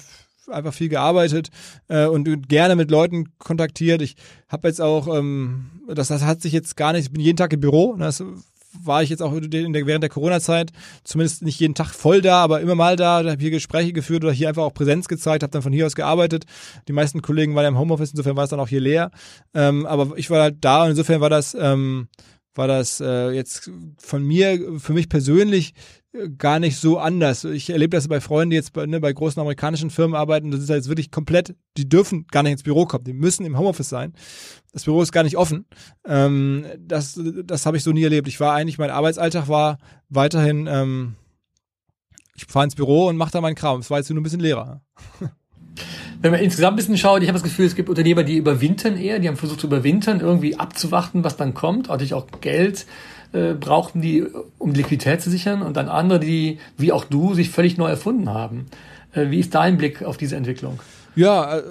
einfach 0.49 0.73
viel 0.73 0.89
gearbeitet 0.89 1.51
äh, 1.89 2.07
und 2.07 2.49
gerne 2.49 2.77
mit 2.77 2.91
Leuten 2.91 3.37
kontaktiert. 3.39 4.03
Ich 4.03 4.17
habe 4.49 4.69
jetzt 4.69 4.81
auch, 4.81 5.13
ähm, 5.17 5.83
das, 5.89 6.09
das 6.09 6.23
hat 6.23 6.43
sich 6.43 6.53
jetzt 6.53 6.77
gar 6.77 6.93
nicht, 6.93 7.07
ich 7.07 7.13
bin 7.13 7.23
jeden 7.23 7.37
Tag 7.37 7.53
im 7.53 7.61
Büro. 7.61 7.97
Das 7.97 8.23
war 8.81 9.03
ich 9.03 9.11
jetzt 9.11 9.23
auch 9.23 9.33
in 9.33 9.73
der, 9.73 9.87
während 9.87 10.03
der 10.03 10.11
Corona-Zeit 10.11 10.73
zumindest 11.05 11.43
nicht 11.43 11.61
jeden 11.61 11.75
Tag 11.75 11.93
voll 11.95 12.23
da, 12.23 12.43
aber 12.43 12.61
immer 12.61 12.75
mal 12.75 12.97
da, 12.97 13.25
habe 13.25 13.37
hier 13.41 13.51
Gespräche 13.51 13.93
geführt 13.93 14.25
oder 14.25 14.33
hier 14.33 14.49
einfach 14.49 14.63
auch 14.63 14.75
Präsenz 14.75 15.09
gezeigt, 15.09 15.43
habe 15.43 15.51
dann 15.51 15.63
von 15.63 15.73
hier 15.73 15.87
aus 15.87 15.95
gearbeitet. 15.95 16.45
Die 16.89 16.93
meisten 16.93 17.23
Kollegen 17.23 17.55
waren 17.55 17.65
ja 17.65 17.69
im 17.69 17.79
Homeoffice, 17.79 18.11
insofern 18.11 18.37
war 18.37 18.45
es 18.45 18.51
dann 18.51 18.61
auch 18.61 18.69
hier 18.69 18.81
leer. 18.81 19.11
Ähm, 19.55 19.87
aber 19.87 20.17
ich 20.17 20.31
war 20.31 20.43
halt 20.43 20.57
da 20.61 20.85
und 20.85 20.91
insofern 20.91 21.21
war 21.21 21.31
das, 21.31 21.55
ähm, 21.55 22.09
war 22.55 22.69
das 22.69 23.01
äh, 23.01 23.31
jetzt 23.31 23.71
von 23.99 24.25
mir, 24.25 24.79
für 24.79 24.93
mich 24.93 25.09
persönlich 25.09 25.75
gar 26.37 26.59
nicht 26.59 26.77
so 26.77 26.99
anders. 26.99 27.45
Ich 27.45 27.71
erlebe 27.71 27.97
das 27.97 28.09
bei 28.09 28.21
Freunden, 28.21 28.51
die 28.51 28.57
jetzt 28.57 28.73
bei, 28.73 28.87
ne, 28.87 29.01
bei 29.01 29.13
großen 29.13 29.41
amerikanischen 29.41 29.91
Firmen 29.91 30.15
arbeiten. 30.15 30.51
Das 30.51 30.61
ist 30.61 30.69
halt 30.69 30.79
jetzt 30.79 30.89
wirklich 30.89 31.11
komplett, 31.11 31.57
die 31.77 31.89
dürfen 31.89 32.27
gar 32.31 32.43
nicht 32.43 32.53
ins 32.53 32.63
Büro 32.63 32.85
kommen. 32.85 33.05
Die 33.05 33.15
müssen 33.15 33.47
im 33.47 33.59
Homeoffice 33.59 33.89
sein. 33.89 34.13
Das 34.73 34.85
Büro 34.85 35.01
ist 35.03 35.13
gar 35.13 35.23
nicht 35.23 35.37
offen. 35.37 35.67
Ähm, 36.07 36.67
das 36.79 37.19
das 37.45 37.67
habe 37.67 37.77
ich 37.77 37.83
so 37.83 37.93
nie 37.93 38.05
erlebt. 38.05 38.29
Ich 38.29 38.41
war 38.41 38.55
eigentlich, 38.55 38.79
mein 38.79 38.91
Arbeitsalltag 38.91 39.49
war 39.49 39.79
weiterhin, 40.09 40.67
ähm, 40.67 41.15
ich 42.35 42.47
fahre 42.47 42.65
ins 42.65 42.75
Büro 42.75 43.09
und 43.09 43.17
mache 43.17 43.33
da 43.33 43.41
meinen 43.41 43.55
Kram. 43.55 43.81
Es 43.81 43.91
war 43.91 43.99
jetzt 43.99 44.11
nur 44.11 44.21
ein 44.21 44.23
bisschen 44.23 44.41
leerer. 44.41 44.83
Wenn 46.23 46.31
man 46.31 46.41
insgesamt 46.41 46.75
ein 46.75 46.77
bisschen 46.77 46.97
schaut, 46.97 47.21
ich 47.23 47.29
habe 47.29 47.39
das 47.39 47.43
Gefühl, 47.43 47.67
es 47.67 47.75
gibt 47.75 47.89
Unternehmer, 47.89 48.23
die 48.23 48.37
überwintern 48.37 48.97
eher, 48.97 49.19
die 49.19 49.27
haben 49.27 49.37
versucht 49.37 49.61
zu 49.61 49.67
überwintern, 49.67 50.21
irgendwie 50.21 50.57
abzuwarten, 50.57 51.25
was 51.25 51.37
dann 51.37 51.53
kommt, 51.53 51.89
natürlich 51.89 52.15
auch 52.15 52.27
Geld 52.41 52.87
äh, 53.33 53.55
brauchten 53.55 54.01
die, 54.01 54.25
um 54.59 54.73
Liquidität 54.73 55.21
zu 55.21 55.31
sichern 55.31 55.63
und 55.63 55.77
dann 55.77 55.89
andere, 55.89 56.21
die, 56.21 56.59
wie 56.77 56.93
auch 56.93 57.05
du, 57.05 57.35
sich 57.35 57.51
völlig 57.51 57.77
neu 57.77 57.89
erfunden 57.89 58.31
haben. 58.31 58.67
Äh, 59.13 59.31
wie 59.31 59.41
ist 59.41 59.55
dein 59.55 59.79
Blick 59.79 60.03
auf 60.03 60.17
diese 60.17 60.37
Entwicklung? 60.37 60.79
Ja, 61.17 61.59
äh, 61.59 61.63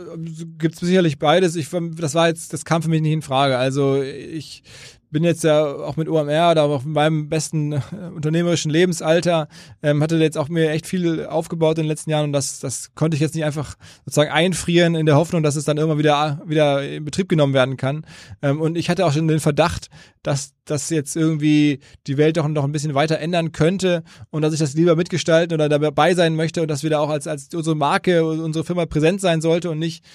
gibt 0.57 0.75
es 0.75 0.81
sicherlich 0.81 1.17
beides. 1.17 1.55
Ich, 1.55 1.69
das 1.69 2.13
war 2.13 2.27
jetzt, 2.27 2.51
das 2.51 2.65
kam 2.65 2.81
für 2.81 2.89
mich 2.89 3.01
nicht 3.01 3.13
in 3.13 3.21
Frage. 3.21 3.57
Also 3.57 4.01
ich 4.01 4.63
bin 5.11 5.23
jetzt 5.23 5.43
ja 5.43 5.63
auch 5.65 5.97
mit 5.97 6.09
OMR 6.09 6.55
da 6.55 6.63
auch 6.63 6.85
in 6.85 6.93
meinem 6.93 7.29
besten 7.29 7.73
äh, 7.73 7.81
unternehmerischen 8.15 8.71
Lebensalter, 8.71 9.47
ähm, 9.83 10.01
hatte 10.01 10.17
jetzt 10.17 10.37
auch 10.37 10.49
mir 10.49 10.71
echt 10.71 10.87
viel 10.87 11.25
aufgebaut 11.25 11.77
in 11.77 11.83
den 11.83 11.89
letzten 11.89 12.09
Jahren 12.09 12.25
und 12.25 12.33
das, 12.33 12.59
das 12.59 12.95
konnte 12.95 13.15
ich 13.15 13.21
jetzt 13.21 13.35
nicht 13.35 13.43
einfach 13.43 13.75
sozusagen 14.05 14.31
einfrieren 14.31 14.95
in 14.95 15.05
der 15.05 15.15
Hoffnung, 15.15 15.43
dass 15.43 15.55
es 15.55 15.65
dann 15.65 15.77
irgendwann 15.77 15.99
wieder, 15.99 16.41
wieder 16.45 16.83
in 16.83 17.05
Betrieb 17.05 17.29
genommen 17.29 17.53
werden 17.53 17.77
kann. 17.77 18.05
Ähm, 18.41 18.61
und 18.61 18.77
ich 18.77 18.89
hatte 18.89 19.05
auch 19.05 19.13
schon 19.13 19.27
den 19.27 19.39
Verdacht, 19.39 19.89
dass 20.23 20.53
das 20.65 20.89
jetzt 20.89 21.15
irgendwie 21.15 21.79
die 22.07 22.17
Welt 22.17 22.37
doch 22.37 22.47
noch 22.47 22.63
ein 22.63 22.71
bisschen 22.71 22.93
weiter 22.93 23.19
ändern 23.19 23.51
könnte 23.51 24.03
und 24.29 24.41
dass 24.41 24.53
ich 24.53 24.59
das 24.59 24.73
lieber 24.73 24.95
mitgestalten 24.95 25.53
oder 25.53 25.67
dabei 25.67 26.13
sein 26.13 26.35
möchte 26.35 26.61
und 26.61 26.69
dass 26.69 26.83
wir 26.83 26.89
da 26.89 26.99
auch 26.99 27.09
als, 27.09 27.27
als 27.27 27.53
unsere 27.53 27.75
Marke, 27.75 28.23
unsere 28.25 28.63
Firma 28.63 28.85
präsent 28.85 29.19
sein 29.19 29.41
sollte 29.41 29.69
und 29.69 29.79
nicht 29.79 30.05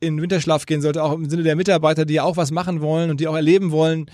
in 0.00 0.20
Winterschlaf 0.20 0.66
gehen 0.66 0.82
sollte, 0.82 1.02
auch 1.02 1.12
im 1.12 1.28
Sinne 1.28 1.42
der 1.42 1.56
Mitarbeiter, 1.56 2.04
die 2.04 2.14
ja 2.14 2.24
auch 2.24 2.36
was 2.36 2.50
machen 2.50 2.80
wollen 2.80 3.10
und 3.10 3.20
die 3.20 3.28
auch 3.28 3.34
erleben 3.34 3.70
wollen, 3.70 4.06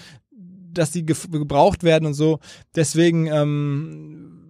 dass 0.72 0.90
die 0.90 1.04
gebraucht 1.04 1.82
werden 1.82 2.06
und 2.06 2.14
so. 2.14 2.38
Deswegen 2.74 3.26
ähm, 3.26 4.40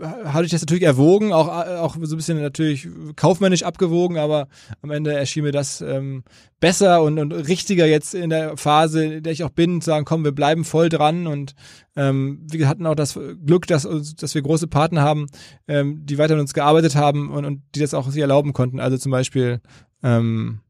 hatte 0.00 0.44
ich 0.44 0.50
das 0.50 0.60
natürlich 0.60 0.84
erwogen, 0.84 1.32
auch, 1.32 1.48
auch 1.48 1.96
so 2.02 2.14
ein 2.14 2.18
bisschen 2.18 2.40
natürlich 2.40 2.88
kaufmännisch 3.16 3.62
abgewogen, 3.62 4.18
aber 4.18 4.48
am 4.82 4.90
Ende 4.90 5.12
erschien 5.14 5.44
mir 5.44 5.52
das 5.52 5.80
ähm, 5.80 6.24
besser 6.60 7.02
und, 7.02 7.18
und 7.18 7.32
richtiger 7.32 7.86
jetzt 7.86 8.14
in 8.14 8.30
der 8.30 8.56
Phase, 8.56 9.04
in 9.04 9.22
der 9.22 9.32
ich 9.32 9.44
auch 9.44 9.50
bin, 9.50 9.80
zu 9.80 9.86
sagen, 9.86 10.04
komm, 10.04 10.24
wir 10.24 10.32
bleiben 10.32 10.64
voll 10.64 10.88
dran 10.88 11.26
und 11.26 11.54
ähm, 11.96 12.46
wir 12.50 12.68
hatten 12.68 12.86
auch 12.86 12.94
das 12.94 13.18
Glück, 13.44 13.66
dass, 13.66 13.88
dass 14.16 14.34
wir 14.34 14.42
große 14.42 14.66
Partner 14.66 15.02
haben, 15.02 15.26
ähm, 15.66 16.04
die 16.04 16.18
weiter 16.18 16.34
mit 16.34 16.42
uns 16.42 16.54
gearbeitet 16.54 16.94
haben 16.96 17.30
und, 17.30 17.44
und 17.44 17.62
die 17.74 17.80
das 17.80 17.94
auch 17.94 18.08
sich 18.10 18.20
erlauben 18.20 18.52
konnten. 18.52 18.80
Also 18.80 18.98
zum 18.98 19.12
Beispiel 19.12 19.60
ähm, 20.02 20.60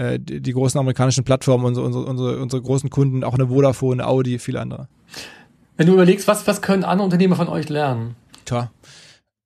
äh, 0.00 0.18
die, 0.18 0.40
die, 0.40 0.52
großen 0.52 0.80
amerikanischen 0.80 1.24
Plattformen, 1.24 1.66
unsere, 1.66 1.84
unsere, 1.84 2.04
unsere, 2.06 2.40
unsere 2.40 2.62
großen 2.62 2.88
Kunden, 2.88 3.22
auch 3.22 3.34
eine 3.34 3.48
Vodafone, 3.48 4.02
eine 4.02 4.10
Audi, 4.10 4.38
viele 4.38 4.60
andere. 4.60 4.88
Wenn 5.76 5.86
du 5.86 5.92
überlegst, 5.92 6.26
was, 6.26 6.46
was 6.46 6.62
können 6.62 6.84
andere 6.84 7.04
Unternehmer 7.04 7.36
von 7.36 7.48
euch 7.48 7.68
lernen? 7.68 8.16
Tja, 8.46 8.70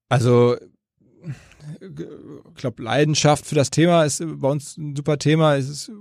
also 0.09 0.57
ich 1.81 2.55
glaube, 2.57 2.83
Leidenschaft 2.83 3.47
für 3.47 3.55
das 3.55 3.71
Thema 3.71 4.05
ist 4.05 4.23
bei 4.25 4.49
uns 4.49 4.77
ein 4.77 4.95
super 4.95 5.19
Thema. 5.19 5.57
Es 5.57 5.69
ist, 5.69 5.93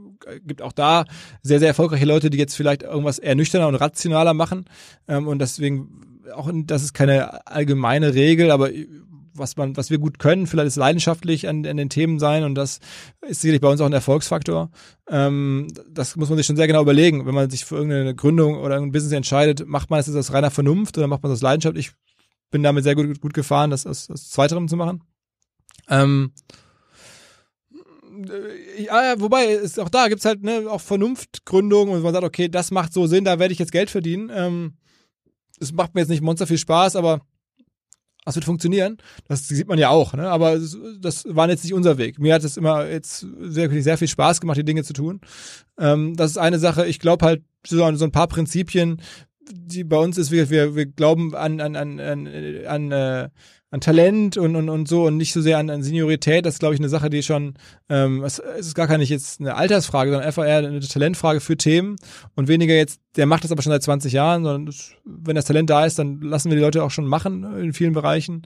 gibt 0.45 0.61
auch 0.61 0.73
da 0.73 1.05
sehr, 1.41 1.59
sehr 1.59 1.69
erfolgreiche 1.69 2.05
Leute, 2.05 2.29
die 2.29 2.37
jetzt 2.37 2.55
vielleicht 2.55 2.83
irgendwas 2.83 3.17
eher 3.17 3.35
nüchterner 3.35 3.67
und 3.67 3.75
rationaler 3.75 4.33
machen. 4.33 4.65
Ähm, 5.07 5.27
und 5.27 5.39
deswegen 5.39 6.21
auch, 6.35 6.51
das 6.53 6.83
ist 6.83 6.93
keine 6.93 7.47
allgemeine 7.47 8.13
Regel, 8.13 8.51
aber 8.51 8.69
was 9.35 9.57
man, 9.57 9.75
was 9.77 9.89
wir 9.89 9.97
gut 9.97 10.19
können, 10.19 10.47
vielleicht 10.47 10.67
ist 10.67 10.75
leidenschaftlich 10.75 11.47
an, 11.47 11.65
an 11.65 11.77
den 11.77 11.89
Themen 11.89 12.19
sein 12.19 12.43
und 12.43 12.55
das 12.55 12.79
ist 13.21 13.41
sicherlich 13.41 13.61
bei 13.61 13.69
uns 13.69 13.81
auch 13.81 13.85
ein 13.85 13.93
Erfolgsfaktor. 13.93 14.71
Ähm, 15.09 15.67
das 15.89 16.15
muss 16.15 16.29
man 16.29 16.37
sich 16.37 16.45
schon 16.45 16.55
sehr 16.55 16.67
genau 16.67 16.81
überlegen, 16.81 17.25
wenn 17.25 17.35
man 17.35 17.49
sich 17.49 17.65
für 17.65 17.75
irgendeine 17.75 18.15
Gründung 18.15 18.57
oder 18.57 18.77
ein 18.77 18.91
Business 18.91 19.13
entscheidet, 19.13 19.67
macht 19.67 19.89
man 19.89 19.99
es 19.99 20.13
aus 20.13 20.33
reiner 20.33 20.51
Vernunft 20.51 20.97
oder 20.97 21.07
macht 21.07 21.23
man 21.23 21.31
das 21.31 21.39
aus 21.39 21.43
Leidenschaft? 21.43 21.77
Ich 21.77 21.91
bin 22.51 22.63
damit 22.63 22.83
sehr 22.83 22.95
gut, 22.95 23.19
gut 23.19 23.33
gefahren, 23.33 23.71
das 23.71 23.85
aus, 23.85 24.09
aus 24.09 24.29
Zweiterem 24.29 24.67
zu 24.67 24.77
machen. 24.77 25.03
Ähm, 25.89 26.31
ja, 28.77 29.19
wobei, 29.19 29.47
ist 29.47 29.79
auch 29.79 29.89
da 29.89 30.07
gibt's 30.07 30.25
halt 30.25 30.43
ne, 30.43 30.65
auch 30.69 30.81
Vernunftgründungen 30.81 31.95
und 31.95 32.03
man 32.03 32.13
sagt, 32.13 32.25
okay, 32.25 32.47
das 32.47 32.71
macht 32.71 32.93
so 32.93 33.07
Sinn, 33.07 33.25
da 33.25 33.39
werde 33.39 33.53
ich 33.53 33.59
jetzt 33.59 33.71
Geld 33.71 33.89
verdienen. 33.89 34.31
Ähm, 34.33 34.73
macht 35.73 35.95
mir 35.95 36.01
jetzt 36.01 36.09
nicht 36.09 36.21
monster 36.21 36.47
viel 36.47 36.57
Spaß, 36.57 36.95
aber 36.95 37.21
das 38.25 38.35
wird 38.35 38.45
funktionieren. 38.45 38.97
Das 39.27 39.47
sieht 39.47 39.67
man 39.67 39.79
ja 39.79 39.89
auch, 39.89 40.13
ne? 40.13 40.29
Aber 40.29 40.57
das 40.99 41.25
war 41.27 41.49
jetzt 41.49 41.63
nicht 41.63 41.73
unser 41.73 41.97
Weg. 41.97 42.19
Mir 42.19 42.33
hat 42.33 42.43
es 42.43 42.57
immer 42.57 42.87
jetzt 42.87 43.25
sehr, 43.39 43.69
sehr 43.81 43.97
viel 43.97 44.07
Spaß 44.07 44.41
gemacht, 44.41 44.57
die 44.57 44.65
Dinge 44.65 44.83
zu 44.83 44.93
tun. 44.93 45.21
Ähm, 45.77 46.15
das 46.15 46.31
ist 46.31 46.37
eine 46.37 46.59
Sache. 46.59 46.85
Ich 46.85 46.99
glaube 46.99 47.25
halt 47.25 47.43
so, 47.67 47.83
ein 47.83 48.11
paar 48.11 48.27
Prinzipien, 48.27 49.01
die 49.51 49.83
bei 49.83 49.97
uns 49.97 50.17
ist, 50.17 50.31
wir, 50.31 50.49
wir, 50.49 50.75
wir 50.75 50.85
glauben 50.85 51.35
an, 51.35 51.59
an, 51.59 51.75
an, 51.75 51.99
an, 51.99 52.27
an 52.65 52.91
äh, 52.91 53.29
an 53.73 53.81
Talent 53.81 54.37
und, 54.37 54.55
und, 54.55 54.69
und 54.69 54.87
so 54.87 55.07
und 55.07 55.17
nicht 55.17 55.33
so 55.33 55.41
sehr 55.41 55.57
an, 55.57 55.71
an 55.71 55.81
Seniorität. 55.81 56.45
Das 56.45 56.55
ist, 56.55 56.59
glaube 56.59 56.75
ich, 56.75 56.79
eine 56.79 56.89
Sache, 56.89 57.09
die 57.09 57.23
schon, 57.23 57.55
ähm, 57.89 58.23
es 58.23 58.37
ist 58.37 58.75
gar 58.75 58.85
keine 58.85 59.03
jetzt 59.03 59.39
eine 59.39 59.55
Altersfrage, 59.55 60.11
sondern 60.11 60.27
einfach 60.27 60.45
eher 60.45 60.59
eine 60.59 60.79
Talentfrage 60.79 61.39
für 61.39 61.57
Themen 61.57 61.95
und 62.35 62.47
weniger 62.47 62.75
jetzt, 62.75 63.01
der 63.15 63.25
macht 63.25 63.43
das 63.43 63.51
aber 63.51 63.63
schon 63.63 63.71
seit 63.71 63.81
20 63.81 64.13
Jahren, 64.13 64.43
sondern 64.43 64.67
das, 64.67 64.91
wenn 65.05 65.35
das 65.35 65.45
Talent 65.45 65.71
da 65.71 65.87
ist, 65.87 65.97
dann 65.97 66.21
lassen 66.21 66.51
wir 66.51 66.55
die 66.55 66.61
Leute 66.61 66.83
auch 66.83 66.91
schon 66.91 67.07
machen 67.07 67.43
in 67.59 67.73
vielen 67.73 67.93
Bereichen. 67.93 68.43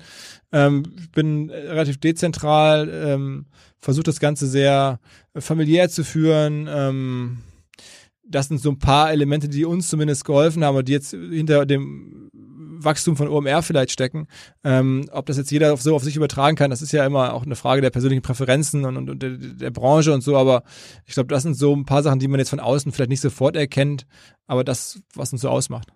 Ähm, 0.53 0.83
ich 0.97 1.11
bin 1.11 1.49
relativ 1.49 1.97
dezentral, 1.97 2.89
ähm, 2.89 3.47
versuche 3.79 4.03
das 4.03 4.21
Ganze 4.21 4.47
sehr 4.47 5.01
familiär 5.37 5.89
zu 5.89 6.05
führen, 6.05 6.69
ähm, 6.71 7.39
das 8.29 8.47
sind 8.47 8.61
so 8.61 8.71
ein 8.71 8.79
paar 8.79 9.11
Elemente, 9.11 9.49
die 9.49 9.65
uns 9.65 9.89
zumindest 9.89 10.25
geholfen 10.25 10.63
haben 10.63 10.77
und 10.77 10.87
die 10.87 10.93
jetzt 10.93 11.11
hinter 11.11 11.65
dem 11.65 12.29
Wachstum 12.83 13.17
von 13.17 13.27
OMR 13.27 13.61
vielleicht 13.61 13.91
stecken. 13.91 14.27
Ähm, 14.63 15.09
ob 15.11 15.25
das 15.25 15.37
jetzt 15.37 15.51
jeder 15.51 15.75
so 15.77 15.95
auf 15.95 16.03
sich 16.03 16.15
übertragen 16.15 16.55
kann, 16.55 16.69
das 16.69 16.81
ist 16.81 16.91
ja 16.91 17.05
immer 17.05 17.33
auch 17.33 17.45
eine 17.45 17.55
Frage 17.55 17.81
der 17.81 17.89
persönlichen 17.89 18.21
Präferenzen 18.21 18.85
und, 18.85 18.97
und, 18.97 19.09
und 19.09 19.23
der, 19.23 19.31
der, 19.31 19.71
Branche 19.71 20.13
und 20.13 20.21
so, 20.21 20.37
aber 20.37 20.63
ich 21.05 21.13
glaube, 21.13 21.27
das 21.27 21.43
sind 21.43 21.55
so 21.55 21.75
ein 21.75 21.85
paar 21.85 22.03
Sachen, 22.03 22.19
die 22.19 22.27
man 22.27 22.39
jetzt 22.39 22.49
von 22.49 22.59
außen 22.59 22.91
vielleicht 22.91 23.09
nicht 23.09 23.21
sofort 23.21 23.55
erkennt, 23.55 24.05
aber 24.47 24.63
das, 24.63 24.99
was 25.13 25.31
uns 25.31 25.41
so 25.41 25.49
ausmacht. 25.49 25.87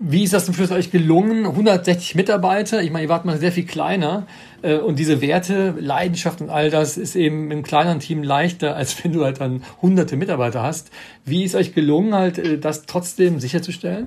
Wie 0.00 0.22
ist 0.22 0.32
das 0.32 0.44
zum 0.44 0.54
Schluss 0.54 0.70
euch 0.70 0.92
gelungen? 0.92 1.44
160 1.44 2.14
Mitarbeiter, 2.14 2.80
ich 2.82 2.92
meine, 2.92 3.06
ihr 3.06 3.08
wart 3.08 3.24
mal 3.24 3.36
sehr 3.38 3.50
viel 3.50 3.66
kleiner 3.66 4.28
äh, 4.62 4.76
und 4.76 4.96
diese 4.96 5.20
Werte, 5.20 5.74
Leidenschaft 5.76 6.40
und 6.40 6.50
all 6.50 6.70
das 6.70 6.96
ist 6.96 7.16
eben 7.16 7.50
im 7.50 7.64
kleineren 7.64 7.98
Team 7.98 8.22
leichter, 8.22 8.76
als 8.76 9.02
wenn 9.02 9.12
du 9.12 9.24
halt 9.24 9.40
dann 9.40 9.64
hunderte 9.82 10.16
Mitarbeiter 10.16 10.62
hast. 10.62 10.92
Wie 11.24 11.42
ist 11.42 11.56
euch 11.56 11.74
gelungen, 11.74 12.14
halt 12.14 12.38
äh, 12.38 12.58
das 12.58 12.86
trotzdem 12.86 13.40
sicherzustellen? 13.40 14.06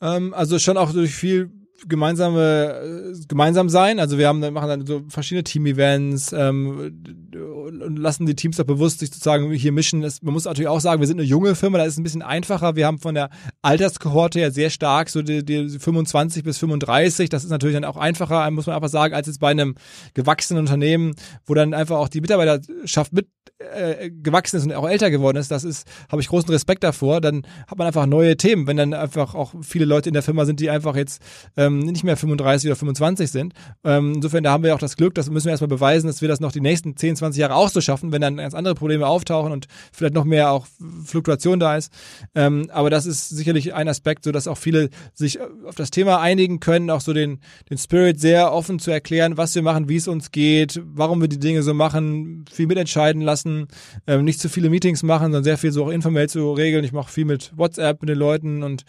Ähm, 0.00 0.32
also 0.34 0.58
schon 0.58 0.76
auch 0.76 0.92
durch 0.92 1.14
viel 1.14 1.50
gemeinsame 1.86 3.12
äh, 3.14 3.26
gemeinsam 3.28 3.68
sein. 3.68 4.00
Also 4.00 4.18
wir 4.18 4.26
haben 4.26 4.40
machen 4.40 4.68
dann 4.68 4.86
so 4.86 5.02
verschiedene 5.08 5.44
Team-Events 5.44 6.32
ähm, 6.32 7.00
und 7.34 7.96
lassen 7.96 8.26
die 8.26 8.34
Teams 8.34 8.58
auch 8.58 8.64
bewusst 8.64 9.00
sich 9.00 9.10
sozusagen 9.10 9.52
hier 9.52 9.72
mischen. 9.72 10.00
Das, 10.00 10.22
man 10.22 10.34
muss 10.34 10.44
natürlich 10.44 10.68
auch 10.68 10.80
sagen, 10.80 11.00
wir 11.00 11.06
sind 11.06 11.18
eine 11.18 11.28
junge 11.28 11.54
Firma, 11.54 11.78
da 11.78 11.84
ist 11.84 11.92
es 11.92 11.98
ein 11.98 12.02
bisschen 12.02 12.22
einfacher. 12.22 12.74
Wir 12.74 12.86
haben 12.86 12.98
von 12.98 13.14
der 13.14 13.30
Alterskohorte 13.62 14.40
her 14.40 14.50
sehr 14.50 14.70
stark 14.70 15.08
so 15.10 15.22
die, 15.22 15.44
die 15.44 15.68
25 15.78 16.42
bis 16.42 16.58
35. 16.58 17.28
Das 17.28 17.44
ist 17.44 17.50
natürlich 17.50 17.76
dann 17.76 17.84
auch 17.84 17.96
einfacher, 17.96 18.50
muss 18.50 18.66
man 18.66 18.74
einfach 18.74 18.88
sagen, 18.88 19.14
als 19.14 19.26
jetzt 19.26 19.40
bei 19.40 19.50
einem 19.50 19.76
gewachsenen 20.14 20.60
Unternehmen, 20.60 21.14
wo 21.46 21.54
dann 21.54 21.74
einfach 21.74 21.96
auch 21.96 22.08
die 22.08 22.20
Mitarbeiterschaft 22.20 23.12
mit 23.12 23.28
äh, 23.58 24.10
gewachsen 24.10 24.56
ist 24.56 24.64
und 24.64 24.72
auch 24.72 24.88
älter 24.88 25.10
geworden 25.10 25.36
ist. 25.36 25.50
Das 25.50 25.64
ist, 25.64 25.88
habe 26.10 26.22
ich 26.22 26.28
großen 26.28 26.50
Respekt 26.50 26.84
davor. 26.84 27.20
Dann 27.20 27.42
hat 27.66 27.76
man 27.78 27.86
einfach 27.86 28.06
neue 28.06 28.36
Themen, 28.36 28.66
wenn 28.66 28.76
dann 28.76 28.94
einfach 28.94 29.34
auch 29.34 29.54
viele 29.62 29.84
Leute 29.84 30.10
in 30.10 30.12
der 30.12 30.22
Firma 30.22 30.44
sind, 30.44 30.60
die 30.60 30.70
einfach 30.70 30.96
jetzt 30.96 31.20
ähm, 31.68 31.80
nicht 31.80 32.04
mehr 32.04 32.16
35 32.16 32.68
oder 32.68 32.76
25 32.76 33.30
sind. 33.30 33.54
Ähm, 33.84 34.14
insofern, 34.16 34.42
da 34.42 34.52
haben 34.52 34.64
wir 34.64 34.74
auch 34.74 34.78
das 34.78 34.96
Glück, 34.96 35.14
das 35.14 35.30
müssen 35.30 35.46
wir 35.46 35.52
erstmal 35.52 35.68
beweisen, 35.68 36.06
dass 36.06 36.20
wir 36.20 36.28
das 36.28 36.40
noch 36.40 36.52
die 36.52 36.60
nächsten 36.60 36.96
10, 36.96 37.16
20 37.16 37.40
Jahre 37.40 37.54
auch 37.54 37.68
so 37.68 37.80
schaffen, 37.80 38.12
wenn 38.12 38.20
dann 38.20 38.36
ganz 38.38 38.54
andere 38.54 38.74
Probleme 38.74 39.06
auftauchen 39.06 39.52
und 39.52 39.66
vielleicht 39.92 40.14
noch 40.14 40.24
mehr 40.24 40.50
auch 40.50 40.66
Fluktuation 41.04 41.60
da 41.60 41.76
ist. 41.76 41.92
Ähm, 42.34 42.68
aber 42.72 42.90
das 42.90 43.06
ist 43.06 43.28
sicherlich 43.28 43.74
ein 43.74 43.88
Aspekt, 43.88 44.24
so 44.24 44.32
dass 44.32 44.48
auch 44.48 44.58
viele 44.58 44.90
sich 45.14 45.38
auf 45.40 45.74
das 45.76 45.90
Thema 45.90 46.20
einigen 46.20 46.60
können, 46.60 46.90
auch 46.90 47.00
so 47.00 47.12
den, 47.12 47.40
den 47.70 47.78
Spirit 47.78 48.20
sehr 48.20 48.52
offen 48.52 48.78
zu 48.78 48.90
erklären, 48.90 49.36
was 49.36 49.54
wir 49.54 49.62
machen, 49.62 49.88
wie 49.88 49.96
es 49.96 50.08
uns 50.08 50.30
geht, 50.30 50.80
warum 50.84 51.20
wir 51.20 51.28
die 51.28 51.38
Dinge 51.38 51.62
so 51.62 51.74
machen, 51.74 52.44
viel 52.50 52.66
mitentscheiden 52.66 53.22
lassen, 53.22 53.68
ähm, 54.06 54.24
nicht 54.24 54.40
zu 54.40 54.48
viele 54.48 54.70
Meetings 54.70 55.02
machen, 55.02 55.26
sondern 55.26 55.44
sehr 55.44 55.58
viel 55.58 55.72
so 55.72 55.84
auch 55.84 55.90
informell 55.90 56.28
zu 56.28 56.52
regeln. 56.52 56.84
Ich 56.84 56.92
mache 56.92 57.12
viel 57.12 57.24
mit 57.24 57.52
WhatsApp 57.56 58.00
mit 58.00 58.08
den 58.08 58.18
Leuten 58.18 58.62
und 58.62 58.84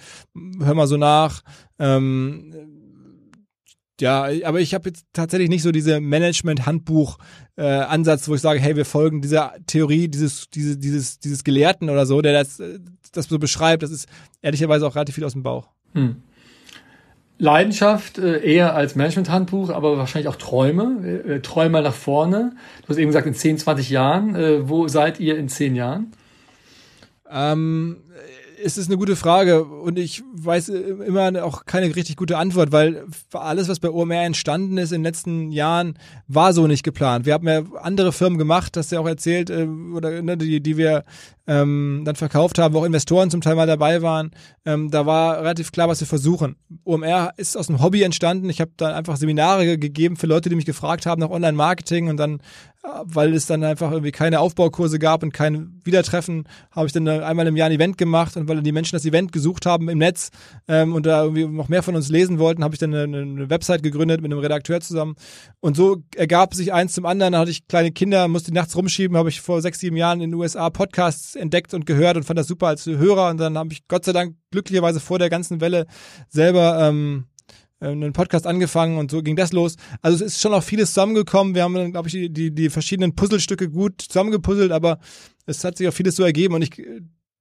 hör 0.60 0.74
mal 0.74 0.88
so 0.88 0.98
nach. 0.98 1.42
Ähm, 1.80 2.54
ja, 4.02 4.28
aber 4.44 4.60
ich 4.60 4.74
habe 4.74 4.90
jetzt 4.90 5.06
tatsächlich 5.14 5.50
nicht 5.50 5.64
so 5.64 5.72
diese 5.72 6.00
Management-Handbuch-Ansatz, 6.00 8.24
äh, 8.24 8.28
wo 8.28 8.36
ich 8.36 8.42
sage, 8.42 8.60
hey, 8.60 8.76
wir 8.76 8.86
folgen 8.86 9.22
dieser 9.22 9.54
Theorie 9.68 10.08
dieses, 10.08 10.50
diese, 10.50 10.78
dieses, 10.78 11.20
dieses 11.20 11.44
Gelehrten 11.44 11.90
oder 11.90 12.06
so, 12.06 12.22
der 12.22 12.34
das, 12.34 12.62
das 13.12 13.28
so 13.28 13.40
beschreibt. 13.40 13.84
Das 13.84 13.92
ist 13.92 14.08
ehrlicherweise 14.42 14.88
auch 14.88 14.96
relativ 14.96 15.16
viel 15.16 15.26
aus 15.26 15.34
dem 15.34 15.44
Bauch. 15.44 15.68
Hm. 15.94 16.24
Leidenschaft 17.40 18.18
äh, 18.18 18.44
eher 18.44 18.76
als 18.76 18.96
Management-Handbuch, 18.96 19.70
aber 19.70 19.98
wahrscheinlich 19.98 20.28
auch 20.28 20.36
Träume. 20.36 21.24
Äh, 21.26 21.40
Träume 21.40 21.70
mal 21.70 21.84
nach 21.84 21.94
vorne. 21.94 22.52
Du 22.82 22.90
hast 22.90 22.98
eben 22.98 23.08
gesagt, 23.08 23.28
in 23.28 23.34
10, 23.34 23.60
20 23.60 23.90
Jahren. 23.90 24.36
Äh, 24.36 24.68
wo 24.68 24.90
seid 24.90 25.22
ihr 25.22 25.38
in 25.38 25.48
10 25.48 25.76
Jahren? 25.76 26.12
Ähm, 27.32 27.98
es 28.64 28.78
ist 28.78 28.88
eine 28.88 28.98
gute 28.98 29.16
Frage 29.16 29.64
und 29.64 29.98
ich 29.98 30.24
weiß 30.34 30.70
immer 30.70 31.44
auch 31.44 31.66
keine 31.66 31.96
richtig 31.96 32.16
gute 32.16 32.38
Antwort, 32.38 32.72
weil 32.72 33.06
alles, 33.34 33.68
was 33.70 33.80
bei 33.80 33.90
OMR 33.90 34.24
entstanden 34.24 34.78
ist 34.78 34.92
in 34.92 35.00
den 35.00 35.06
letzten 35.06 35.52
Jahren, 35.52 35.98
war 36.28 36.54
so 36.54 36.68
nicht 36.68 36.84
geplant. 36.84 37.26
Wir 37.26 37.34
haben 37.34 37.48
ja 37.48 37.64
andere 37.82 38.12
Firmen 38.12 38.38
gemacht, 38.38 38.76
das 38.76 38.92
ja 38.92 39.00
auch 39.00 39.08
erzählt, 39.08 39.50
äh, 39.50 39.68
oder 39.94 40.22
ne, 40.22 40.38
die, 40.38 40.62
die 40.62 40.78
wir 40.78 41.04
ähm, 41.50 42.04
dann 42.06 42.16
verkauft 42.16 42.60
haben, 42.60 42.76
wo 42.76 42.80
auch 42.80 42.86
Investoren 42.86 43.32
zum 43.32 43.42
Teil 43.42 43.56
mal 43.56 43.66
dabei 43.66 44.04
waren. 44.04 44.30
Ähm, 44.66 44.92
da 44.92 45.08
war 45.08 45.40
relativ 45.40 45.72
klar, 45.72 45.90
was 45.90 46.00
wir 46.00 46.08
versuchen. 46.08 46.58
OMR 46.86 47.32
ist 47.38 47.58
aus 47.58 47.70
einem 47.70 47.82
Hobby 47.82 48.04
entstanden. 48.04 48.52
Ich 48.52 48.62
habe 48.62 48.72
dann 48.78 48.94
einfach 48.94 49.18
Seminare 49.18 49.80
gegeben 49.80 50.16
für 50.16 50.28
Leute, 50.28 50.50
die 50.50 50.56
mich 50.56 50.66
gefragt 50.66 51.08
haben 51.08 51.20
nach 51.20 51.32
Online-Marketing 51.32 52.08
und 52.08 52.18
dann 52.18 52.40
weil 52.82 53.34
es 53.34 53.46
dann 53.46 53.64
einfach 53.64 53.92
irgendwie 53.92 54.12
keine 54.12 54.40
Aufbaukurse 54.40 55.00
gab 55.00 55.22
und 55.22 55.34
kein 55.34 55.82
Wiedertreffen, 55.84 56.46
habe 56.72 56.88
ich 56.88 56.94
dann 56.94 57.08
einmal 57.08 57.46
im 57.48 57.58
Jahr 57.58 57.68
ein 57.68 57.76
Event 57.76 57.98
gemacht 57.98 58.38
und 58.38 58.48
weil 58.48 58.56
dann 58.56 58.64
die 58.64 58.72
Menschen 58.72 58.96
das 58.96 59.06
Event 59.06 59.34
gesucht 59.34 59.66
haben 59.66 59.90
im 59.90 59.98
Netz 59.98 60.30
ähm, 60.70 60.94
und 60.94 61.06
da 61.06 61.24
irgendwie 61.24 61.46
noch 61.46 61.68
mehr 61.68 61.84
von 61.84 61.96
uns 61.96 62.10
lesen 62.10 62.40
wollten, 62.40 62.64
habe 62.64 62.74
ich 62.76 62.80
dann 62.80 62.94
eine, 62.94 63.18
eine, 63.18 63.50
Website 63.50 63.84
gegründet 63.84 64.22
mit 64.22 64.32
einem 64.32 64.40
Redakteur 64.40 64.80
zusammen 64.80 65.16
und 65.60 65.76
so 65.76 66.04
ergab 66.16 66.54
sich 66.54 66.72
eins 66.72 66.94
zum 66.94 67.06
anderen. 67.06 67.34
Da 67.34 67.40
hatte 67.40 67.52
ich 67.52 67.68
kleine 67.68 67.92
Kinder, 67.92 68.28
musste 68.30 68.54
nachts 68.54 68.76
rumschieben, 68.78 69.18
habe 69.18 69.28
ich 69.28 69.42
vor 69.42 69.62
sechs, 69.62 69.80
sieben 69.80 69.98
Jahren 69.98 70.22
in 70.22 70.32
den 70.32 70.40
USA 70.40 70.70
Podcasts 70.70 71.36
entdeckt 71.40 71.74
und 71.74 71.86
gehört 71.86 72.18
und 72.18 72.24
fand 72.24 72.38
das 72.38 72.48
super 72.48 72.68
als 72.68 72.86
Hörer 72.86 73.30
und 73.30 73.38
dann 73.38 73.58
habe 73.58 73.74
ich 73.74 73.88
Gott 73.88 74.06
sei 74.06 74.14
Dank 74.14 74.36
glücklicherweise 74.52 75.00
vor 75.00 75.20
der 75.20 75.30
ganzen 75.30 75.62
Welle 75.62 75.86
selber 76.28 76.88
ähm, 76.88 77.26
äh, 77.80 77.88
einen 77.88 78.14
Podcast 78.14 78.46
angefangen 78.46 78.98
und 78.98 79.12
so 79.12 79.22
ging 79.22 79.36
das 79.36 79.54
los. 79.54 79.76
Also 80.02 80.24
es 80.24 80.34
ist 80.34 80.42
schon 80.42 80.54
auch 80.54 80.64
vieles 80.64 80.90
zusammengekommen. 80.90 81.56
Wir 81.56 81.64
haben 81.64 81.74
dann, 81.74 81.92
glaube 81.92 82.08
ich, 82.08 82.14
die, 82.14 82.30
die, 82.30 82.52
die 82.54 82.70
verschiedenen 82.70 83.16
Puzzlestücke 83.16 83.70
gut 83.70 84.02
zusammengepuzzelt, 84.02 84.72
aber 84.72 85.00
es 85.46 85.64
hat 85.64 85.78
sich 85.78 85.88
auch 85.88 85.94
vieles 85.94 86.16
so 86.16 86.24
ergeben 86.24 86.54
und 86.56 86.62
ich 86.62 86.72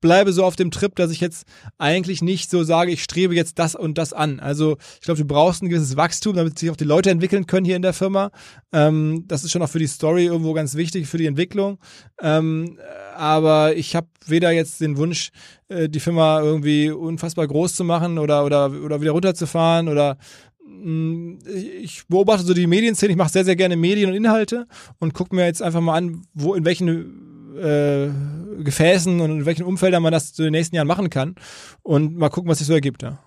bleibe 0.01 0.33
so 0.33 0.45
auf 0.45 0.57
dem 0.57 0.71
Trip, 0.71 0.95
dass 0.95 1.11
ich 1.11 1.21
jetzt 1.21 1.45
eigentlich 1.77 2.23
nicht 2.23 2.51
so 2.51 2.63
sage, 2.63 2.91
ich 2.91 3.03
strebe 3.03 3.35
jetzt 3.35 3.59
das 3.59 3.75
und 3.75 3.99
das 3.99 4.13
an. 4.13 4.41
Also 4.41 4.77
ich 4.95 5.01
glaube, 5.03 5.21
du 5.21 5.27
brauchst 5.27 5.63
ein 5.63 5.69
gewisses 5.69 5.97
Wachstum, 5.97 6.37
damit 6.37 6.59
sich 6.59 6.71
auch 6.71 6.77
die 6.77 6.85
Leute 6.85 7.11
entwickeln 7.11 7.47
können 7.47 7.65
hier 7.65 7.77
in 7.77 7.83
der 7.83 7.93
Firma. 7.93 8.31
Ähm, 8.73 9.25
das 9.27 9.45
ist 9.45 9.51
schon 9.51 9.63
auch 9.63 9.69
für 9.69 9.79
die 9.79 9.87
Story 9.87 10.27
irgendwo 10.27 10.53
ganz 10.53 10.75
wichtig, 10.75 11.09
für 11.09 11.19
die 11.19 11.27
Entwicklung. 11.27 11.79
Ähm, 12.21 12.79
aber 13.17 13.77
ich 13.77 13.97
habe 13.97 14.07
weder 14.27 14.53
jetzt 14.53 14.81
den 14.81 14.97
Wunsch, 14.97 15.31
äh, 15.69 15.89
die 15.89 16.01
Firma 16.01 16.41
irgendwie 16.41 16.91
unfassbar 16.91 17.47
groß 17.47 17.75
zu 17.75 17.85
machen 17.85 18.19
oder, 18.19 18.45
oder, 18.45 18.71
oder 18.71 19.01
wieder 19.01 19.13
runterzufahren 19.13 19.89
oder 19.89 20.19
mm, 20.65 21.39
ich 21.83 22.07
beobachte 22.07 22.47
so 22.47 22.55
die 22.55 22.67
Medienszene, 22.67 23.13
ich 23.13 23.19
mache 23.19 23.33
sehr, 23.33 23.45
sehr 23.45 23.57
gerne 23.57 23.77
Medien 23.77 24.11
und 24.11 24.17
Inhalte 24.17 24.67
und 24.99 25.15
gucke 25.15 25.35
mir 25.35 25.47
jetzt 25.47 25.63
einfach 25.63 25.81
mal 25.81 25.97
an, 25.97 26.23
wo 26.35 26.55
in 26.55 26.65
welchen 26.65 27.28
äh, 27.59 28.63
Gefäßen 28.63 29.21
und 29.21 29.31
in 29.31 29.47
welchen 29.47 29.65
Umfeldern 29.65 30.03
man 30.03 30.13
das 30.13 30.39
in 30.39 30.45
den 30.45 30.53
nächsten 30.53 30.77
Jahren 30.77 30.89
machen 30.89 31.11
kann. 31.11 31.35
Und 31.83 32.17
mal 32.17 32.29
gucken, 32.31 32.51
was 32.51 32.59
sich 32.59 32.67
so 32.67 32.75
ergibt. 32.75 33.03
Ja. 33.03 33.19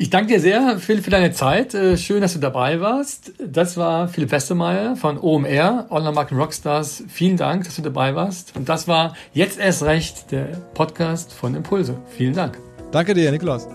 Ich 0.00 0.10
danke 0.10 0.32
dir 0.32 0.40
sehr, 0.40 0.78
Philipp, 0.78 1.02
für 1.02 1.10
deine 1.10 1.32
Zeit. 1.32 1.74
Äh, 1.74 1.96
schön, 1.96 2.20
dass 2.20 2.32
du 2.32 2.38
dabei 2.38 2.80
warst. 2.80 3.32
Das 3.44 3.76
war 3.76 4.06
Philipp 4.06 4.30
Westermeier 4.30 4.94
von 4.94 5.18
OMR, 5.18 5.86
Online 5.90 6.12
Marketing 6.12 6.38
Rockstars. 6.38 7.02
Vielen 7.08 7.36
Dank, 7.36 7.64
dass 7.64 7.74
du 7.74 7.82
dabei 7.82 8.14
warst. 8.14 8.54
Und 8.56 8.68
das 8.68 8.86
war 8.86 9.16
jetzt 9.32 9.58
erst 9.58 9.82
recht 9.82 10.30
der 10.30 10.44
Podcast 10.74 11.32
von 11.32 11.56
Impulse. 11.56 11.96
Vielen 12.16 12.34
Dank. 12.34 12.58
Danke 12.92 13.12
dir, 13.12 13.32
Nikolaus. 13.32 13.66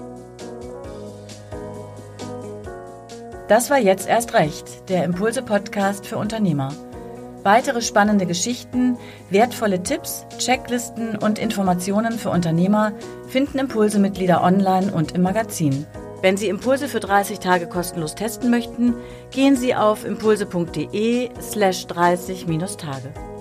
Das 3.49 3.69
war 3.69 3.79
jetzt 3.79 4.07
erst 4.07 4.33
recht, 4.33 4.87
der 4.87 5.03
Impulse 5.03 5.41
Podcast 5.41 6.07
für 6.07 6.17
Unternehmer. 6.17 6.73
Weitere 7.43 7.81
spannende 7.81 8.25
Geschichten, 8.25 8.97
wertvolle 9.29 9.83
Tipps, 9.83 10.25
Checklisten 10.37 11.17
und 11.17 11.39
Informationen 11.39 12.13
für 12.13 12.29
Unternehmer 12.29 12.93
finden 13.27 13.59
Impulse-Mitglieder 13.59 14.41
online 14.41 14.93
und 14.93 15.11
im 15.11 15.23
Magazin. 15.23 15.85
Wenn 16.21 16.37
Sie 16.37 16.47
Impulse 16.47 16.87
für 16.87 17.01
30 17.01 17.39
Tage 17.39 17.67
kostenlos 17.67 18.15
testen 18.15 18.49
möchten, 18.49 18.95
gehen 19.31 19.57
Sie 19.57 19.75
auf 19.75 20.05
impulse.de 20.05 21.31
slash 21.41 21.85
30-Tage. 21.85 23.32